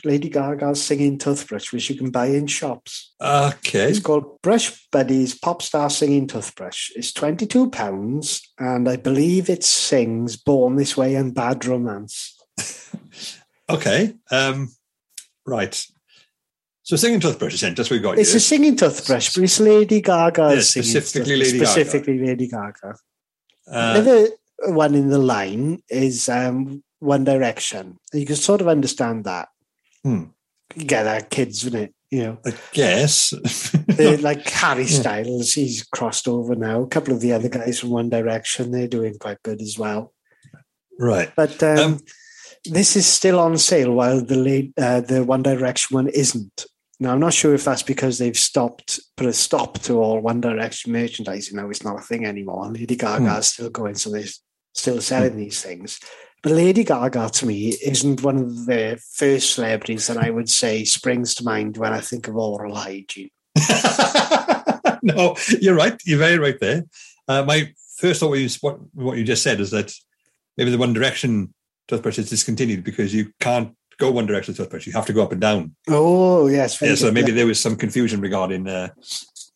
Lady 0.05 0.29
Gaga's 0.29 0.83
singing 0.83 1.18
toothbrush, 1.18 1.73
which 1.73 1.88
you 1.88 1.95
can 1.95 2.11
buy 2.11 2.27
in 2.27 2.49
shops. 2.49 3.14
Okay. 3.21 3.90
It's 3.90 4.01
called 4.01 4.42
Brush 4.42 4.88
Buddies 4.90 5.38
Pop 5.38 5.62
Star 5.62 5.88
Singing 5.88 6.27
Toothbrush. 6.27 6.90
It's 6.97 7.12
twenty 7.12 7.47
two 7.47 7.71
pounds, 7.71 8.42
and 8.59 8.88
I 8.88 8.97
believe 8.97 9.49
it 9.49 9.62
sings 9.62 10.37
"Born 10.37 10.75
This 10.75 10.97
Way" 10.97 11.14
and 11.14 11.33
"Bad 11.33 11.64
Romance." 11.64 12.37
Okay. 13.71 14.14
Um, 14.31 14.68
right. 15.47 15.87
So 16.85 16.97
singing 16.97 17.21
toothbrush, 17.21 17.61
then, 17.61 17.75
just 17.75 17.90
what 17.90 17.97
we 17.99 18.03
got. 18.03 18.18
It's 18.18 18.31
here. 18.31 18.38
a 18.38 18.40
singing 18.40 18.77
toothbrush, 18.77 19.35
but 19.35 19.45
it's 19.45 19.61
Lady 19.61 20.01
Gaga's 20.01 20.75
Yeah, 20.75 20.83
specifically 20.83 21.37
Lady 21.37 21.53
Gaga. 21.59 21.66
specifically 21.66 22.18
Lady 22.27 22.49
Gaga. 22.49 22.95
Uh, 23.71 23.95
Another 23.97 24.29
one 24.75 24.95
in 24.97 25.09
the 25.09 25.18
line 25.18 25.81
is 25.88 26.29
um, 26.29 26.83
One 26.99 27.23
Direction. 27.25 27.99
You 28.12 28.27
can 28.27 28.35
sort 28.37 28.61
of 28.61 28.66
understand 28.68 29.25
that. 29.25 29.49
Hmm. 30.03 30.25
You 30.75 30.85
get 30.85 31.05
that 31.05 31.31
kids, 31.31 31.64
isn't 31.64 31.79
it? 31.81 31.95
You 32.11 32.23
know, 32.25 32.38
I 32.45 32.53
guess. 32.73 33.33
Like 34.21 34.49
Harry 34.49 34.87
Styles, 34.87 35.53
he's 35.53 35.85
crossed 35.85 36.27
over 36.27 36.55
now. 36.57 36.83
A 36.83 36.87
couple 36.88 37.14
of 37.14 37.21
the 37.21 37.33
other 37.33 37.49
guys 37.49 37.79
from 37.79 37.90
One 37.90 38.11
Direction, 38.11 38.71
they're 38.73 38.88
doing 38.88 39.14
quite 39.21 39.40
good 39.45 39.62
as 39.62 39.79
well. 39.79 40.12
right. 40.99 41.31
But 41.37 41.62
um, 41.62 41.79
Um, 41.79 41.99
this 42.64 42.97
is 42.97 43.07
still 43.07 43.38
on 43.38 43.57
sale 43.59 43.92
while 43.92 44.21
the 44.25 44.37
late, 44.37 44.73
uh, 44.79 45.01
the 45.01 45.23
One 45.25 45.42
Direction 45.42 45.95
one 45.95 46.09
isn't. 46.09 46.66
Now 47.00 47.12
I'm 47.12 47.20
not 47.20 47.35
sure 47.35 47.55
if 47.55 47.64
that's 47.64 47.83
because 47.83 48.18
they've 48.18 48.37
stopped, 48.37 49.00
put 49.16 49.26
a 49.26 49.33
stop 49.33 49.78
to 49.81 49.94
all 49.94 50.20
One 50.20 50.40
Direction 50.40 50.92
merchandising. 50.92 51.57
Now 51.57 51.68
it's 51.68 51.85
not 51.85 51.98
a 51.98 52.02
thing 52.02 52.24
anymore. 52.24 52.70
Lady 52.70 52.96
Gaga 52.96 53.38
is 53.38 53.48
still 53.48 53.70
going, 53.70 53.94
so 53.94 54.11
they're 54.11 54.24
still 54.74 55.00
selling 55.00 55.37
these 55.37 55.61
things. 55.61 55.98
But 56.42 56.52
Lady 56.52 56.85
Gaga 56.85 57.31
to 57.31 57.46
me 57.46 57.68
isn't 57.85 58.22
one 58.22 58.37
of 58.37 58.66
the 58.66 59.00
first 59.14 59.55
celebrities 59.55 60.09
that 60.09 60.16
I 60.16 60.31
would 60.31 60.50
say 60.50 60.85
springs 60.85 61.35
to 61.37 61.44
mind 61.44 61.76
when 61.76 61.92
I 61.92 62.00
think 62.00 62.28
of 62.28 62.37
oral 62.37 62.74
hygiene. 62.74 63.31
no, 65.02 65.37
you're 65.61 65.76
right. 65.76 66.00
You're 66.05 66.18
very 66.18 66.38
right 66.38 66.59
there. 66.59 66.85
Uh, 67.28 67.44
my 67.44 67.72
first 67.96 68.20
thought 68.20 68.31
was 68.31 68.57
what, 68.57 68.78
what 68.94 69.18
you 69.18 69.24
just 69.24 69.42
said 69.42 69.61
is 69.61 69.70
that 69.70 69.94
maybe 70.57 70.70
the 70.70 70.78
One 70.78 70.92
Direction 70.92 71.55
toothbrush 71.87 72.18
is 72.18 72.31
discontinued 72.31 72.83
because 72.83 73.14
you 73.14 73.33
can't 73.40 73.76
go 74.02 74.10
One 74.10 74.26
Direction 74.26 74.54
toothbrush. 74.54 74.86
You 74.86 74.92
have 74.94 75.06
to 75.06 75.12
go 75.12 75.22
up 75.22 75.32
and 75.32 75.40
down. 75.40 75.74
Oh 75.88 76.46
yes, 76.48 76.80
Yeah, 76.82 76.94
so 76.94 77.06
good. 77.06 77.14
maybe 77.14 77.32
there 77.32 77.46
was 77.46 77.60
some 77.60 77.76
confusion 77.76 78.20
regarding 78.20 78.68
uh, 78.68 78.88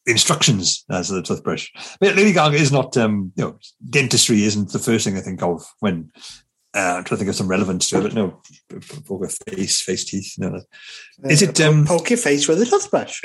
instructions 0.07 0.85
as 0.91 1.09
to 1.09 1.15
the 1.15 1.23
toothbrush. 1.23 1.69
But 2.01 2.17
Lady 2.17 2.33
Gaga 2.33 2.57
is 2.57 2.71
not, 2.73 2.97
um, 2.97 3.33
you 3.37 3.45
know, 3.45 3.59
dentistry 3.91 4.45
isn't 4.45 4.73
the 4.73 4.79
first 4.79 5.05
thing 5.05 5.17
I 5.17 5.21
think 5.21 5.43
of 5.43 5.63
when 5.81 6.11
uh, 6.75 6.97
I'm 6.99 7.05
trying 7.05 7.05
to 7.05 7.17
think 7.17 7.29
of 7.31 7.37
some 7.37 7.49
relevance 7.49 7.89
to 7.91 7.99
it. 7.99 8.03
But 8.03 8.15
no, 8.15 8.41
poke 9.07 9.31
face, 9.49 9.81
face 9.83 10.05
teeth. 10.05 10.35
No, 10.39 10.61
is 11.29 11.43
it? 11.43 11.61
Uh, 11.61 11.71
Um, 11.71 11.85
poke 11.87 12.11
your 12.11 12.19
face 12.19 12.47
with 12.49 12.63
a 12.63 12.67
toothbrush? 12.67 13.21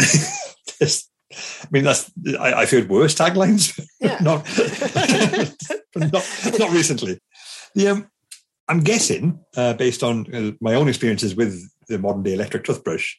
I 0.82 1.68
mean, 1.72 1.84
that's 1.86 2.12
I, 2.40 2.54
I've 2.54 2.72
heard 2.72 2.90
worse 2.90 3.16
taglines. 3.16 3.80
Yeah. 4.02 4.18
not, 4.22 4.46
not 5.96 6.26
not 6.60 6.72
recently. 6.72 7.20
The 7.76 7.88
um, 7.88 8.08
I'm 8.68 8.82
guessing 8.82 9.40
uh, 9.56 9.74
based 9.74 10.04
on 10.04 10.34
uh, 10.34 10.52
my 10.62 10.76
own 10.76 10.88
experiences 10.88 11.36
with 11.36 11.62
the 11.88 12.00
modern 12.00 12.24
day 12.24 12.34
electric 12.34 12.64
toothbrush, 12.64 13.16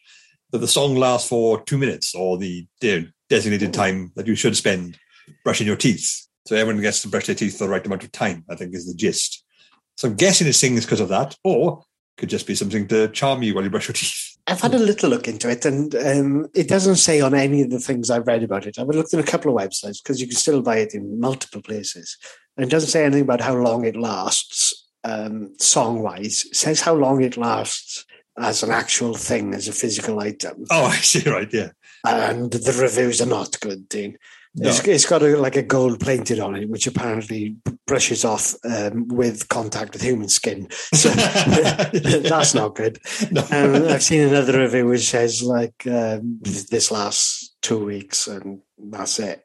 that 0.51 0.59
the 0.59 0.69
song 0.69 0.97
lasts 0.97 1.29
for 1.29 1.63
two 1.63 1.79
minutes 1.79 2.15
or 2.15 2.39
the 2.39 2.67
you 2.81 3.01
know, 3.01 3.07
designated 3.29 3.73
time 3.75 4.13
that 4.17 4.27
you 4.27 4.35
should 4.35 4.57
spend 4.57 4.99
brushing 5.45 5.67
your 5.67 5.77
teeth. 5.77 6.27
So 6.47 6.57
everyone 6.57 6.83
gets 6.83 7.03
to 7.03 7.09
brush 7.09 7.27
their 7.27 7.35
teeth 7.35 7.59
for 7.59 7.65
the 7.65 7.71
right 7.71 7.85
amount 7.85 8.05
of 8.05 8.13
time, 8.13 8.45
I 8.51 8.57
think 8.57 8.75
is 8.75 8.87
the 8.87 8.95
gist. 8.95 9.45
So 9.97 10.09
I'm 10.09 10.17
guessing 10.17 10.47
it 10.47 10.55
sings 10.55 10.85
because 10.85 11.01
of 11.01 11.09
that, 11.09 11.37
or 11.45 11.85
could 12.17 12.29
just 12.29 12.47
be 12.47 12.55
something 12.55 12.89
to 12.89 13.09
charm 13.09 13.43
you 13.43 13.55
while 13.55 13.65
you 13.65 13.71
brush 13.71 13.89
your 13.89 13.95
teeth. 13.95 14.37
I've 14.47 14.61
had 14.61 14.75
a 14.75 14.79
little 14.79 15.09
look 15.09 15.29
into 15.29 15.49
it, 15.49 15.65
and 15.65 15.95
um, 15.95 16.49
it 16.55 16.69
doesn't 16.69 16.97
say 16.97 17.21
on 17.21 17.35
any 17.35 17.63
of 17.63 17.71
the 17.71 17.79
things 17.79 18.11
I've 18.11 18.27
read 18.27 18.43
about 18.43 18.67
it. 18.67 18.79
I've 18.79 18.89
looked 18.89 19.15
at 19.15 19.21
a 19.21 19.31
couple 19.31 19.57
of 19.57 19.63
websites 19.63 20.03
because 20.03 20.21
you 20.21 20.27
can 20.27 20.37
still 20.37 20.63
buy 20.63 20.79
it 20.79 20.95
in 20.95 21.21
multiple 21.21 21.63
places. 21.63 22.17
And 22.57 22.67
it 22.67 22.71
doesn't 22.71 22.91
say 22.91 23.05
anything 23.05 23.23
about 23.23 23.41
how 23.41 23.55
long 23.55 23.85
it 23.85 23.97
lasts, 23.97 24.82
um, 25.05 25.55
song 25.59 26.03
wise. 26.03 26.47
Says 26.53 26.81
how 26.81 26.95
long 26.95 27.23
it 27.23 27.37
lasts 27.37 28.05
as 28.39 28.63
an 28.63 28.71
actual 28.71 29.15
thing, 29.15 29.55
as 29.55 29.69
a 29.69 29.73
physical 29.73 30.21
item. 30.21 30.65
Oh, 30.71 30.85
I 30.87 30.97
see, 30.97 31.29
right, 31.29 31.53
yeah. 31.53 31.71
And 32.05 32.51
the 32.51 32.79
reviews 32.81 33.21
are 33.21 33.27
not 33.27 33.61
good, 33.61 33.89
Dean. 33.89 34.19
No. 34.55 34.69
It's, 34.69 34.87
it's 34.87 35.07
got 35.07 35.23
a, 35.23 35.37
like 35.39 35.57
a 35.57 35.63
gold 35.63 36.01
plated 36.01 36.39
on 36.39 36.57
it, 36.57 36.69
which 36.69 36.87
apparently 36.87 37.57
brushes 37.87 38.23
off 38.25 38.55
um, 38.65 39.09
with 39.09 39.49
contact 39.49 39.95
with 39.95 40.03
human 40.03 40.29
skin. 40.29 40.69
So 40.95 41.09
that's 41.09 42.55
not 42.55 42.75
good. 42.75 42.99
No. 43.31 43.41
Um, 43.51 43.89
I've 43.89 44.03
seen 44.03 44.29
another 44.29 44.59
review 44.59 44.87
which 44.87 45.09
says 45.09 45.43
like 45.43 45.87
um, 45.87 46.39
this 46.43 46.91
lasts 46.91 47.55
two 47.63 47.85
weeks 47.85 48.29
and 48.29 48.61
that's 48.79 49.19
it. 49.19 49.43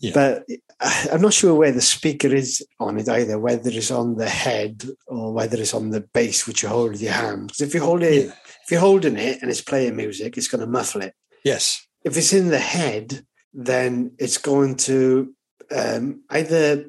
Yeah. 0.00 0.12
But 0.14 0.44
I'm 0.80 1.20
not 1.22 1.32
sure 1.32 1.54
where 1.54 1.72
the 1.72 1.80
speaker 1.80 2.28
is 2.28 2.64
on 2.80 2.98
it 2.98 3.08
either, 3.08 3.38
whether 3.38 3.70
it's 3.70 3.90
on 3.90 4.16
the 4.16 4.28
head 4.28 4.84
or 5.06 5.32
whether 5.32 5.56
it's 5.60 5.74
on 5.74 5.90
the 5.90 6.00
base 6.00 6.46
which 6.46 6.62
you 6.62 6.68
hold 6.68 6.92
with 6.92 7.02
your 7.02 7.12
hand. 7.12 7.48
Because 7.48 7.60
if 7.62 7.74
you 7.74 7.80
hold 7.80 8.02
it, 8.02 8.26
if 8.64 8.70
you're 8.70 8.80
holding 8.80 9.16
it 9.16 9.40
and 9.40 9.50
it's 9.50 9.60
playing 9.60 9.96
music, 9.96 10.36
it's 10.36 10.48
going 10.48 10.60
to 10.60 10.66
muffle 10.66 11.02
it 11.02 11.14
Yes. 11.44 11.86
if 12.04 12.16
it's 12.16 12.32
in 12.32 12.48
the 12.48 12.58
head, 12.58 13.24
then 13.52 14.12
it's 14.18 14.38
going 14.38 14.76
to 14.76 15.32
um, 15.74 16.22
either 16.30 16.86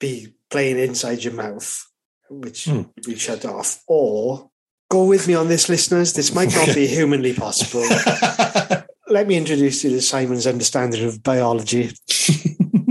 be 0.00 0.34
playing 0.50 0.78
inside 0.78 1.22
your 1.24 1.32
mouth, 1.34 1.86
which 2.28 2.64
Hmm. 2.66 2.82
we 3.06 3.14
shut 3.16 3.44
off, 3.44 3.82
or 3.86 4.50
go 4.90 5.04
with 5.04 5.26
me 5.28 5.34
on 5.34 5.48
this, 5.48 5.68
listeners. 5.68 6.12
This 6.12 6.34
might 6.34 6.54
not 6.54 6.74
be 6.74 6.86
humanly 6.86 7.32
possible. 7.34 7.82
Let 9.08 9.28
me 9.28 9.36
introduce 9.36 9.84
you 9.84 9.90
to 9.90 10.02
Simon's 10.02 10.46
understanding 10.48 11.04
of 11.06 11.22
biology. 11.22 11.92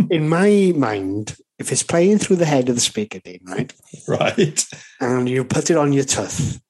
In 0.09 0.29
my 0.29 0.73
mind, 0.75 1.35
if 1.59 1.71
it's 1.71 1.83
playing 1.83 2.19
through 2.19 2.37
the 2.37 2.45
head 2.45 2.69
of 2.69 2.75
the 2.75 2.81
speaker, 2.81 3.19
Dean, 3.19 3.41
right, 3.45 3.73
right. 4.07 4.65
and 4.99 5.29
you 5.29 5.43
put 5.43 5.69
it 5.69 5.77
on 5.77 5.93
your 5.93 6.03
tooth, 6.03 6.61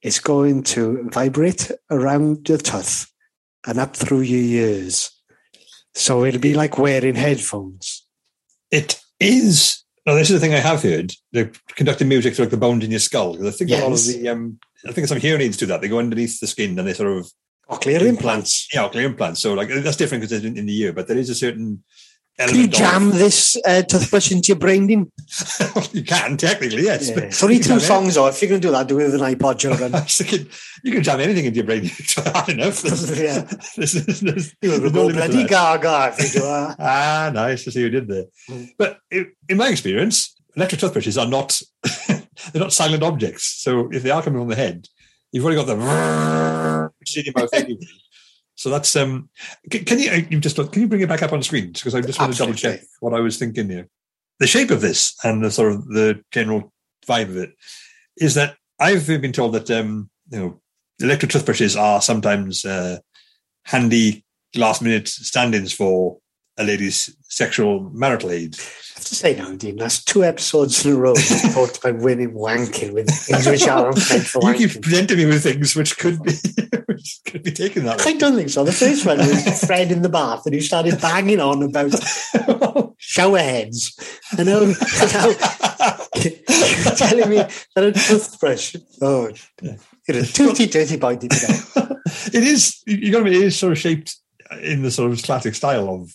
it's 0.00 0.20
going 0.20 0.62
to 0.64 1.08
vibrate 1.10 1.70
around 1.90 2.48
your 2.48 2.58
tooth 2.58 3.10
and 3.66 3.78
up 3.78 3.96
through 3.96 4.20
your 4.20 4.40
ears. 4.40 5.10
So 5.94 6.24
it'll 6.24 6.40
be 6.40 6.54
like 6.54 6.78
wearing 6.78 7.14
headphones. 7.14 8.06
It 8.70 9.00
is. 9.20 9.84
Now, 10.06 10.14
this 10.14 10.30
is 10.30 10.40
the 10.40 10.46
thing 10.46 10.54
I 10.54 10.58
have 10.58 10.82
heard. 10.82 11.12
They're 11.32 11.52
conducting 11.76 12.08
music 12.08 12.34
through 12.34 12.46
like 12.46 12.50
the 12.50 12.56
bones 12.56 12.84
in 12.84 12.90
your 12.90 13.00
skull. 13.00 13.46
I 13.46 13.50
think 13.50 13.70
a 13.70 13.74
lot 13.74 13.92
of 13.92 14.04
the, 14.04 14.28
um, 14.28 14.58
I 14.86 14.92
think 14.92 15.06
some 15.06 15.20
hearing 15.20 15.42
aids 15.42 15.56
do 15.56 15.66
that. 15.66 15.80
They 15.80 15.88
go 15.88 15.98
underneath 15.98 16.40
the 16.40 16.46
skin 16.48 16.76
and 16.78 16.88
they 16.88 16.94
sort 16.94 17.16
of 17.18 17.30
Cochlear 17.70 18.02
implants. 18.02 18.68
yeah, 18.74 18.88
clear 18.88 19.06
implants. 19.06 19.40
So 19.40 19.54
like 19.54 19.68
that's 19.68 19.96
different 19.96 20.22
because 20.22 20.32
it's 20.32 20.44
in, 20.44 20.58
in 20.58 20.66
the 20.66 20.80
ear, 20.80 20.92
but 20.92 21.06
there 21.06 21.16
is 21.16 21.30
a 21.30 21.34
certain 21.34 21.84
Can 22.38 22.48
you 22.48 22.54
element. 22.62 22.74
jam 22.74 23.10
this 23.10 23.56
uh, 23.66 23.82
toothbrush 23.82 24.32
into 24.32 24.48
your 24.48 24.58
brain, 24.58 24.86
Dean? 24.86 25.12
you 25.92 26.02
can 26.02 26.36
technically, 26.38 26.84
yes. 26.84 27.10
Yeah. 27.10 27.20
It's 27.24 27.42
only 27.42 27.58
two 27.58 27.78
songs, 27.78 28.14
though. 28.14 28.26
If 28.26 28.40
you're 28.40 28.48
going 28.48 28.60
to 28.62 28.68
do 28.68 28.72
that, 28.72 28.88
do 28.88 28.98
it 28.98 29.04
with 29.12 29.20
an 29.20 29.34
iPod, 29.34 29.58
children. 29.58 29.94
I 29.94 30.00
thinking, 30.00 30.48
you 30.82 30.92
can 30.92 31.02
jam 31.02 31.20
anything 31.20 31.44
into 31.44 31.56
your 31.56 31.66
brain. 31.66 31.82
It's 31.84 32.14
hard 32.14 32.48
enough. 32.48 32.80
There's, 32.82 33.20
Yeah. 33.20 33.42
there's, 33.76 33.92
there's, 33.92 34.20
there's, 34.20 34.54
You 34.62 34.70
will 34.70 34.80
there's 34.80 34.92
no 34.92 35.00
go 35.00 35.06
limit 35.06 35.22
to 35.24 35.28
bloody 35.30 35.46
gaga 35.48 36.14
if 36.18 36.34
you 36.34 36.40
do 36.40 36.46
that. 36.46 36.76
Ah, 36.80 37.30
nice 37.34 37.64
to 37.64 37.70
see 37.70 37.80
you 37.80 37.90
did 37.90 38.08
there. 38.08 38.24
Mm. 38.48 38.68
But 38.78 38.98
i- 39.12 39.26
in 39.48 39.56
my 39.58 39.68
experience, 39.68 40.34
electric 40.56 40.80
toothbrushes 40.80 41.18
are 41.18 41.26
not 41.28 41.60
they're 42.08 42.22
not 42.54 42.72
silent 42.72 43.02
objects. 43.02 43.44
So 43.62 43.88
if 43.92 44.02
they 44.02 44.10
are 44.10 44.22
coming 44.22 44.40
on 44.40 44.48
the 44.48 44.56
head, 44.56 44.88
you've 45.32 45.44
already 45.44 45.62
got 45.62 45.66
the 45.66 46.90
which 46.98 47.10
is 47.10 47.16
in 47.18 47.24
your 47.32 47.34
mouth 47.42 47.52
anyway. 47.54 47.78
So 48.54 48.70
that's 48.70 48.94
um. 48.96 49.28
Can, 49.70 49.84
can 49.84 49.98
you 49.98 50.10
uh, 50.10 50.20
you 50.30 50.40
just 50.40 50.56
can 50.56 50.82
you 50.82 50.88
bring 50.88 51.00
it 51.00 51.08
back 51.08 51.22
up 51.22 51.32
on 51.32 51.42
screen 51.42 51.72
because 51.72 51.94
I 51.94 52.00
just 52.00 52.20
want 52.20 52.32
to 52.32 52.38
double 52.38 52.54
check 52.54 52.80
what 53.00 53.14
I 53.14 53.20
was 53.20 53.38
thinking 53.38 53.70
here. 53.70 53.88
The 54.38 54.46
shape 54.46 54.70
of 54.70 54.80
this 54.80 55.14
and 55.24 55.42
the 55.42 55.50
sort 55.50 55.72
of 55.72 55.86
the 55.88 56.22
general 56.30 56.72
vibe 57.06 57.30
of 57.30 57.36
it 57.36 57.54
is 58.18 58.34
that 58.34 58.56
I've 58.78 59.06
been 59.06 59.32
told 59.32 59.54
that 59.54 59.70
um 59.70 60.10
you 60.30 60.38
know 60.38 60.60
electric 61.00 61.30
toothbrushes 61.30 61.76
are 61.76 62.00
sometimes 62.00 62.64
uh, 62.64 62.98
handy 63.64 64.24
last 64.54 64.82
minute 64.82 65.08
stand-ins 65.08 65.72
for 65.72 66.18
a 66.62 66.64
lady's 66.64 67.14
sexual 67.28 67.90
marital 67.92 68.30
aid. 68.30 68.56
I 68.58 68.94
have 68.96 69.04
to 69.04 69.14
say 69.14 69.36
now, 69.36 69.52
Dean, 69.54 69.76
that's 69.76 70.04
two 70.04 70.22
episodes 70.24 70.84
in 70.86 70.92
a 70.92 70.96
row 70.96 71.14
you 71.16 71.52
talked 71.52 71.78
about 71.78 71.98
women 71.98 72.32
wanking 72.34 72.92
with 72.92 73.08
things 73.10 73.46
which 73.46 73.66
aren't 73.66 73.96
meant 74.10 74.26
for 74.26 74.42
You 74.52 74.54
keep 74.54 74.70
wanking. 74.70 74.82
presenting 74.82 75.18
me 75.18 75.26
with 75.26 75.42
things 75.42 75.74
which 75.74 75.98
could 75.98 76.22
be 76.22 76.32
which 76.86 77.20
could 77.26 77.42
be 77.42 77.50
taken 77.52 77.84
that 77.84 78.06
I 78.06 78.12
don't 78.12 78.36
think 78.36 78.50
so. 78.50 78.64
The 78.64 78.72
first 78.72 79.04
one 79.04 79.18
was 79.18 79.64
Fred 79.64 79.90
in 79.90 80.02
the 80.02 80.08
bath, 80.08 80.42
and 80.46 80.54
he 80.54 80.60
started 80.60 81.00
banging 81.00 81.40
on 81.40 81.62
about 81.62 81.92
shower 82.98 83.38
heads. 83.38 83.98
I 84.38 84.44
know. 84.44 84.66
now, 84.66 85.26
you're 86.16 86.94
telling 86.94 87.28
me 87.28 87.36
that 87.74 87.84
a 87.84 87.92
toothbrush. 87.92 88.76
Oh, 89.00 89.30
you're 90.06 90.18
a 90.18 90.26
toothy, 90.26 90.68
toothy 90.68 90.96
boy, 90.96 91.16
deep 91.16 91.30
down. 91.30 91.56
it 92.32 92.42
is 92.44 92.82
you 92.86 93.10
got 93.10 93.18
to 93.18 93.24
be 93.24 93.36
it 93.36 93.42
is 93.42 93.58
sort 93.58 93.72
of 93.72 93.78
shaped 93.78 94.16
in 94.60 94.82
the 94.82 94.90
sort 94.90 95.10
of 95.10 95.22
classic 95.22 95.54
style 95.54 95.88
of 95.88 96.14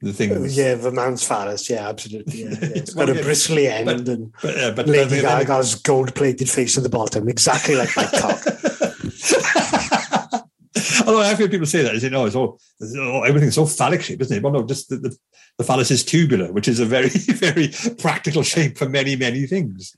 the 0.00 0.12
things. 0.12 0.56
Yeah, 0.56 0.74
the 0.74 0.92
man's 0.92 1.26
phallus. 1.26 1.68
Yeah, 1.68 1.88
absolutely. 1.88 2.42
Yeah, 2.44 2.50
yeah. 2.50 2.56
It's 2.76 2.94
Well, 2.94 3.06
got 3.06 3.16
a 3.16 3.22
bristly 3.22 3.66
end 3.68 3.86
but- 3.86 4.08
and 4.08 4.32
But, 4.42 4.56
uh, 4.58 4.70
but 4.72 4.86
Lady 4.86 5.24
uh, 5.24 5.40
Gaga's 5.40 5.74
gold-plated 5.76 6.48
face 6.48 6.76
at 6.76 6.82
the 6.84 6.88
bottom, 6.88 7.28
exactly 7.28 7.74
like 7.74 7.94
my 7.96 8.04
cock. 8.06 8.40
Although 11.06 11.20
I've 11.22 11.38
heard 11.38 11.50
people 11.50 11.66
say 11.66 11.82
that, 11.82 11.94
is 11.94 12.04
it? 12.04 12.12
No, 12.12 12.26
it's 12.26 12.36
all, 12.36 12.60
it's 12.80 12.96
all 12.96 13.24
everything's 13.24 13.54
so 13.54 13.66
phallic 13.66 14.02
shaped, 14.02 14.22
isn't 14.22 14.36
it? 14.36 14.42
Well, 14.42 14.52
no, 14.52 14.66
just 14.66 14.88
the, 14.90 14.96
the, 14.96 15.16
the 15.56 15.64
phallus 15.64 15.90
is 15.90 16.04
tubular, 16.04 16.52
which 16.52 16.68
is 16.68 16.80
a 16.80 16.84
very, 16.86 17.08
very 17.08 17.70
practical 17.98 18.42
shape 18.42 18.76
for 18.78 18.88
many, 18.88 19.16
many 19.16 19.46
things. 19.46 19.94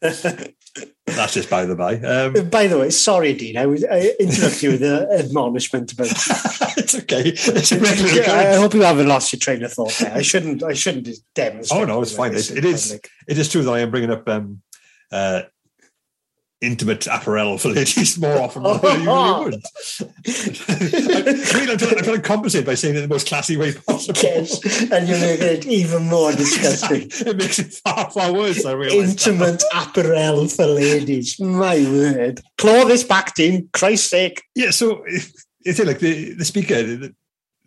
That's 1.15 1.35
just 1.35 1.51
by 1.51 1.65
the 1.65 1.75
by. 1.75 1.97
Um, 1.97 2.49
By 2.51 2.67
the 2.67 2.79
way, 2.79 2.91
sorry, 2.91 3.35
Dean. 3.35 3.57
I 3.57 3.67
was 3.67 3.85
I 3.85 4.13
interrupted 4.19 4.63
you 4.63 4.71
with 4.73 4.83
an 4.83 5.09
admonishment 5.19 5.93
about. 5.93 6.09
it's 6.77 6.95
okay. 6.95 7.23
It's 7.29 7.73
a 7.73 7.79
regular 7.81 8.11
I 8.11 8.17
occurrence. 8.17 8.57
hope 8.59 8.75
you 8.75 8.83
haven't 8.83 9.09
lost 9.09 9.33
your 9.33 9.41
train 9.41 9.63
of 9.63 9.73
thought 9.73 9.93
there. 9.99 10.13
I 10.13 10.23
shouldn't. 10.23 10.63
I 10.63 10.75
shouldn't 10.75 11.09
demonstrate. 11.35 11.83
Oh 11.83 11.85
no, 11.85 12.03
it's 12.03 12.15
fine. 12.15 12.35
It, 12.35 12.51
it 12.51 12.65
is. 12.65 12.93
It 12.93 13.39
is 13.39 13.49
true 13.51 13.63
that 13.63 13.73
I 13.73 13.81
am 13.81 13.91
bringing 13.91 14.11
up 14.11 14.29
um, 14.29 14.63
uh, 15.13 15.43
intimate 16.61 17.07
apparel 17.07 17.59
for 17.59 17.69
ladies 17.69 18.19
more 18.19 18.39
often 18.39 18.63
than 18.63 18.73
I 18.73 18.97
usually 18.97 19.45
would. 19.45 19.55
I, 20.69 21.57
I 21.57 21.61
mean, 21.61 21.71
I'm 21.71 21.79
trying, 21.79 21.99
I'm 21.99 22.05
trying 22.05 22.17
to 22.17 22.23
compensate 22.23 22.67
by 22.67 22.75
saying 22.75 22.95
it 22.95 22.99
in 22.99 23.09
the 23.09 23.15
most 23.15 23.27
classy 23.27 23.57
way 23.57 23.73
possible. 23.73 24.21
Yes, 24.23 24.83
and 24.91 25.09
you 25.09 25.15
make 25.15 25.41
it 25.41 25.67
even 25.67 26.05
more 26.05 26.33
disgusting. 26.33 27.09
it 27.27 27.37
makes 27.37 27.59
it 27.59 27.73
far, 27.73 28.11
far 28.11 28.33
worse. 28.33 28.65
I 28.65 28.73
realise. 28.73 29.11
Intimate 29.11 29.63
apparel 29.75 30.49
for 30.49 30.67
ladies. 30.67 31.41
My 31.41 31.77
word. 31.77 32.41
Claw 32.59 32.85
this 32.85 33.05
back, 33.05 33.35
team. 33.35 33.69
Christ's 33.73 34.11
sake. 34.11 34.43
Yeah. 34.55 34.71
So 34.71 35.05
it's 35.07 35.79
like 35.79 35.99
the 35.99 36.35
the 36.35 36.45
speaker. 36.45 36.83
The, 36.83 37.15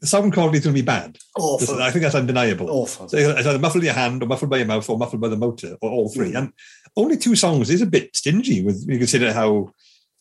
the 0.04 0.08
sound 0.08 0.34
quality 0.34 0.58
is 0.58 0.66
going 0.66 0.76
to 0.76 0.82
be 0.82 0.86
bad. 0.86 1.18
Awful. 1.38 1.82
I 1.82 1.90
think 1.90 2.04
that's 2.04 2.14
undeniable. 2.14 2.70
Awful. 2.70 3.08
So 3.08 3.16
it's 3.16 3.48
either 3.48 3.58
muffled 3.58 3.84
in 3.84 3.86
your 3.86 3.94
hand 3.94 4.22
or 4.22 4.26
muffled 4.26 4.50
by 4.52 4.58
your 4.58 4.66
mouth 4.68 4.90
or 4.90 4.98
muffled 4.98 5.22
by 5.22 5.30
the 5.30 5.38
motor 5.38 5.78
or 5.82 5.90
all 5.90 6.10
three. 6.10 6.36
And 6.36 6.52
only 6.98 7.16
two 7.16 7.38
songs 7.38 7.70
is 7.70 7.82
a 7.82 7.86
bit 7.86 8.14
stingy 8.14 8.62
with 8.66 8.84
you 8.86 8.98
consider 8.98 9.32
how 9.32 9.72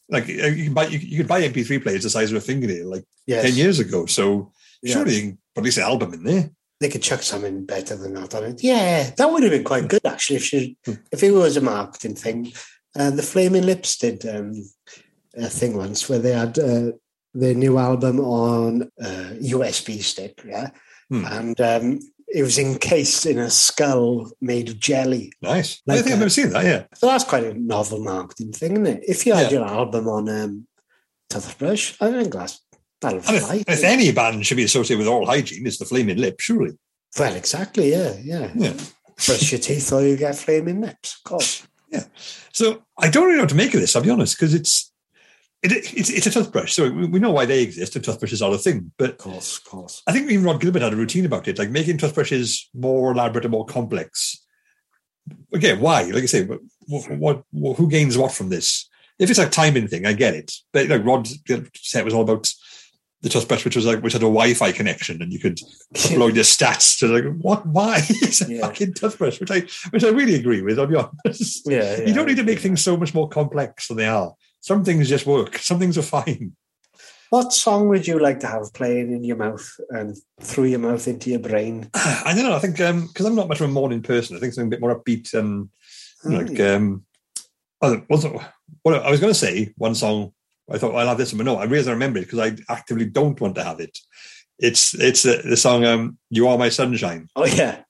like 0.08 0.28
you 0.28 0.36
can 0.66 0.72
buy 0.74 0.86
you, 0.86 1.00
you 1.00 1.16
could 1.16 1.26
buy 1.26 1.42
MP3 1.42 1.82
players 1.82 2.04
the 2.04 2.10
size 2.10 2.30
of 2.30 2.36
a 2.38 2.40
fingernail 2.40 2.88
like 2.88 3.04
Yes. 3.26 3.44
ten 3.44 3.54
years 3.56 3.80
ago. 3.80 4.06
So 4.06 4.52
Yeah. 4.84 4.94
surely 4.94 5.14
you 5.16 5.20
can 5.22 5.38
put 5.52 5.62
at 5.62 5.64
least 5.64 5.78
an 5.78 5.82
album 5.84 6.14
in 6.14 6.22
there. 6.22 6.50
They 6.78 6.88
could 6.88 7.02
chuck 7.02 7.24
something 7.24 7.64
better 7.66 7.96
than 7.96 8.14
that 8.14 8.36
on 8.36 8.44
it. 8.44 8.62
Yeah, 8.62 9.10
that 9.16 9.32
would 9.32 9.42
have 9.42 9.50
been 9.50 9.64
quite 9.64 9.88
good 9.88 10.06
actually 10.06 10.36
if 10.36 10.44
she, 10.44 10.76
if 11.10 11.24
it 11.24 11.32
was 11.32 11.56
a 11.56 11.60
marketing 11.60 12.14
thing. 12.14 12.52
Uh, 12.94 13.10
the 13.10 13.22
Flaming 13.24 13.66
Lips 13.66 13.96
did 13.96 14.24
um, 14.26 14.52
a 15.36 15.48
thing 15.48 15.76
once 15.76 16.08
where 16.08 16.20
they 16.20 16.32
had 16.32 16.56
uh, 16.58 16.92
their 17.34 17.54
new 17.54 17.78
album 17.78 18.20
on 18.20 18.82
uh, 19.00 19.30
USB 19.40 20.02
stick, 20.02 20.42
yeah, 20.46 20.70
Hmm. 21.10 21.24
and 21.26 21.60
um, 21.60 22.00
it 22.28 22.42
was 22.42 22.58
encased 22.58 23.26
in 23.26 23.38
a 23.38 23.50
skull 23.50 24.30
made 24.40 24.68
of 24.70 24.78
jelly. 24.80 25.32
Nice. 25.42 25.80
Like 25.86 25.98
I 25.98 26.02
think 26.02 26.12
I've 26.12 26.16
a- 26.16 26.20
never 26.20 26.30
seen 26.30 26.50
that. 26.50 26.64
Yeah. 26.64 26.84
So 26.94 27.06
that's 27.06 27.24
quite 27.24 27.44
a 27.44 27.54
novel 27.54 28.02
marketing 28.02 28.52
thing, 28.52 28.72
isn't 28.72 28.86
it? 28.86 29.04
If 29.06 29.26
you 29.26 29.34
had 29.34 29.50
Yeah. 29.52 29.58
your 29.60 29.68
album 29.68 30.08
on 30.08 30.28
um, 30.28 30.66
toothbrush, 31.30 31.94
I 32.00 32.10
think 32.10 32.32
that's 32.32 32.60
that'll 33.00 33.20
fly. 33.20 33.64
if 33.66 33.84
any 33.84 34.12
band 34.12 34.46
should 34.46 34.56
be 34.56 34.64
associated 34.64 34.98
with 34.98 35.08
oral 35.08 35.26
hygiene, 35.26 35.66
it's 35.66 35.78
the 35.78 35.84
Flaming 35.84 36.18
Lip, 36.18 36.40
surely. 36.40 36.72
well, 37.18 37.34
exactly, 37.34 37.90
yeah, 37.90 38.14
yeah. 38.22 38.50
Yeah. 38.54 38.72
Brush 39.26 39.52
your 39.52 39.60
teeth 39.60 39.92
or 39.92 40.02
you 40.02 40.16
get 40.16 40.36
flaming 40.36 40.80
lips, 40.80 41.16
of 41.16 41.28
course. 41.28 41.66
Yeah. 41.92 42.04
So 42.52 42.82
I 42.98 43.10
don't 43.10 43.24
really 43.24 43.36
know 43.36 43.42
what 43.42 43.50
to 43.50 43.54
make 43.54 43.74
of 43.74 43.80
this. 43.82 43.94
I'll 43.94 44.02
be 44.02 44.08
honest, 44.08 44.34
because 44.38 44.54
it's 44.54 44.90
it, 45.62 45.72
it's, 45.96 46.10
it's 46.10 46.26
a 46.26 46.30
toothbrush, 46.30 46.72
so 46.72 46.90
we, 46.90 47.18
know 47.20 47.30
why 47.30 47.44
they 47.44 47.62
exist. 47.62 47.94
And 47.94 48.04
toothbrushes 48.04 48.42
are 48.42 48.52
a 48.52 48.58
thing, 48.58 48.92
but 48.98 49.10
Of 49.12 49.18
course, 49.18 49.58
of 49.58 49.64
course. 49.64 50.02
I 50.06 50.12
think 50.12 50.30
even 50.30 50.44
Rhod 50.44 50.60
Gilbert 50.60 50.82
had 50.82 50.92
a 50.92 50.96
routine 50.96 51.24
about 51.24 51.46
it, 51.48 51.58
like 51.58 51.70
making 51.70 51.98
toothbrushes 51.98 52.68
more 52.74 53.12
elaborate 53.12 53.44
and 53.44 53.52
more 53.52 53.64
complex. 53.66 54.44
Again, 55.54 55.80
why? 55.80 56.02
Like 56.02 56.24
I 56.24 56.26
say, 56.26 56.44
what, 56.86 57.10
what, 57.10 57.44
what 57.52 57.76
who 57.76 57.88
gains 57.88 58.18
what 58.18 58.32
from 58.32 58.48
this? 58.48 58.88
If 59.18 59.30
it's 59.30 59.38
a 59.38 59.48
timing 59.48 59.86
thing, 59.86 60.04
I 60.04 60.14
get 60.14 60.34
it. 60.34 60.52
But 60.72 60.88
like 60.88 61.04
Rhod 61.04 61.28
said, 61.28 62.00
it 62.00 62.04
was 62.04 62.14
all 62.14 62.22
about 62.22 62.52
the 63.20 63.28
toothbrush, 63.28 63.64
which 63.64 63.76
was 63.76 63.86
like 63.86 64.02
which 64.02 64.14
had 64.14 64.22
a 64.22 64.24
Wi-Fi 64.24 64.72
connection, 64.72 65.22
and 65.22 65.32
you 65.32 65.38
could 65.38 65.58
upload 65.94 66.34
your 66.34 66.42
stats 66.42 66.98
to 66.98 67.06
like 67.06 67.24
what? 67.40 67.64
Why? 67.66 67.98
It's 68.08 68.40
a 68.40 68.52
Yeah. 68.52 68.62
fucking 68.62 68.94
toothbrush, 68.94 69.38
which 69.38 69.50
I 69.52 69.60
which 69.90 70.02
I 70.02 70.08
really 70.08 70.34
agree 70.34 70.60
with. 70.62 70.80
I'll 70.80 70.88
be 70.88 70.96
honest. 70.96 71.62
Yeah, 71.70 72.00
you 72.00 72.14
don't 72.14 72.26
need 72.26 72.38
to 72.38 72.42
make 72.42 72.58
things 72.58 72.82
so 72.82 72.96
much 72.96 73.14
more 73.14 73.28
complex 73.28 73.86
than 73.86 73.98
they 73.98 74.08
are. 74.08 74.34
Some 74.62 74.84
things 74.84 75.08
just 75.08 75.26
work. 75.26 75.58
Some 75.58 75.80
things 75.80 75.98
are 75.98 76.02
fine. 76.02 76.56
What 77.30 77.52
song 77.52 77.88
would 77.88 78.06
you 78.06 78.18
like 78.18 78.40
to 78.40 78.46
have 78.46 78.72
playing 78.74 79.10
in 79.10 79.24
your 79.24 79.36
mouth 79.36 79.68
and 79.90 80.16
through 80.40 80.66
your 80.66 80.78
mouth 80.78 81.08
into 81.08 81.30
your 81.30 81.40
brain? 81.40 81.90
I 81.94 82.32
don't 82.34 82.44
know. 82.44 82.54
I 82.54 82.60
think 82.60 82.76
because 82.76 83.26
I'm 83.26 83.34
not 83.34 83.48
much 83.48 83.60
of 83.60 83.68
a 83.68 83.72
morning 83.72 84.02
person. 84.02 84.36
I 84.36 84.40
think 84.40 84.52
something 84.52 84.68
a 84.68 84.70
bit 84.70 84.80
more 84.80 84.98
upbeat 84.98 85.34
and 85.34 85.68
like 86.24 86.58
um. 86.60 87.04
Oh, 87.80 88.00
what's 88.06 88.24
what 88.82 89.02
I 89.02 89.10
was 89.10 89.18
going 89.18 89.32
to 89.32 89.38
say 89.38 89.74
one 89.76 89.96
song. 89.96 90.32
I 90.70 90.78
thought 90.78 90.94
I'll 90.94 91.08
have 91.08 91.18
this, 91.18 91.32
but 91.32 91.44
no, 91.44 91.56
I 91.56 91.64
realized 91.64 91.88
I 91.88 91.92
remember 91.92 92.20
it 92.20 92.30
because 92.30 92.38
I 92.38 92.72
actively 92.72 93.06
don't 93.06 93.40
want 93.40 93.56
to 93.56 93.64
have 93.64 93.80
it. 93.80 93.98
It's 94.60 94.94
it's 94.94 95.24
the, 95.24 95.42
the 95.44 95.56
song 95.56 95.84
um, 95.84 96.18
"You 96.30 96.46
Are 96.46 96.56
My 96.56 96.68
Sunshine," 96.68 97.28
Oh 97.34 97.46
yeah, 97.46 97.82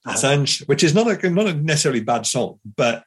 which 0.65 0.83
is 0.83 0.95
not 0.95 1.07
a 1.07 1.29
not 1.29 1.47
a 1.47 1.53
necessarily 1.53 2.01
bad 2.01 2.25
song, 2.25 2.59
but 2.77 3.03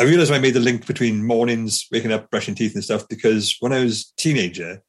I 0.00 0.04
realized 0.04 0.32
I 0.32 0.38
made 0.38 0.54
the 0.54 0.60
link 0.60 0.86
between 0.86 1.24
mornings, 1.24 1.86
waking 1.92 2.12
up, 2.12 2.30
brushing 2.30 2.54
teeth 2.54 2.74
and 2.74 2.82
stuff 2.82 3.06
because 3.08 3.56
when 3.60 3.72
I 3.72 3.84
was 3.84 4.12
a 4.12 4.20
teenager 4.20 4.82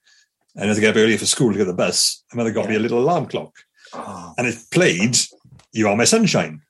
and 0.56 0.64
I 0.64 0.68
had 0.68 0.76
to 0.76 0.82
get 0.82 0.92
up 0.92 0.96
early 0.96 1.18
for 1.18 1.26
school 1.26 1.52
to 1.52 1.58
get 1.58 1.66
the 1.66 1.74
bus, 1.74 2.24
my 2.34 2.38
mother 2.38 2.52
got 2.52 2.70
me 2.70 2.76
a 2.76 2.80
little 2.80 3.00
alarm 3.00 3.28
clock 3.28 3.54
Oh, 3.94 4.34
and 4.38 4.48
it 4.48 4.56
played 4.72 5.18
"You 5.72 5.88
Are 5.88 5.96
My 5.96 6.06
Sunshine," 6.06 6.62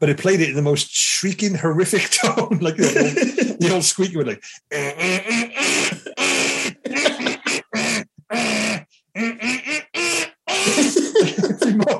but 0.00 0.08
it 0.08 0.18
played 0.18 0.40
it 0.40 0.48
in 0.50 0.56
the 0.56 0.62
most 0.62 0.90
shrieking, 0.90 1.54
horrific 1.54 2.10
tone, 2.22 2.58
like 2.60 2.76
the 2.76 2.86
old, 2.86 3.60
the 3.60 3.70
old 3.72 3.84
squeaky 3.84 4.16
one, 4.16 4.26
like. 4.26 4.42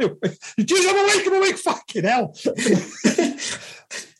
Jeez, 0.59 0.88
I'm 0.88 0.99
awake, 0.99 1.27
I'm 1.27 1.35
awake, 1.35 1.59
fucking 1.59 2.05
hell. 2.05 2.35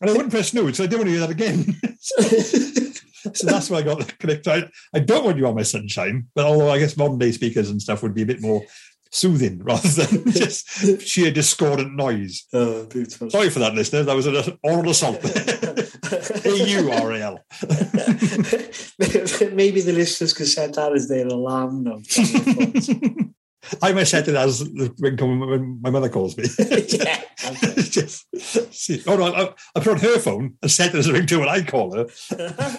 and 0.01 0.11
I 0.11 0.13
wouldn't 0.13 0.31
press 0.31 0.51
snooze, 0.51 0.77
so 0.77 0.85
I 0.85 0.87
didn't 0.87 1.01
want 1.01 1.09
to 1.09 1.13
hear 1.13 1.27
that 1.27 1.31
again. 1.31 1.81
so 3.33 3.47
that's 3.47 3.71
why 3.71 3.79
I 3.79 3.83
got 3.83 3.99
the 3.99 4.05
connect. 4.19 4.47
I, 4.47 4.69
I 4.95 5.01
don't 5.01 5.25
want 5.25 5.39
you 5.39 5.47
on 5.47 5.55
my 5.55 5.63
sunshine, 5.63 6.29
but 6.35 6.45
although 6.45 6.71
I 6.71 6.79
guess 6.79 6.97
modern 6.97 7.19
day 7.19 7.33
speakers 7.33 7.71
and 7.71 7.83
stuff 7.83 8.03
would 8.03 8.15
be 8.15 8.23
a 8.23 8.27
bit 8.27 8.41
more 8.41 8.63
soothing 9.11 9.59
rather 9.65 9.89
than 9.89 10.31
just 10.31 11.01
sheer 11.01 11.31
discordant 11.31 11.95
noise. 11.95 12.47
oh, 12.53 12.85
beautiful. 12.87 13.31
Sorry 13.31 13.51
for 13.51 13.59
that, 13.61 13.75
listener. 13.75 14.05
That 14.05 14.17
was 14.17 14.27
an 14.27 14.59
oral 14.63 14.91
assault. 14.91 15.25
A-U-R-A-L. 16.45 17.45
Maybe 19.53 19.81
the 19.81 19.93
listeners 19.95 20.33
could 20.33 20.49
set 20.49 20.75
that 20.75 20.93
as 20.95 21.09
their 21.09 21.27
alarm 21.27 21.85
note. 21.85 22.07
On 23.63 23.71
their 23.71 23.75
phones. 23.75 23.83
I 23.83 23.93
might 23.93 24.05
set 24.05 24.29
it 24.29 24.35
as 24.35 24.61
the 24.61 24.91
ringtone 25.01 25.49
when 25.49 25.81
my 25.81 25.91
mother 25.91 26.09
calls 26.09 26.37
me. 26.37 26.45
yeah. 26.59 27.23
just, 27.77 28.27
oh 29.07 29.17
no, 29.17 29.35
I, 29.35 29.55
I 29.77 29.81
put 29.81 29.89
on 29.89 29.99
her 29.99 30.19
phone 30.19 30.55
and 30.63 30.71
set 30.71 30.95
it 30.95 30.99
as 30.99 31.09
a 31.09 31.13
ringtone 31.13 31.41
when 31.41 31.49
I 31.49 31.63
call 31.63 31.95
her. 31.95 32.07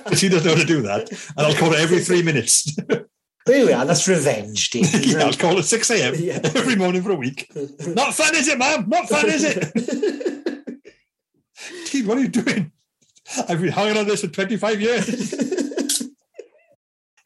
But 0.05 0.17
she 0.17 0.29
doesn't 0.29 0.45
know 0.45 0.55
how 0.55 0.61
to 0.61 0.67
do 0.67 0.81
that. 0.83 1.09
And 1.09 1.47
I'll 1.47 1.55
call 1.55 1.71
her 1.71 1.77
every 1.77 1.99
three 1.99 2.21
minutes. 2.21 2.75
There 3.45 3.65
we 3.65 3.73
are. 3.73 3.85
That's 3.85 4.07
revenge, 4.07 4.69
Dean. 4.69 4.85
yeah, 5.01 5.23
I'll 5.23 5.33
call 5.33 5.55
her 5.55 5.63
6 5.63 5.89
a.m. 5.91 6.13
Yeah. 6.17 6.39
every 6.43 6.75
morning 6.75 7.01
for 7.01 7.11
a 7.11 7.15
week. 7.15 7.49
Not 7.87 8.13
fun, 8.13 8.35
is 8.35 8.47
it, 8.47 8.57
ma'am? 8.59 8.85
Not 8.87 9.09
fun, 9.09 9.25
is 9.27 9.43
it? 9.43 9.73
Dean, 11.91 12.07
what 12.07 12.17
are 12.17 12.21
you 12.21 12.27
doing? 12.27 12.71
I've 13.47 13.61
been 13.61 13.71
hanging 13.71 13.97
on 13.97 14.07
this 14.07 14.21
for 14.21 14.27
25 14.27 14.81
years. 14.81 15.48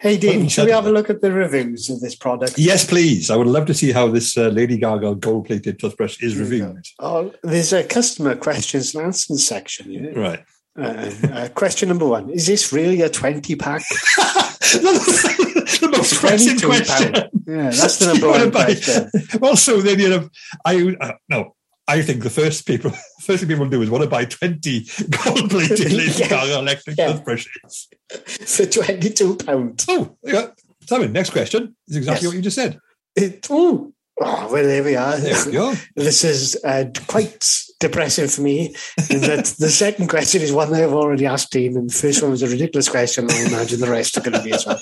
Hey, 0.03 0.17
Dean, 0.17 0.49
should 0.49 0.65
we 0.65 0.71
have 0.71 0.85
a 0.85 0.91
look 0.91 1.09
at 1.09 1.21
the 1.21 1.31
reviews 1.31 1.89
of 1.89 2.01
this 2.01 2.15
product? 2.15 2.59
yes, 2.59 2.85
please. 2.85 3.31
I 3.31 3.37
would 3.37 3.47
love 3.47 3.65
to 3.67 3.73
see 3.73 3.91
how 3.91 4.07
this 4.09 4.37
uh, 4.37 4.49
Lady 4.49 4.77
Gaga 4.77 5.15
gold 5.15 5.47
plated 5.47 5.79
toothbrush 5.79 6.21
is 6.21 6.37
reviewed. 6.37 6.85
Oh, 6.99 7.33
there's 7.41 7.73
a 7.73 7.83
customer 7.83 8.35
questions 8.35 8.93
and 8.93 9.05
answers 9.05 9.47
section. 9.47 9.91
Yeah? 9.91 10.11
Right. 10.15 10.43
Uh, 10.77 11.11
uh, 11.31 11.47
question 11.49 11.89
number 11.89 12.07
one: 12.07 12.29
Is 12.31 12.47
this 12.47 12.73
really 12.73 13.01
a 13.01 13.09
twenty 13.09 13.55
pack? 13.55 13.83
the 14.73 15.89
most 15.91 16.15
pressing 16.15 16.59
question. 16.59 17.13
pound. 17.13 17.29
Yeah, 17.47 17.69
that's 17.69 17.97
the 17.99 18.07
number 18.07 18.27
one 18.39 18.51
question. 18.51 19.09
Also, 19.41 19.81
then 19.81 19.99
you 19.99 20.09
know, 20.09 20.29
I 20.65 20.95
uh, 20.99 21.13
no, 21.29 21.55
I 21.87 22.01
think 22.01 22.23
the 22.23 22.29
first 22.29 22.65
people, 22.65 22.91
first 23.21 23.41
thing 23.41 23.49
people 23.49 23.67
do 23.67 23.81
is 23.81 23.89
want 23.89 24.03
to 24.03 24.09
buy 24.09 24.25
twenty 24.25 24.85
gold-plated 25.23 25.91
Lady 25.91 26.11
Yeah. 26.17 26.27
Gaga 26.29 26.59
electric 26.59 26.95
toothbrushes. 26.97 27.87
for 28.45 28.65
twenty-two 28.65 29.35
pound. 29.37 29.83
Oh, 29.89 30.15
yeah. 30.23 30.47
Simon, 30.87 31.11
next 31.13 31.31
question 31.31 31.75
is 31.87 31.95
exactly 31.97 32.23
Yes. 32.25 32.27
what 32.27 32.35
you 32.35 32.41
just 32.41 32.55
said. 32.55 32.79
It. 33.15 33.47
Oh, 33.49 33.93
well, 34.17 34.49
there 34.51 34.83
we 34.83 34.95
are. 34.95 35.17
There 35.17 35.45
we 35.45 35.51
go. 35.53 35.73
This 35.95 36.23
is 36.23 36.57
uh, 36.63 36.85
quite 37.07 37.45
depressing 37.79 38.27
for 38.27 38.41
me. 38.41 38.75
That 39.09 39.55
the 39.59 39.69
second 39.69 40.07
question 40.07 40.41
is 40.41 40.51
one 40.51 40.73
I've 40.73 40.93
already 40.93 41.25
asked 41.25 41.51
Dean, 41.51 41.75
and 41.75 41.89
the 41.89 41.93
first 41.93 42.21
one 42.21 42.31
was 42.31 42.43
a 42.43 42.47
ridiculous 42.47 42.87
question. 42.89 43.29
I 43.31 43.45
imagine 43.45 43.79
the 43.79 43.89
rest 43.89 44.15
are 44.17 44.21
going 44.21 44.33
to 44.33 44.43
be 44.43 44.53
as 44.53 44.65
well. 44.65 44.79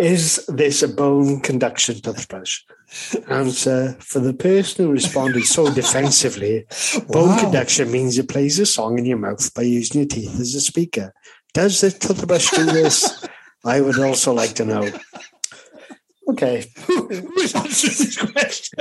Is 0.00 0.46
this 0.46 0.82
a 0.82 0.88
bone 0.88 1.40
conduction 1.40 2.00
toothbrush? 2.00 2.60
Answer 3.28 3.96
for 4.00 4.18
the 4.18 4.32
person 4.32 4.86
who 4.86 4.92
responded 4.92 5.44
so 5.44 5.72
defensively. 5.74 6.64
Bone 7.08 7.28
Wow. 7.28 7.40
conduction 7.40 7.92
means 7.92 8.16
it 8.16 8.28
plays 8.28 8.58
a 8.58 8.64
song 8.64 8.98
in 8.98 9.04
your 9.04 9.18
mouth 9.18 9.52
by 9.52 9.62
using 9.62 10.00
your 10.00 10.08
teeth 10.08 10.40
as 10.40 10.54
a 10.54 10.60
speaker. 10.60 11.12
Does 11.52 11.82
the 11.82 11.90
toothbrush 11.90 12.50
do 12.50 12.64
this? 12.64 13.26
I 13.64 13.82
would 13.82 13.98
also 13.98 14.32
like 14.32 14.54
to 14.54 14.64
know. 14.64 14.90
Okay, 16.30 16.64
Who 16.86 17.08
is 17.10 17.54
answering 17.54 17.92
this 17.98 18.16
question? 18.16 18.78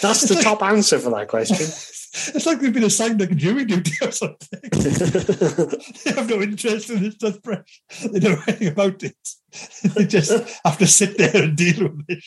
that's 0.00 0.28
the 0.28 0.40
top 0.42 0.62
answer 0.62 0.98
for 0.98 1.10
that 1.10 1.28
question. 1.28 1.66
It's 2.34 2.46
like 2.46 2.60
they've 2.60 2.72
been 2.72 2.84
assigned 2.84 3.20
like 3.20 3.30
a 3.30 3.34
jury 3.34 3.64
duty 3.64 3.92
or 4.02 4.10
something. 4.10 4.60
they 4.72 6.12
have 6.12 6.28
no 6.28 6.40
interest 6.40 6.90
in 6.90 7.02
this 7.02 7.16
toothbrush. 7.16 7.80
They 8.02 8.20
know 8.20 8.36
anything 8.46 8.68
about 8.68 9.02
it. 9.02 9.16
They 9.94 10.06
just 10.06 10.30
have 10.64 10.78
to 10.78 10.86
sit 10.86 11.16
there 11.18 11.42
and 11.42 11.56
deal 11.56 11.88
with 11.88 12.04
it. 12.08 12.24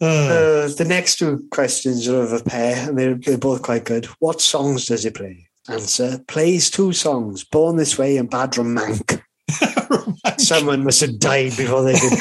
Uh, 0.00 0.04
Uh, 0.04 0.68
the 0.76 0.84
next 0.86 1.16
two 1.18 1.46
questions 1.50 2.08
are 2.08 2.22
of 2.22 2.32
a 2.32 2.42
pair, 2.42 2.88
and 2.88 2.98
they're, 2.98 3.14
they're 3.14 3.38
both 3.38 3.62
quite 3.62 3.84
good. 3.84 4.06
What 4.18 4.40
songs 4.40 4.86
does 4.86 5.04
he 5.04 5.10
play? 5.10 5.46
Answer: 5.68 6.18
Plays 6.26 6.70
two 6.70 6.92
songs, 6.92 7.44
"Born 7.44 7.76
This 7.76 7.96
Way" 7.98 8.16
and 8.16 8.28
"Bad 8.28 8.56
Romank." 8.58 9.22
Someone 10.38 10.82
must 10.84 11.00
have 11.02 11.18
died 11.20 11.56
before 11.56 11.84
they 11.84 11.98
could 11.98 12.18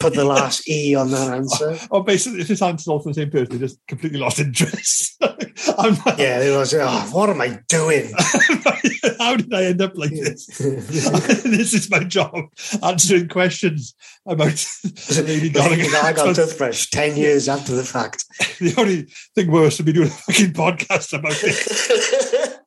put 0.00 0.14
the 0.14 0.24
last 0.36 0.68
e 0.68 0.94
on 0.96 1.10
that 1.12 1.32
answer. 1.32 1.78
oh, 1.92 2.02
basically, 2.02 2.40
if 2.40 2.48
this 2.48 2.62
answers 2.62 2.88
all 2.88 2.98
from 3.00 3.12
the 3.12 3.20
same 3.20 3.30
person, 3.30 3.52
they 3.52 3.58
just 3.58 3.78
completely 3.86 4.18
lost 4.18 4.40
interest. 4.40 5.16
I'm 5.78 5.94
not, 6.04 6.18
Yeah, 6.18 6.40
it 6.40 6.56
was. 6.56 6.74
Oh, 6.74 7.08
what 7.12 7.30
am 7.30 7.40
I 7.40 7.60
doing? 7.68 8.10
How 9.18 9.36
did 9.36 9.52
I 9.52 9.64
end 9.64 9.82
up 9.82 9.96
like 9.96 10.10
this? 10.10 10.46
this 10.46 11.74
is 11.74 11.90
my 11.90 12.02
job, 12.04 12.34
answering 12.82 13.28
questions 13.28 13.94
about 14.26 14.66
Lady 15.10 15.50
Gaga 15.50 15.76
Gaga. 15.90 16.34
toothbrush 16.34 16.88
ten 16.90 17.16
years 17.16 17.48
after 17.48 17.74
the 17.74 17.84
fact. 17.84 18.24
the 18.58 18.74
only 18.78 19.02
thing 19.34 19.50
worse 19.50 19.78
would 19.78 19.86
be 19.86 19.92
doing 19.92 20.08
a 20.08 20.10
fucking 20.10 20.52
podcast 20.54 21.12
about 21.12 21.36
it. 21.42 22.60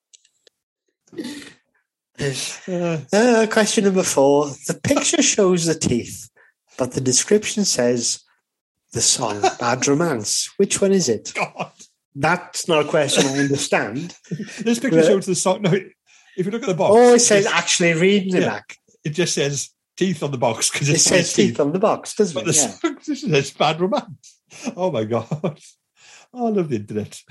Uh, 2.67 2.97
Uh, 3.11 3.47
question 3.51 3.83
number 3.85 4.03
four. 4.03 4.47
The 4.67 4.79
picture 4.83 5.21
shows 5.21 5.65
the 5.65 5.75
teeth, 5.75 6.29
but 6.77 6.91
the 6.93 7.01
description 7.01 7.65
says 7.65 8.21
the 8.93 9.01
song 9.01 9.41
Bad 9.59 9.87
Romance. 9.87 10.49
Which 10.57 10.81
one 10.81 10.91
is 10.91 11.09
it? 11.09 11.31
God, 11.35 11.71
That's 12.15 12.67
not 12.67 12.85
a 12.85 12.89
question 12.89 13.25
I 13.25 13.39
understand. 13.39 14.15
this 14.59 14.79
picture 14.79 15.01
Yeah. 15.01 15.07
shows 15.07 15.25
the 15.25 15.35
song. 15.35 15.61
No, 15.63 15.71
if 15.71 16.45
you 16.45 16.51
look 16.51 16.63
at 16.63 16.67
the 16.69 16.73
box, 16.75 16.93
Oh, 16.95 17.13
it 17.15 17.19
says 17.19 17.45
actually 17.45 17.93
reading 17.93 18.35
it 18.35 18.41
Yeah. 18.41 18.49
back. 18.49 18.77
it 19.03 19.09
just 19.11 19.33
says 19.33 19.69
teeth 19.97 20.23
on 20.23 20.31
the 20.31 20.37
box 20.37 20.69
because 20.71 20.89
It 20.89 20.93
it's 20.95 21.03
says 21.03 21.33
teeth 21.33 21.59
on 21.59 21.71
the 21.73 21.79
box, 21.79 22.15
doesn't 22.15 22.33
But 22.33 22.43
it? 22.47 22.53
the 22.53 22.57
Yeah. 22.57 22.71
song 22.79 22.99
says 23.31 23.51
bad 23.51 23.81
romance. 23.81 24.39
Oh 24.75 24.91
my 24.91 25.03
god! 25.03 25.59
Oh, 26.35 26.47
I 26.47 26.49
love 26.49 26.69
the 26.69 26.77
internet. 26.77 27.21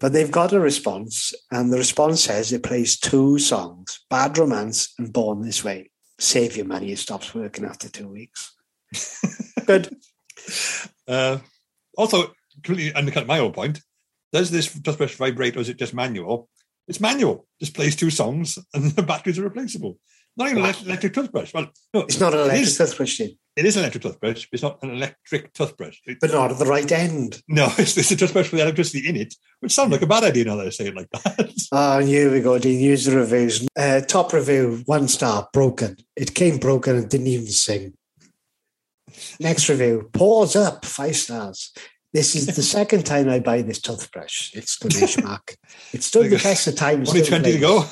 But 0.00 0.12
they've 0.14 0.30
got 0.30 0.52
a 0.54 0.60
response, 0.60 1.34
and 1.50 1.70
the 1.72 1.76
response 1.78 2.22
says 2.24 2.52
it 2.52 2.62
plays 2.62 2.98
two 2.98 3.38
songs 3.38 4.00
Bad 4.08 4.38
Romance 4.38 4.94
and 4.98 5.12
Born 5.12 5.42
This 5.42 5.62
Way. 5.64 5.90
Save 6.18 6.56
your 6.56 6.66
money, 6.66 6.92
it 6.92 6.98
stops 6.98 7.34
working 7.34 7.64
after 7.64 7.88
two 7.88 8.08
weeks. 8.08 8.54
Good. 9.66 9.94
Uh, 11.06 11.38
also, 11.96 12.32
completely 12.62 12.92
undercut 12.94 13.26
my 13.26 13.38
own 13.38 13.52
point. 13.52 13.80
Does 14.32 14.50
this 14.50 14.72
toothbrush 14.80 15.14
vibrate 15.14 15.56
or 15.56 15.60
is 15.60 15.68
it 15.68 15.78
just 15.78 15.94
manual? 15.94 16.48
It's 16.86 17.00
manual. 17.00 17.46
Just 17.60 17.74
plays 17.74 17.96
two 17.96 18.10
songs 18.10 18.58
and 18.74 18.90
the 18.96 19.02
batteries 19.02 19.38
are 19.38 19.42
replaceable. 19.44 19.98
Not 20.36 20.50
even 20.50 20.64
an 20.64 20.70
elec- 20.72 20.84
electric 20.86 21.14
toothbrush. 21.14 21.52
Well, 21.54 21.68
no, 21.94 22.00
It's 22.02 22.20
not 22.20 22.34
an 22.34 22.40
electric 22.40 22.62
is- 22.66 22.76
toothbrush, 22.78 23.20
It 23.58 23.64
is 23.66 23.76
an 23.76 23.80
electric 23.80 24.02
toothbrush. 24.04 24.46
but 24.46 24.48
It's 24.52 24.62
not 24.62 24.80
an 24.84 24.90
electric 24.90 25.52
toothbrush. 25.52 25.98
It- 26.06 26.18
but 26.20 26.30
not 26.30 26.52
at 26.52 26.58
the 26.58 26.64
right 26.64 26.90
end. 26.92 27.42
no, 27.48 27.66
it's, 27.78 27.96
it's 27.96 28.10
a 28.12 28.16
toothbrush 28.16 28.52
with 28.52 28.60
electricity 28.60 29.08
in 29.08 29.16
it, 29.16 29.34
which 29.58 29.72
sounds 29.72 29.90
like 29.90 30.02
a 30.02 30.06
bad 30.06 30.22
idea 30.22 30.44
now 30.44 30.54
that 30.56 30.66
I 30.66 30.70
say 30.70 30.86
it 30.86 30.94
like 30.94 31.10
that. 31.10 31.52
Oh, 31.72 31.98
here 32.04 32.30
we 32.30 32.40
go, 32.40 32.56
Dean. 32.58 32.78
Use 32.80 33.04
the 33.06 33.16
reviews. 33.16 33.66
Uh, 33.76 34.00
top 34.00 34.32
review, 34.32 34.82
one 34.86 35.08
star, 35.08 35.48
broken. 35.52 35.96
It 36.14 36.34
came 36.34 36.58
broken 36.58 36.94
and 36.96 37.08
didn't 37.10 37.26
even 37.26 37.46
sing. 37.48 37.94
Next 39.40 39.68
review, 39.68 40.08
pause 40.12 40.54
up, 40.54 40.84
five 40.84 41.16
stars. 41.16 41.72
This 42.12 42.36
is 42.36 42.46
the 42.46 42.62
second 42.62 43.04
time 43.04 43.28
I 43.28 43.40
buy 43.40 43.62
this 43.62 43.80
toothbrush. 43.80 44.54
Exclamation 44.56 45.24
mark. 45.28 45.56
It 45.92 46.02
stood 46.04 46.30
the 46.30 46.38
test 46.38 46.68
of 46.68 46.76
time. 46.76 47.00
Only 47.06 47.24
still 47.24 47.40
20 47.40 47.52
to 47.52 47.58
go. 47.58 47.84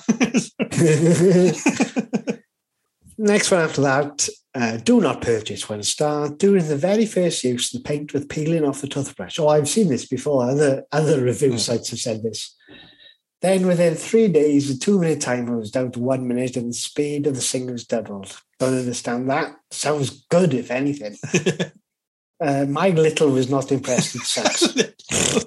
Next 3.18 3.50
one 3.50 3.60
after 3.60 3.80
that, 3.82 4.28
uh, 4.54 4.76
do 4.78 5.00
not 5.00 5.22
purchase 5.22 5.68
one 5.68 5.82
star. 5.82 6.28
During 6.28 6.68
the 6.68 6.76
very 6.76 7.06
first 7.06 7.42
use, 7.44 7.70
the 7.70 7.80
paint 7.80 8.12
with 8.12 8.28
peeling 8.28 8.64
off 8.64 8.80
the 8.82 8.88
toothbrush. 8.88 9.38
Oh, 9.38 9.48
I've 9.48 9.68
seen 9.68 9.88
this 9.88 10.06
before. 10.06 10.42
Other 10.48 10.84
other 10.92 11.22
review 11.22 11.52
Hmm. 11.52 11.56
sites 11.58 11.90
have 11.90 11.98
said 12.00 12.22
this. 12.22 12.54
Then 13.42 13.66
within 13.66 13.94
three 13.94 14.28
days, 14.28 14.68
the 14.68 14.78
two 14.78 14.98
minute 14.98 15.20
timer 15.20 15.58
was 15.58 15.70
down 15.70 15.92
to 15.92 16.00
one 16.00 16.26
minute 16.26 16.56
and 16.56 16.70
the 16.70 16.74
speed 16.76 17.26
of 17.26 17.34
the 17.34 17.40
sing 17.42 17.70
was 17.70 17.86
doubled. 17.86 18.34
Don't 18.58 18.78
understand 18.78 19.30
that. 19.30 19.54
Sounds 19.70 20.24
good, 20.30 20.52
if 20.54 20.70
anything. 20.70 21.16
uh, 22.40 22.64
my 22.66 22.88
little 22.90 23.30
was 23.30 23.48
not 23.50 23.70
impressed. 23.72 24.14
It 24.16 24.22
sucks. 24.22 24.68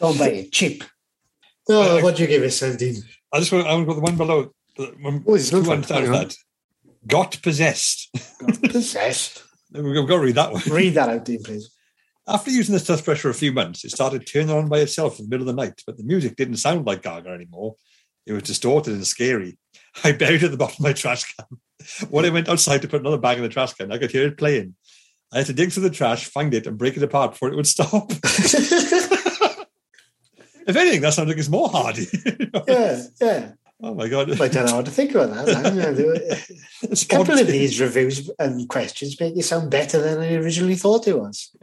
Don't 0.00 0.18
buy 0.18 0.28
it. 0.28 0.52
Cheap. 0.52 0.84
Oh, 1.68 2.02
what 2.02 2.16
do 2.16 2.22
you 2.22 2.28
give 2.28 2.42
it, 2.42 2.48
Sandine? 2.48 3.02
I 3.32 3.38
just 3.38 3.52
want, 3.52 3.66
I 3.66 3.74
want 3.74 3.88
to 3.88 3.94
go 3.94 3.94
the 3.94 4.00
one 4.02 4.16
below. 4.16 4.50
The 4.76 4.86
one, 5.00 5.24
Oh, 5.26 5.34
it's 5.34 5.50
two 5.50 5.60
not 5.62 5.68
one 5.68 5.82
fun. 5.82 5.96
Hang 5.96 6.06
down 6.06 6.14
on. 6.14 6.28
that. 6.28 6.36
Got 7.06 7.40
possessed. 7.42 8.10
Got 8.40 8.62
Possessed. 8.62 9.42
We've 9.72 10.06
got 10.06 10.16
to 10.16 10.20
read 10.20 10.36
that 10.36 10.52
one. 10.52 10.62
Read 10.70 10.94
that 10.94 11.08
out, 11.08 11.24
Dean, 11.24 11.42
please. 11.42 11.70
After 12.26 12.50
using 12.50 12.72
this 12.72 12.86
toothbrush 12.86 13.20
for 13.20 13.28
a 13.30 13.34
few 13.34 13.52
months, 13.52 13.84
it 13.84 13.90
started 13.90 14.26
turning 14.26 14.50
on 14.50 14.68
by 14.68 14.78
itself 14.78 15.18
in 15.18 15.26
the 15.26 15.28
middle 15.28 15.48
of 15.48 15.54
the 15.54 15.62
night, 15.62 15.82
but 15.86 15.98
the 15.98 16.04
music 16.04 16.36
didn't 16.36 16.56
sound 16.56 16.86
like 16.86 17.02
Gaga 17.02 17.28
anymore. 17.30 17.74
It 18.24 18.32
was 18.32 18.44
distorted 18.44 18.94
and 18.94 19.06
scary. 19.06 19.58
I 20.04 20.12
buried 20.12 20.42
it 20.42 20.46
at 20.46 20.50
the 20.52 20.56
bottom 20.56 20.76
of 20.78 20.80
my 20.80 20.92
trash 20.92 21.34
can. 21.34 21.46
When 22.08 22.24
I 22.24 22.30
went 22.30 22.48
outside 22.48 22.80
to 22.82 22.88
put 22.88 23.00
another 23.00 23.18
bag 23.18 23.36
in 23.36 23.42
the 23.42 23.50
trash 23.50 23.74
can, 23.74 23.92
I 23.92 23.98
could 23.98 24.10
hear 24.10 24.26
it 24.26 24.38
playing. 24.38 24.74
I 25.32 25.38
had 25.38 25.46
to 25.46 25.52
dig 25.52 25.70
through 25.70 25.82
the 25.82 25.90
trash, 25.90 26.24
find 26.24 26.54
it, 26.54 26.66
and 26.66 26.78
break 26.78 26.96
it 26.96 27.02
apart 27.02 27.32
before 27.32 27.48
it 27.50 27.56
would 27.56 27.66
stop. 27.66 28.10
if 28.10 29.50
anything, 30.68 31.02
that 31.02 31.12
sounds 31.12 31.28
like 31.28 31.36
it's 31.36 31.50
more 31.50 31.68
hardy. 31.68 32.06
yeah, 32.66 33.02
yeah. 33.20 33.52
Oh 33.84 33.94
my 33.94 34.08
god! 34.08 34.40
I 34.40 34.48
don't 34.48 34.66
know 34.66 34.76
what 34.76 34.86
to 34.86 34.90
think 34.90 35.14
about 35.14 35.34
that. 35.34 36.46
A 36.82 37.06
couple 37.06 37.38
of 37.38 37.46
these 37.46 37.80
reviews 37.80 38.30
and 38.38 38.68
questions 38.68 39.20
make 39.20 39.36
you 39.36 39.42
sound 39.42 39.70
better 39.70 40.00
than 40.00 40.20
I 40.20 40.34
originally 40.34 40.74
thought 40.74 41.06
it 41.06 41.18
was. 41.18 41.54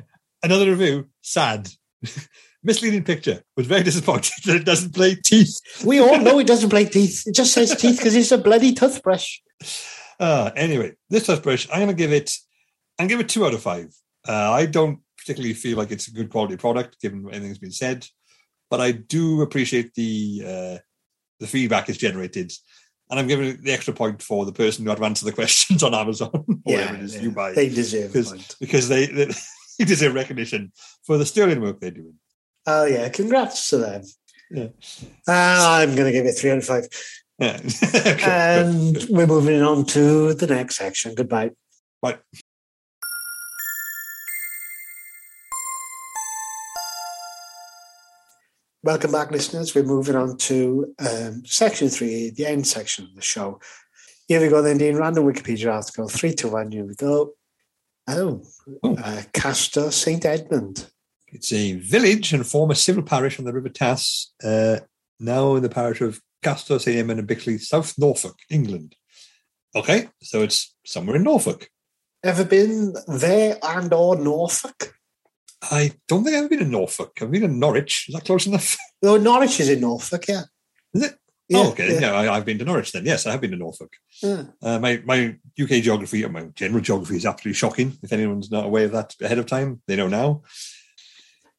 Another 0.44 0.70
review, 0.70 1.10
sad. 1.22 1.70
Misleading 2.64 3.04
picture. 3.04 3.42
Was 3.58 3.66
very 3.66 3.82
disappointed 3.82 4.34
that 4.46 4.56
it 4.58 4.66
doesn't 4.66 4.94
play 4.94 5.16
teeth. 5.16 5.60
We 5.84 6.00
all 6.00 6.20
know 6.20 6.38
it 6.40 6.48
doesn't 6.48 6.70
play 6.70 6.86
teeth. 6.86 7.24
It 7.26 7.34
just 7.34 7.54
says 7.54 7.76
teeth 7.76 7.98
because 7.98 8.16
it's 8.16 8.32
a 8.32 8.38
bloody 8.38 8.74
toothbrush. 8.74 9.40
Uh, 10.20 10.52
anyway, 10.56 10.92
this 11.10 11.26
toothbrush, 11.26 11.68
I'm 11.74 11.80
going 11.80 11.88
to 11.88 11.96
give 11.96 12.14
it, 12.14 12.32
I'm 13.00 13.08
give 13.08 13.20
it 13.20 13.28
two 13.28 13.44
out 13.44 13.56
of 13.56 13.64
five. 13.64 13.92
Uh, 14.28 14.52
I 14.52 14.68
don't 14.68 15.00
particularly 15.18 15.56
feel 15.56 15.80
like 15.80 15.90
it's 15.90 16.10
a 16.10 16.12
good 16.12 16.30
quality 16.30 16.58
product, 16.58 17.02
given 17.02 17.26
everything's 17.26 17.58
been 17.58 17.72
said, 17.72 18.06
but 18.70 18.80
I 18.80 18.92
do 18.92 19.42
appreciate 19.42 19.96
the 19.96 20.44
uh, 20.46 20.78
the 21.42 21.48
feedback 21.48 21.90
is 21.90 21.98
generated, 21.98 22.54
and 23.10 23.20
I'm 23.20 23.28
giving 23.28 23.62
the 23.62 23.74
extra 23.74 23.94
point 23.94 24.22
for 24.22 24.46
the 24.46 24.54
person 24.54 24.86
who 24.86 24.90
had 24.90 25.00
to 25.00 25.06
answer 25.06 25.26
the 25.26 25.32
questions 25.42 25.84
on 25.84 25.94
Amazon, 25.94 26.30
or 26.34 26.46
whatever 26.64 26.96
it 26.96 27.02
is 27.02 27.22
you 27.22 27.32
buy, 27.32 27.52
they 27.52 27.68
deserve 27.68 28.12
a 28.12 28.14
because 28.14 28.56
because 28.62 28.88
they, 28.88 29.08
they, 29.08 29.26
they 29.80 29.86
deserve 29.86 30.14
recognition 30.14 30.72
for 31.04 31.18
the 31.18 31.26
sterling 31.26 31.60
work 31.60 31.82
they're 31.82 31.92
doing. 31.92 32.16
Oh, 32.66 32.86
yeah. 32.86 33.10
Congrats 33.10 33.70
to 33.70 33.78
them. 33.78 34.04
Yeah. 34.52 34.68
Uh, 35.28 35.80
I'm 35.82 35.96
going 35.96 36.06
to 36.06 36.12
give 36.12 36.26
it 36.26 36.34
three 36.34 36.52
out 36.52 36.60
of 36.60 36.66
five. 36.66 36.88
Yeah. 37.40 37.60
And 38.24 39.04
we're 39.10 39.26
moving 39.26 39.62
on 39.64 39.86
to 39.88 40.34
the 40.34 40.48
next 40.48 40.76
section. 40.76 41.16
Goodbye. 41.16 41.52
Right. 42.04 42.20
Welcome 48.84 49.12
back, 49.12 49.30
listeners. 49.30 49.76
We're 49.76 49.84
moving 49.84 50.16
on 50.16 50.38
to 50.38 50.94
um, 51.00 51.46
section 51.46 51.90
three, 51.90 52.32
the 52.32 52.48
end 52.48 52.66
section 52.66 53.06
of 53.06 53.14
the 53.16 53.22
show. 53.22 53.60
Here 54.28 54.42
we 54.42 54.48
go, 54.50 54.62
then, 54.64 54.80
Dean. 54.80 54.96
Random 54.98 55.26
Wikipedia 55.26 55.72
article. 55.72 56.08
Three 56.08 56.34
to 56.36 56.48
one. 56.48 56.72
Here 56.72 56.86
we 56.86 56.96
go. 56.96 57.34
Oh, 58.08 58.42
Oh. 58.84 58.96
uh, 58.96 59.22
Caistor 59.34 59.92
St. 59.92 60.26
Edmund. 60.26 60.88
It's 61.28 61.54
a 61.54 61.74
village 61.74 62.34
and 62.34 62.46
former 62.46 62.74
civil 62.74 63.04
parish 63.04 63.38
on 63.38 63.46
the 63.46 63.54
River 63.54 63.70
Tas, 63.70 64.34
uh, 64.44 64.80
now 65.20 65.56
in 65.56 65.62
the 65.64 65.70
parish 65.70 66.02
of 66.02 66.20
Caistor, 66.44 66.82
St. 66.82 66.98
Edmund 66.98 67.20
and 67.20 67.30
Bixley, 67.30 67.60
South 67.60 67.94
Norfolk, 68.00 68.38
England. 68.50 68.96
Okay, 69.76 70.10
so 70.24 70.42
it's 70.42 70.76
somewhere 70.86 71.16
in 71.18 71.24
Norfolk. 71.24 71.70
Ever 72.24 72.44
been 72.44 72.96
there 73.08 73.58
and 73.64 73.94
or 73.94 74.16
Norfolk? 74.16 74.96
I 75.62 75.92
don't 76.08 76.24
think 76.24 76.36
I've 76.36 76.42
ever 76.46 76.50
been 76.50 76.62
in 76.62 76.72
Norfolk. 76.72 77.18
I've 77.22 77.32
been 77.32 77.44
in 77.44 77.60
Norwich. 77.60 78.06
Is 78.10 78.16
that 78.16 78.26
close 78.26 78.48
enough? 78.48 78.78
No, 79.04 79.18
Norwich 79.18 79.60
is 79.60 79.68
in 79.68 79.80
Norfolk, 79.80 80.28
yeah. 80.28 80.44
Is 80.94 81.06
it? 81.06 81.16
oh, 81.54 81.72
okay. 81.72 82.00
Yeah, 82.00 82.12
I, 82.12 82.36
I've 82.36 82.46
been 82.46 82.60
to 82.60 82.66
Norwich 82.66 82.92
then. 82.92 83.04
Yes, 83.04 83.26
I 83.26 83.32
have 83.32 83.42
been 83.42 83.50
to 83.50 83.58
Norfolk. 83.58 83.92
yeah. 84.22 84.44
Uh, 84.62 84.78
my, 84.78 85.02
my 85.04 85.36
UK 85.60 85.82
geography, 85.82 86.24
or 86.24 86.30
my 86.30 86.44
general 86.54 86.82
geography 86.82 87.16
is 87.16 87.26
absolutely 87.26 87.58
shocking. 87.58 87.98
If 88.04 88.14
anyone's 88.14 88.52
not 88.52 88.66
aware 88.66 88.86
of 88.86 88.92
that 88.92 89.16
ahead 89.20 89.40
of 89.40 89.48
time, 89.48 89.82
they 89.88 89.96
know 89.96 90.08
now. 90.08 90.44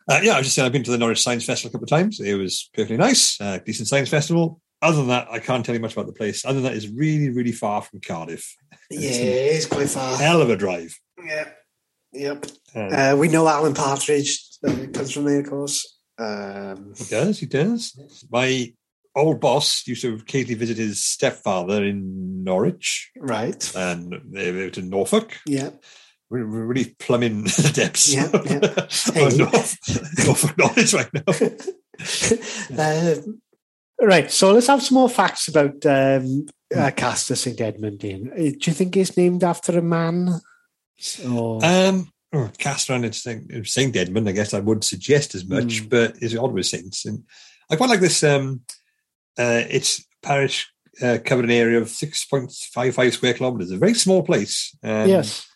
Uh, 0.08 0.20
yeah, 0.22 0.34
I 0.34 0.38
was 0.38 0.46
just 0.46 0.54
saying 0.54 0.66
I've 0.66 0.72
been 0.72 0.84
to 0.84 0.92
the 0.92 0.98
Norwich 0.98 1.20
Science 1.20 1.44
Festival 1.44 1.70
a 1.70 1.72
couple 1.72 1.84
of 1.84 1.90
times. 1.90 2.20
It 2.20 2.34
was 2.34 2.70
perfectly 2.74 2.96
nice, 2.96 3.40
uh, 3.40 3.58
decent 3.58 3.88
science 3.88 4.08
festival. 4.08 4.60
Other 4.82 4.98
than 4.98 5.08
that, 5.08 5.28
I 5.30 5.38
can't 5.38 5.64
tell 5.64 5.74
you 5.74 5.80
much 5.80 5.92
about 5.92 6.06
the 6.06 6.12
place. 6.12 6.44
Other 6.44 6.60
than 6.60 6.64
that, 6.64 6.76
it's 6.76 6.88
really, 6.88 7.30
really 7.30 7.52
far 7.52 7.82
from 7.82 8.00
Cardiff. 8.00 8.56
Yeah, 8.90 9.10
it's 9.10 9.66
quite 9.66 9.88
far. 9.88 10.16
Hell 10.16 10.42
of 10.42 10.50
a 10.50 10.56
drive. 10.56 10.96
Yeah. 11.24 11.48
Yep. 12.12 12.46
Uh, 12.74 12.80
Uh, 12.80 13.16
we 13.18 13.28
know 13.28 13.48
Alan 13.48 13.74
Partridge 13.74 14.38
uh, 14.66 14.86
comes 14.92 15.12
from 15.12 15.24
there, 15.24 15.40
of 15.40 15.48
course. 15.48 15.98
Um, 16.18 16.92
he 16.96 17.04
does, 17.04 17.38
he 17.40 17.46
does. 17.46 17.98
My 18.30 18.72
old 19.14 19.40
boss 19.40 19.86
used 19.86 20.02
to 20.02 20.14
occasionally 20.14 20.54
visit 20.54 20.76
his 20.78 21.04
stepfather 21.04 21.84
in 21.84 22.44
Norwich, 22.44 23.10
right. 23.18 23.72
and 23.74 24.14
they 24.30 24.52
moved 24.52 24.74
to 24.74 24.82
Norfolk. 24.82 25.38
Yeah. 25.46 25.70
We're 26.30 26.44
really 26.44 26.94
plumbing 26.98 27.44
the 27.44 27.70
depths 27.74 28.14
Yeah, 28.14 28.30
yeah. 28.32 28.86
Hey. 29.12 29.36
North, 29.36 29.76
Norfolk 30.26 30.56
knowledge 30.56 30.94
right 30.94 31.10
now. 31.12 31.24
Um, 33.18 33.42
right. 34.00 34.30
So 34.30 34.52
let's 34.52 34.68
have 34.68 34.82
some 34.82 34.94
more 34.94 35.10
facts 35.10 35.48
about 35.48 35.84
um, 35.84 36.46
uh, 36.74 36.90
Caistor 36.96 37.36
St. 37.36 37.60
Edmund. 37.60 38.02
Uh, 38.02 38.34
Do 38.34 38.56
you 38.62 38.72
think 38.72 38.96
it's 38.96 39.14
named 39.16 39.44
after 39.44 39.78
a 39.78 39.82
man? 39.82 40.40
Or 41.26 41.64
Um, 41.64 42.10
oh, 42.32 42.50
Caistor 42.58 42.94
and 42.94 43.04
it's 43.04 43.22
Saint- 43.22 43.66
Saint 43.66 43.96
Edmund, 43.96 44.28
I 44.28 44.32
guess 44.32 44.54
I 44.54 44.60
would 44.60 44.84
suggest 44.84 45.34
as 45.34 45.44
much, 45.46 45.82
Mm. 45.82 45.88
but 45.90 46.16
it's 46.20 46.34
odd 46.36 46.52
with 46.52 46.66
saints. 46.66 47.04
And 47.06 47.24
I 47.70 47.76
quite 47.76 47.90
like 47.90 48.00
this. 48.00 48.22
Um, 48.22 48.62
uh, 49.38 49.62
it's 49.68 50.04
parish 50.22 50.68
uh, 51.00 51.18
covered 51.24 51.46
an 51.46 51.50
area 51.50 51.78
of 51.80 51.88
six 51.88 52.24
point 52.26 52.52
five 52.72 52.94
five 52.94 53.14
square 53.14 53.32
kilometers, 53.34 53.70
a 53.70 53.78
very 53.78 53.94
small 53.94 54.22
place. 54.22 54.74
Um, 54.82 55.08
yes. 55.08 55.46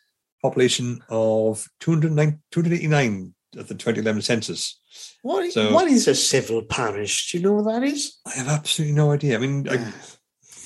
population 0.42 1.00
of 1.08 1.66
209 1.80 2.40
289 2.52 3.34
at 3.58 3.68
the 3.68 3.74
2011 3.74 4.22
census. 4.22 4.78
What 5.22 5.44
is, 5.44 5.54
so- 5.54 5.72
what 5.72 5.88
is 5.88 6.06
a 6.08 6.14
civil 6.14 6.62
parish? 6.62 7.30
Do 7.32 7.38
you 7.38 7.44
know 7.44 7.54
what 7.54 7.72
that 7.72 7.82
is? 7.84 8.16
I 8.26 8.30
have 8.38 8.48
absolutely 8.48 8.94
no 8.94 9.12
idea. 9.12 9.36
I 9.36 9.38
mean, 9.40 9.68
I, 9.68 9.92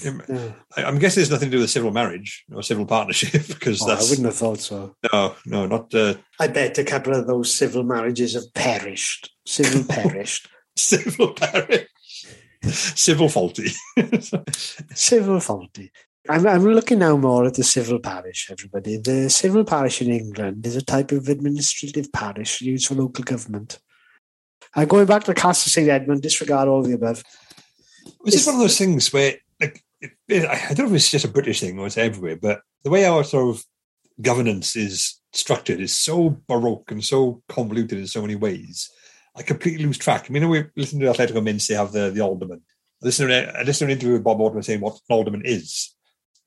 Yeah. 0.02 0.52
I, 0.76 0.84
I'm 0.84 0.98
guessing 0.98 1.20
there's 1.20 1.30
nothing 1.30 1.50
to 1.50 1.56
do 1.56 1.60
with 1.60 1.70
civil 1.70 1.90
marriage 1.90 2.44
or 2.54 2.62
civil 2.62 2.86
partnership 2.86 3.46
because 3.48 3.82
Oh, 3.82 3.90
I 3.90 4.00
wouldn't 4.00 4.24
have 4.26 4.36
thought 4.36 4.60
so. 4.60 4.96
no, 5.12 5.34
no, 5.46 5.66
not 5.66 5.94
uh, 5.94 6.14
I 6.38 6.48
bet 6.48 6.78
a 6.78 6.84
couple 6.84 7.14
of 7.14 7.26
those 7.26 7.54
civil 7.54 7.82
marriages 7.82 8.34
have 8.34 8.52
perished. 8.54 9.30
Civil 9.46 9.84
perished. 9.84 10.48
civil 10.76 11.32
perished. 11.34 11.88
civil 12.64 13.28
faulty. 13.28 13.70
civil 14.94 15.40
faulty. 15.40 15.90
I'm, 16.28 16.46
I'm 16.46 16.64
looking 16.64 16.98
now 16.98 17.16
more 17.16 17.46
at 17.46 17.54
the 17.54 17.64
civil 17.64 17.98
parish, 17.98 18.48
everybody. 18.50 18.98
The 18.98 19.28
civil 19.30 19.64
parish 19.64 20.00
in 20.02 20.10
England 20.10 20.66
is 20.66 20.76
a 20.76 20.82
type 20.82 21.12
of 21.12 21.28
administrative 21.28 22.12
parish 22.12 22.60
used 22.60 22.86
for 22.86 22.94
local 22.94 23.24
government. 23.24 23.78
I'm 24.74 24.86
going 24.86 25.06
back 25.06 25.24
to 25.24 25.34
Castle 25.34 25.70
St. 25.70 25.88
Edmund, 25.88 26.22
disregard 26.22 26.68
all 26.68 26.82
the 26.82 26.92
above. 26.92 27.24
It's 28.24 28.36
just 28.36 28.46
one 28.46 28.56
of 28.56 28.60
those 28.60 28.78
things 28.78 29.12
where, 29.12 29.34
like, 29.60 29.82
it, 30.00 30.48
I 30.48 30.74
don't 30.74 30.86
know 30.86 30.92
if 30.92 30.96
it's 30.96 31.10
just 31.10 31.24
a 31.24 31.28
British 31.28 31.60
thing 31.60 31.78
or 31.78 31.86
it's 31.86 31.98
everywhere, 31.98 32.36
but 32.36 32.60
the 32.84 32.90
way 32.90 33.04
our 33.04 33.24
sort 33.24 33.54
of 33.54 33.64
governance 34.20 34.76
is 34.76 35.20
structured 35.32 35.80
is 35.80 35.94
so 35.94 36.40
baroque 36.48 36.90
and 36.90 37.04
so 37.04 37.42
convoluted 37.48 37.98
in 37.98 38.06
so 38.06 38.22
many 38.22 38.36
ways. 38.36 38.90
I 39.36 39.42
completely 39.42 39.84
lose 39.84 39.98
track. 39.98 40.26
I 40.28 40.32
mean, 40.32 40.48
we 40.48 40.64
listen 40.76 40.98
to 41.00 41.06
Athletico 41.06 41.42
Mince, 41.42 41.68
they 41.68 41.74
have 41.74 41.92
the, 41.92 42.10
the 42.10 42.20
alderman. 42.20 42.62
I 43.02 43.06
listened, 43.06 43.30
to, 43.30 43.58
I 43.58 43.62
listened 43.62 43.88
to 43.88 43.92
an 43.92 43.98
interview 43.98 44.12
with 44.14 44.24
Bob 44.24 44.40
Alderman 44.40 44.62
saying 44.62 44.80
what 44.80 44.94
an 44.94 45.14
alderman 45.14 45.42
is. 45.44 45.94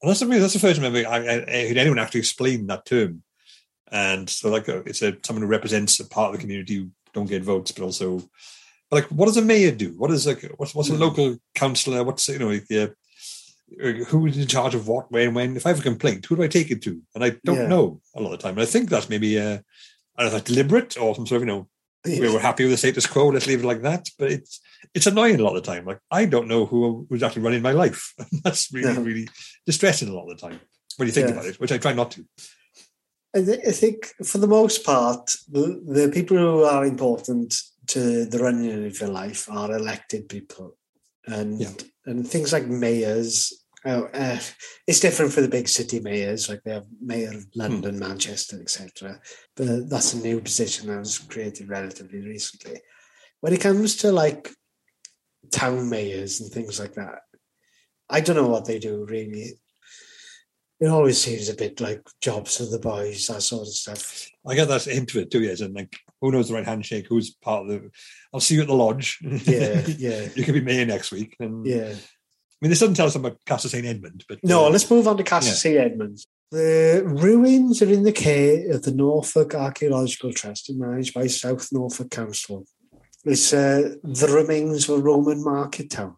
And 0.01 0.09
that's 0.09 0.19
the 0.19 0.25
that's 0.25 0.53
the 0.53 0.59
first 0.59 0.81
time 0.81 0.93
I, 0.93 1.03
I, 1.03 1.17
I 1.17 1.67
heard 1.67 1.77
anyone 1.77 1.97
actually 1.97 2.19
explain 2.19 2.67
that 2.67 2.85
term. 2.85 3.23
And 3.89 4.29
so, 4.29 4.49
like, 4.49 4.67
uh, 4.67 4.83
it's 4.85 5.01
a 5.01 5.15
someone 5.23 5.43
who 5.43 5.47
represents 5.47 5.99
a 5.99 6.07
part 6.07 6.27
of 6.27 6.33
the 6.33 6.41
community 6.41 6.75
who 6.75 6.89
don't 7.13 7.29
get 7.29 7.41
votes, 7.41 7.71
but 7.71 7.83
also, 7.83 8.17
but 8.89 9.03
like, 9.03 9.05
what 9.05 9.27
does 9.27 9.37
a 9.37 9.41
mayor 9.41 9.71
do? 9.71 9.93
What 9.97 10.11
is 10.11 10.27
like, 10.27 10.43
what's 10.57 10.75
what's 10.75 10.89
a 10.89 10.95
local 10.95 11.37
councillor? 11.55 12.03
What's 12.03 12.27
you 12.27 12.39
know, 12.39 12.49
like, 12.49 12.95
uh, 13.83 13.91
who 14.09 14.25
is 14.27 14.37
in 14.37 14.47
charge 14.47 14.75
of 14.75 14.87
what, 14.87 15.11
where, 15.11 15.25
and 15.27 15.35
when? 15.35 15.55
If 15.57 15.65
I 15.65 15.69
have 15.69 15.79
a 15.79 15.83
complaint, 15.83 16.25
who 16.25 16.35
do 16.35 16.43
I 16.43 16.47
take 16.47 16.69
it 16.71 16.81
to? 16.83 17.01
And 17.15 17.23
I 17.23 17.31
don't 17.43 17.57
Yeah. 17.57 17.67
know 17.67 18.01
a 18.15 18.21
lot 18.21 18.33
of 18.33 18.39
the 18.39 18.43
time. 18.43 18.57
And 18.57 18.61
I 18.67 18.69
think 18.71 18.89
that's 18.89 19.09
maybe 19.09 19.39
uh, 19.39 19.59
I 20.17 20.23
don't 20.23 20.23
know, 20.23 20.25
if 20.25 20.31
that's 20.33 20.51
deliberate 20.51 20.97
or 20.97 21.15
some 21.15 21.25
sort 21.27 21.41
of 21.41 21.47
you 21.47 21.53
know 21.53 21.67
we 22.05 22.29
were 22.33 22.39
happy 22.39 22.63
with 22.65 22.73
the 22.73 22.77
status 22.77 23.07
quo. 23.07 23.27
Let's 23.29 23.47
leave 23.47 23.63
it 23.63 23.67
like 23.67 23.81
that. 23.83 24.09
But 24.19 24.31
it's 24.31 24.59
it's 24.93 25.07
annoying 25.07 25.39
a 25.39 25.43
lot 25.43 25.55
of 25.55 25.63
the 25.63 25.71
time. 25.71 25.85
Like 25.85 25.99
I 26.11 26.25
don't 26.25 26.47
know 26.47 26.65
who 26.65 27.07
who's 27.09 27.23
actually 27.23 27.43
running 27.43 27.61
my 27.61 27.71
life. 27.71 28.13
That's 28.43 28.71
really 28.73 28.93
No. 28.93 29.01
really 29.01 29.27
distressing 29.65 30.09
a 30.09 30.13
lot 30.13 30.29
of 30.29 30.37
the 30.37 30.47
time 30.47 30.59
when 30.97 31.07
you 31.07 31.13
think 31.13 31.27
Yeah. 31.27 31.33
about 31.33 31.45
it, 31.45 31.59
which 31.59 31.71
I 31.71 31.77
try 31.77 31.93
not 31.93 32.11
to. 32.11 32.25
I, 33.35 33.41
th- 33.41 33.65
I 33.67 33.71
think 33.71 34.11
for 34.23 34.37
the 34.37 34.47
most 34.47 34.83
part, 34.83 35.31
the, 35.49 35.81
the 35.87 36.11
people 36.13 36.37
who 36.37 36.63
are 36.63 36.85
important 36.85 37.57
to 37.87 38.25
the 38.25 38.37
running 38.37 38.85
of 38.85 38.99
your 38.99 39.09
life 39.09 39.49
are 39.49 39.71
elected 39.75 40.29
people, 40.29 40.77
and 41.25 41.59
Yeah. 41.61 41.71
And 42.05 42.27
things 42.27 42.53
like 42.53 42.67
mayors. 42.67 43.53
Oh, 43.85 44.05
uh, 44.13 44.39
it's 44.87 45.01
different 45.01 45.33
for 45.33 45.41
the 45.41 45.49
big 45.49 45.67
city 45.67 45.99
mayors, 45.99 46.47
like 46.47 46.61
they 46.63 46.71
have 46.71 46.85
mayor 47.01 47.33
of 47.33 47.45
London, 47.53 47.99
Manchester, 47.99 48.61
etc. 48.61 49.19
But 49.57 49.89
that's 49.89 50.13
a 50.13 50.21
new 50.21 50.39
position 50.39 50.87
that 50.87 50.99
was 50.99 51.19
created 51.19 51.67
relatively 51.67 52.21
recently. 52.21 52.79
When 53.41 53.51
it 53.51 53.59
comes 53.59 53.97
to 53.97 54.11
like 54.13 54.49
town 55.51 55.89
mayors 55.89 56.39
and 56.39 56.49
things 56.49 56.79
like 56.79 56.93
that, 56.93 57.19
I 58.09 58.21
don't 58.21 58.37
know 58.37 58.47
what 58.47 58.65
they 58.65 58.79
do 58.79 59.05
really. 59.05 59.59
It 60.79 60.87
always 60.87 61.21
seems 61.21 61.49
a 61.49 61.55
bit 61.55 61.81
like 61.81 62.01
jobs 62.21 62.57
for 62.57 62.65
the 62.65 62.79
boys, 62.79 63.27
that 63.27 63.41
sort 63.41 63.67
of 63.67 63.73
stuff. 63.73 64.29
I 64.47 64.55
get 64.55 64.67
that 64.69 64.83
hint 64.83 65.11
of 65.11 65.17
it 65.17 65.31
too, 65.31 65.41
yes. 65.41 65.61
And 65.61 65.73
like, 65.73 65.95
who 66.23 66.31
knows 66.31 66.47
the 66.47 66.53
right 66.55 66.65
handshake? 66.65 67.05
Who's 67.09 67.31
part 67.31 67.63
of 67.63 67.67
the? 67.67 67.91
I'll 68.33 68.39
see 68.39 68.55
you 68.55 68.61
at 68.61 68.67
the 68.67 68.73
lodge. 68.73 69.19
Yeah, 69.21 69.83
yeah, 69.97 70.29
you 70.35 70.43
could 70.43 70.53
be 70.53 70.61
mayor 70.61 70.85
next 70.85 71.11
week. 71.11 71.35
And 71.39 71.65
yeah. 71.65 71.89
I 71.93 72.57
mean, 72.61 72.69
this 72.69 72.79
doesn't 72.79 72.95
tell 72.95 73.07
us 73.07 73.15
about 73.15 73.37
Castle 73.45 73.69
St 73.69 73.85
Edmund, 73.85 74.23
but 74.29 74.39
No, 74.41 74.65
uh, 74.67 74.69
let's 74.69 74.89
move 74.89 75.05
on 75.05 75.17
to 75.17 75.23
Castle 75.23 75.49
yeah. 75.51 75.55
St 75.55 75.77
Edmunds. 75.77 76.25
The 76.49 77.03
ruins 77.05 77.81
are 77.81 77.89
in 77.91 78.03
the 78.03 78.13
care 78.13 78.71
of 78.71 78.83
the 78.83 78.93
Norfolk 78.93 79.53
Archaeological 79.53 80.31
Trust 80.31 80.69
and 80.69 80.79
managed 80.79 81.13
by 81.13 81.27
South 81.27 81.67
Norfolk 81.73 82.09
Council. 82.11 82.65
It's 83.25 83.51
uh, 83.53 83.95
the 84.03 84.27
remains 84.33 84.87
of 84.87 84.99
a 84.99 85.01
Roman 85.01 85.43
market 85.43 85.89
town. 85.89 86.15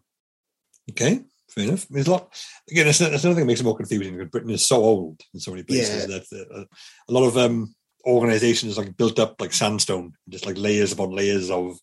okay, 0.90 1.24
fair 1.50 1.64
enough. 1.64 1.86
There's 1.88 2.06
a 2.06 2.10
lot. 2.12 2.32
Again, 2.70 2.86
that's, 2.86 2.98
that's 2.98 3.24
another 3.24 3.34
thing 3.40 3.46
that 3.46 3.46
makes 3.46 3.60
it 3.60 3.64
more 3.64 3.76
confusing. 3.76 4.16
because 4.16 4.30
Britain 4.30 4.50
is 4.50 4.66
so 4.66 4.76
old 4.76 5.20
in 5.34 5.40
so 5.40 5.50
many 5.50 5.62
places 5.64 6.06
Yeah. 6.08 6.18
that 6.18 6.48
uh, 6.54 6.64
a 7.08 7.12
lot 7.12 7.26
of 7.26 7.36
um, 7.36 7.74
organizations 8.06 8.78
like 8.78 8.96
built 8.96 9.18
up 9.18 9.40
like 9.40 9.52
sandstone, 9.52 10.12
just 10.28 10.46
like 10.46 10.56
layers 10.58 10.92
upon 10.92 11.10
layers 11.10 11.50
of 11.50 11.78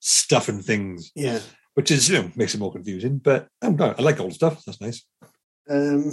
stuff 0.00 0.48
and 0.48 0.64
things. 0.64 1.12
Yeah. 1.14 1.40
which 1.74 1.90
is 1.90 2.08
you 2.08 2.18
know 2.22 2.30
makes 2.36 2.54
it 2.54 2.58
more 2.60 2.72
confusing. 2.72 3.18
But 3.18 3.48
I'm 3.62 3.76
not, 3.76 3.98
I 3.98 4.02
like 4.02 4.20
old 4.20 4.34
stuff. 4.34 4.64
That's 4.64 4.80
nice. 4.80 5.04
Um, 5.70 6.10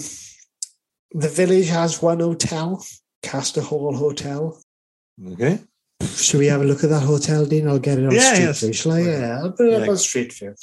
the 1.11 1.29
village 1.29 1.69
has 1.69 2.01
one 2.01 2.19
hotel, 2.19 2.85
Caistor 3.23 3.63
Hall 3.63 3.95
Hotel. 3.95 4.59
Okay, 5.31 5.59
Should 6.03 6.39
we 6.39 6.47
have 6.47 6.61
a 6.61 6.65
look 6.65 6.83
at 6.83 6.89
that 6.89 7.03
hotel, 7.03 7.45
Dean? 7.45 7.67
I'll 7.69 7.79
get 7.79 7.97
it 7.99 8.05
on 8.05 8.11
Yeah, 8.11 8.33
Street 8.33 8.43
yes. 8.45 8.59
View. 8.61 8.73
Shall 8.73 8.91
I? 8.91 8.99
Yeah, 8.99 9.39
I'll 9.39 9.51
put 9.53 9.67
it 9.67 9.71
Yeah, 9.71 9.77
up 9.83 9.89
on 9.89 9.97
Street 9.97 10.33
View. 10.33 10.53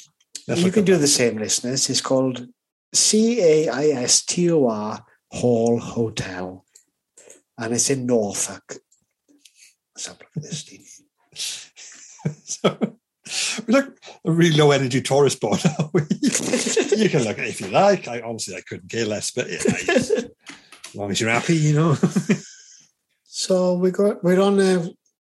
Let's 0.47 0.61
you 0.61 0.71
can 0.71 0.85
do 0.85 0.93
that. 0.93 0.99
the 0.99 1.07
same, 1.07 1.37
listeners. 1.37 1.89
It's 1.89 2.01
called 2.01 2.47
C 2.93 3.41
A 3.41 3.69
I 3.69 3.85
S 4.03 4.23
T 4.23 4.51
O 4.51 4.67
R 4.67 5.03
Hall 5.31 5.79
Hotel, 5.79 6.63
and 7.57 7.73
it's 7.73 7.89
in 7.89 8.05
Norfolk. 8.05 8.75
Dean. 9.95 10.83
so, 12.43 12.77
we're 13.67 13.81
like 13.81 13.89
a 14.25 14.31
really 14.31 14.57
low 14.57 14.71
energy 14.71 15.01
tourist 15.01 15.39
board. 15.39 15.61
You 16.93 17.09
can 17.09 17.23
look 17.23 17.39
at 17.39 17.45
it 17.45 17.49
if 17.49 17.61
you 17.61 17.67
like. 17.67 18.07
I 18.07 18.21
honestly 18.21 18.55
I 18.55 18.61
couldn't 18.61 18.89
care 18.89 19.05
less, 19.05 19.31
but 19.31 19.49
yeah, 19.49 19.57
as 19.65 20.95
long 20.95 21.09
as 21.09 21.19
you're 21.19 21.29
happy, 21.29 21.55
you 21.55 21.73
know. 21.73 21.97
So 23.35 23.73
we 23.73 23.89
got 23.89 24.23
we're 24.23 24.39
on 24.39 24.59
uh, 24.59 24.87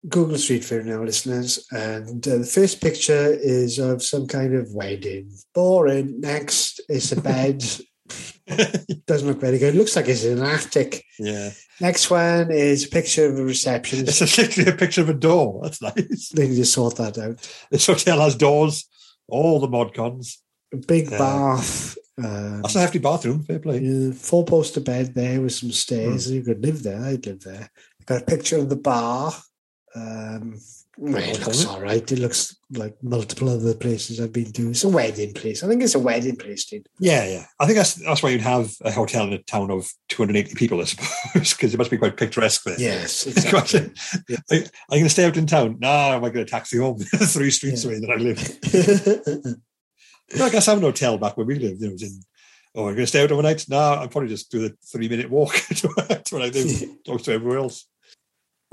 Google 0.10 0.40
Street 0.40 0.66
View 0.66 0.82
now, 0.82 1.04
listeners, 1.04 1.66
and 1.72 2.28
uh, 2.28 2.40
the 2.40 2.44
first 2.46 2.82
picture 2.82 3.32
is 3.32 3.78
of 3.78 4.02
some 4.02 4.28
kind 4.28 4.56
of 4.56 4.74
wedding. 4.74 5.32
Boring. 5.54 6.20
Next 6.20 6.82
is 6.90 7.12
a 7.12 7.22
bed. 7.22 7.64
Doesn't 9.08 9.28
look 9.28 9.40
very 9.40 9.58
good. 9.58 9.76
Looks 9.76 9.96
like 9.96 10.08
it's 10.08 10.24
in 10.24 10.40
an 10.40 10.46
attic. 10.46 11.04
yeah, 11.20 11.52
Next 11.80 12.10
one 12.10 12.52
is 12.52 12.86
a 12.86 12.90
picture 12.90 13.26
of 13.28 13.40
a 13.40 13.44
reception. 13.44 14.00
it's 14.00 14.20
receptionist. 14.22 14.58
literally 14.58 14.72
a 14.72 14.78
picture 14.80 15.02
of 15.02 15.10
a 15.10 15.14
door. 15.14 15.62
That's 15.64 15.82
nice. 15.82 16.30
They 16.30 16.48
need 16.48 16.56
to 16.58 16.66
sort 16.66 16.98
that 16.98 17.18
out. 17.18 17.50
This 17.72 17.88
hotel 17.88 18.20
has 18.20 18.36
doors. 18.36 18.88
All 19.28 19.60
the 19.60 19.68
mod 19.70 19.94
cons. 19.94 20.42
A 20.74 20.78
big 20.78 21.10
Yeah. 21.12 21.18
bath. 21.18 21.98
Um, 22.18 22.62
That's 22.62 22.76
a 22.76 22.82
hefty 22.82 23.00
bathroom. 23.00 23.44
Fair 23.44 23.60
play. 23.60 23.80
yeah, 23.80 24.12
four 24.12 24.46
poster 24.46 24.82
bed 24.82 25.16
there 25.16 25.42
with 25.42 25.54
some 25.54 25.72
stairs. 25.72 26.28
Hmm. 26.28 26.34
You 26.34 26.44
could 26.44 26.62
live 26.62 26.84
there. 26.84 27.02
I'd 27.04 27.26
live 27.26 27.40
there. 27.42 27.70
Got 28.06 28.22
a 28.22 28.26
picture 28.26 28.58
of 28.58 28.70
the 28.70 28.76
bar. 28.76 29.34
Um, 29.96 30.60
well, 30.98 31.18
it 31.24 31.40
looks 31.40 31.66
all 31.66 31.82
right. 31.82 32.12
It 32.12 32.20
looks 32.20 32.56
like 32.72 32.96
multiple 33.02 33.50
other 33.50 33.74
places 33.74 34.22
I've 34.22 34.32
been 34.32 34.52
to. 34.54 34.70
It's 34.70 34.84
a 34.84 34.90
wedding 34.90 35.34
place. 35.34 35.64
I 35.64 35.68
think 35.68 35.82
it's 35.82 35.96
a 35.96 36.00
wedding 36.00 36.36
place, 36.36 36.66
dude. 36.66 36.88
Yeah, 37.00 37.26
yeah. 37.28 37.46
I 37.60 37.66
think 37.66 37.78
that's 37.78 37.96
that's 37.96 38.22
why 38.22 38.30
you'd 38.30 38.42
have 38.42 38.72
a 38.82 38.92
hotel 38.92 39.26
in 39.26 39.34
a 39.34 39.40
town 39.40 39.72
of 39.72 39.92
280 40.10 40.54
people, 40.56 40.80
I 40.82 40.84
suppose, 40.84 41.10
because 41.54 41.74
it 41.74 41.78
must 41.78 41.90
be 41.92 41.98
quite 41.98 42.16
picturesque 42.18 42.64
there. 42.64 42.80
Yes, 42.80 43.24
Quite- 43.50 43.74
exactly. 43.74 43.90
Are 44.52 44.56
you 44.58 44.66
going 44.90 45.04
to 45.06 45.10
stay 45.10 45.26
out 45.26 45.38
in 45.38 45.48
town? 45.48 45.78
No, 45.80 45.90
I 45.90 46.20
might 46.20 46.34
get 46.34 46.44
a 46.44 46.46
taxi 46.46 46.78
home 46.78 46.98
three 47.16 47.50
streets 47.52 47.84
Yeah. 47.84 47.92
away 47.92 48.00
that 48.00 48.12
I 48.12 48.16
live. 48.16 49.58
I 50.42 50.50
guess 50.50 50.68
I 50.68 50.72
have 50.72 50.78
an 50.80 50.84
hotel 50.86 51.18
back 51.18 51.38
where 51.38 51.46
we 51.46 51.56
live. 51.60 51.78
You 51.80 51.88
know, 51.88 51.90
it 51.90 51.94
was 51.94 52.04
in, 52.04 52.20
oh, 52.76 52.82
I'm 52.88 52.94
going 52.94 52.98
to 52.98 53.08
stay 53.08 53.24
out 53.24 53.32
overnight? 53.32 53.66
No, 53.70 53.78
I'll 53.78 54.08
probably 54.08 54.30
just 54.30 54.52
do 54.52 54.68
the 54.68 54.76
three 54.92 55.08
minute 55.10 55.30
walk 55.30 55.54
to, 55.56 55.74
to 55.76 55.88
where 56.36 56.44
I 56.44 56.50
live, 56.50 56.90
close 57.06 57.24
to 57.24 57.34
everywhere 57.34 57.58
else. 57.60 57.88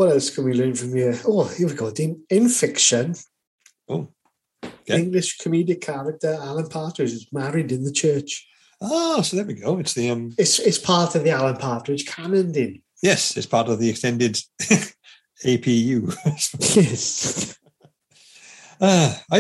What 0.01 0.09
else 0.13 0.31
can 0.31 0.45
we 0.45 0.55
learn 0.55 0.75
from 0.75 0.97
you? 0.97 1.13
Oh, 1.27 1.45
here 1.45 1.67
we 1.69 1.75
go, 1.75 1.91
Dean. 1.91 2.23
In 2.31 2.49
fiction, 2.49 3.15
Oh, 3.87 4.09
Okay. 4.65 4.99
English 4.99 5.37
comedic 5.39 5.83
character 5.83 6.33
Alan 6.41 6.69
Partridge 6.69 7.13
is 7.13 7.27
married 7.33 7.71
in 7.71 7.85
the 7.85 7.93
church. 7.93 8.47
ah, 8.81 9.21
so 9.21 9.37
there 9.37 9.45
we 9.45 9.53
go. 9.55 9.79
It's 9.79 9.93
the 9.93 10.09
um, 10.11 10.33
It's 10.39 10.59
it's 10.59 10.79
part 10.79 11.15
of 11.15 11.23
the 11.25 11.31
Alan 11.33 11.57
Partridge 11.59 12.07
canon, 12.07 12.51
Dean. 12.53 12.83
yes, 13.03 13.37
it's 13.37 13.47
part 13.47 13.69
of 13.69 13.79
the 13.79 13.91
extended 13.91 14.41
APU. 15.45 15.99
Yes. 16.77 17.59
Ah, 18.81 19.23
I, 19.31 19.39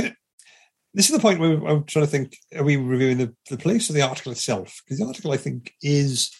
this 0.92 1.08
is 1.08 1.14
the 1.16 1.20
point 1.26 1.40
where 1.40 1.54
I'm 1.70 1.84
trying 1.84 2.04
to 2.04 2.10
think: 2.10 2.36
Are 2.54 2.64
we 2.64 2.76
reviewing 2.76 3.16
the, 3.18 3.34
the 3.48 3.56
place 3.56 3.88
or 3.88 3.94
the 3.94 4.02
article 4.02 4.32
itself? 4.32 4.82
Because 4.84 4.98
the 4.98 5.06
article, 5.06 5.32
I 5.32 5.38
think, 5.38 5.72
is 5.80 6.30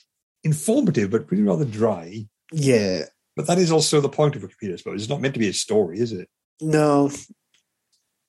informative 0.44 1.08
but 1.10 1.30
really 1.30 1.44
rather 1.44 1.64
dry. 1.64 2.26
Yeah. 2.52 3.04
But 3.40 3.46
that 3.46 3.58
is 3.58 3.72
also 3.72 4.02
the 4.02 4.08
point 4.10 4.36
of 4.36 4.42
Wikipedia, 4.42 4.74
I 4.74 4.76
suppose. 4.76 5.00
It's 5.00 5.08
not 5.08 5.22
meant 5.22 5.32
to 5.32 5.40
be 5.40 5.48
a 5.48 5.52
story, 5.54 5.98
is 5.98 6.12
it? 6.12 6.28
No. 6.60 7.10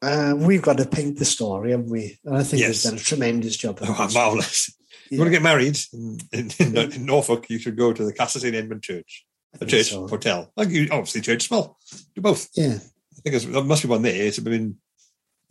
Uh, 0.01 0.35
we've 0.37 0.61
got 0.61 0.77
to 0.77 0.85
paint 0.85 1.19
the 1.19 1.25
story, 1.25 1.71
haven't 1.71 1.89
we? 1.89 2.17
And 2.23 2.37
I 2.37 2.43
think 2.43 2.61
Yes. 2.61 2.85
we've 2.85 2.91
done 2.93 2.99
a 3.01 3.03
tremendous 3.03 3.57
job. 3.57 3.79
Oh, 3.81 4.09
marvelous! 4.13 4.73
You 5.09 5.17
want 5.19 5.27
to 5.27 5.31
get 5.33 5.41
married 5.43 5.77
in, 5.91 6.17
in, 6.31 6.49
in, 6.59 6.77
in 6.93 7.05
Norfolk? 7.05 7.49
You 7.49 7.59
should 7.59 7.75
go 7.75 7.91
to 7.91 8.05
the 8.05 8.13
Castle 8.13 8.39
St 8.39 8.55
Edmund 8.55 8.83
Church, 8.83 9.25
a 9.59 9.65
church 9.65 9.87
so. 9.87 10.07
hotel. 10.07 10.49
Like 10.55 10.69
you, 10.69 10.87
obviously, 10.89 11.19
church 11.19 11.43
as 11.43 11.51
well. 11.51 11.77
Do 12.15 12.21
both. 12.21 12.47
Yeah. 12.55 12.75
I 12.77 13.29
think 13.29 13.51
there 13.51 13.63
must 13.65 13.83
be 13.83 13.89
one 13.89 14.01
there. 14.01 14.15
It's 14.15 14.39
been 14.39 14.77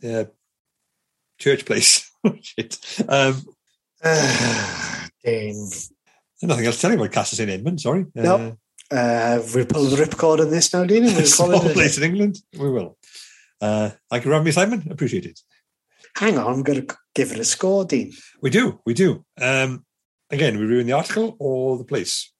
uh, 0.03 0.23
church 1.37 1.65
place. 1.65 2.11
Shit. 2.41 2.79
Um, 3.07 3.43
Dean. 5.23 5.69
nothing 6.41 6.65
else 6.65 6.77
to 6.77 6.81
tell 6.81 6.91
you 6.91 6.97
about 6.97 7.11
Castle 7.11 7.35
St 7.37 7.47
Edmund. 7.51 7.79
Sorry. 7.79 8.07
Nope. 8.15 8.57
Uh, 8.91 9.41
we'll 9.55 9.65
pull 9.65 9.85
the 9.85 9.95
ripcord 9.95 10.41
on 10.41 10.49
this 10.49 10.73
now, 10.73 10.83
Dean, 10.83 11.03
we'll 11.03 11.25
small 11.25 11.59
place 11.59 11.97
in 11.97 12.03
England. 12.03 12.37
We 12.57 12.69
will. 12.69 12.97
Uh, 13.61 13.91
thank 14.09 14.25
you, 14.25 14.31
Rami 14.31 14.51
Simon. 14.51 14.87
Appreciate 14.91 15.25
it. 15.25 15.39
Hang 16.17 16.37
on, 16.37 16.47
I'm 16.47 16.63
going 16.63 16.85
to 16.85 16.95
give 17.15 17.31
it 17.31 17.39
a 17.39 17.45
score, 17.45 17.85
Dean. 17.85 18.11
We 18.41 18.49
do. 18.49 18.81
We 18.85 18.93
do. 18.93 19.23
Um, 19.39 19.85
again, 20.29 20.59
we 20.59 20.65
ruin 20.65 20.87
the 20.87 20.93
article 20.93 21.37
or 21.39 21.77
the 21.77 21.85
place. 21.85 22.33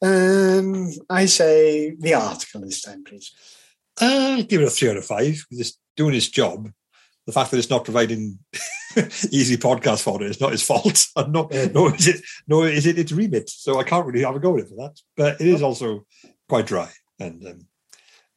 Um, 0.00 0.90
I 1.10 1.26
say 1.26 1.96
the 1.98 2.14
article 2.14 2.60
this 2.60 2.82
time, 2.82 3.02
please. 3.04 3.32
I'll 4.00 4.42
give 4.42 4.60
it 4.60 4.66
a 4.66 4.70
three 4.70 4.90
out 4.90 4.96
of 4.96 5.04
five. 5.04 5.44
Just 5.52 5.78
doing 5.96 6.14
his 6.14 6.28
job. 6.28 6.70
The 7.26 7.32
fact 7.32 7.50
that 7.50 7.58
it's 7.58 7.70
not 7.70 7.84
providing 7.84 8.38
easy 9.30 9.56
podcast 9.56 10.02
fodder 10.02 10.26
is 10.26 10.40
not 10.40 10.52
his 10.52 10.62
fault. 10.62 11.06
And 11.16 11.32
not, 11.32 11.52
Yeah. 11.52 11.66
nor 11.72 11.94
is 11.94 12.08
it, 12.08 12.20
nor 12.48 12.68
is 12.68 12.86
it 12.86 12.98
its 12.98 13.12
remit. 13.12 13.48
So 13.48 13.78
I 13.78 13.84
can't 13.84 14.06
really 14.06 14.24
have 14.24 14.34
a 14.36 14.40
go 14.40 14.56
at 14.56 14.64
it 14.64 14.68
for 14.68 14.76
that. 14.76 14.98
But 15.16 15.40
it 15.40 15.46
is 15.46 15.62
also 15.62 16.04
quite 16.48 16.66
dry 16.66 16.90
and 17.20 17.46
um, 17.46 17.66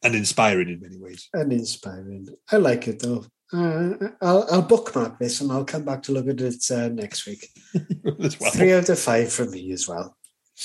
and 0.03 0.13
inspiring 0.15 0.69
in 0.69 0.81
many 0.81 0.97
ways. 0.99 1.29
And 1.33 1.51
inspiring. 1.51 2.27
I 2.51 2.57
like 2.57 2.87
it 2.87 2.99
though. 2.99 3.25
Uh, 3.53 3.93
I'll, 4.21 4.45
I'll 4.51 4.61
bookmark 4.61 5.17
this 5.19 5.39
and 5.41 5.51
I'll 5.51 5.65
come 5.65 5.83
back 5.85 6.03
to 6.03 6.11
look 6.11 6.27
at 6.27 6.41
it 6.41 6.63
uh, 6.71 6.89
next 6.89 7.25
week. 7.25 7.47
Well. 8.03 8.51
Three 8.51 8.73
out 8.73 8.89
of 8.89 8.99
five 8.99 9.31
from 9.33 9.51
me 9.51 9.71
as 9.71 9.87
well. 9.87 10.15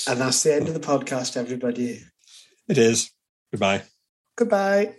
And 0.07 0.21
that's 0.21 0.43
the 0.43 0.55
end 0.55 0.67
of 0.67 0.73
the 0.73 0.79
podcast, 0.79 1.35
everybody. 1.37 2.01
It 2.67 2.77
is. 2.77 3.11
Goodbye. 3.51 3.83
Goodbye. 4.37 4.95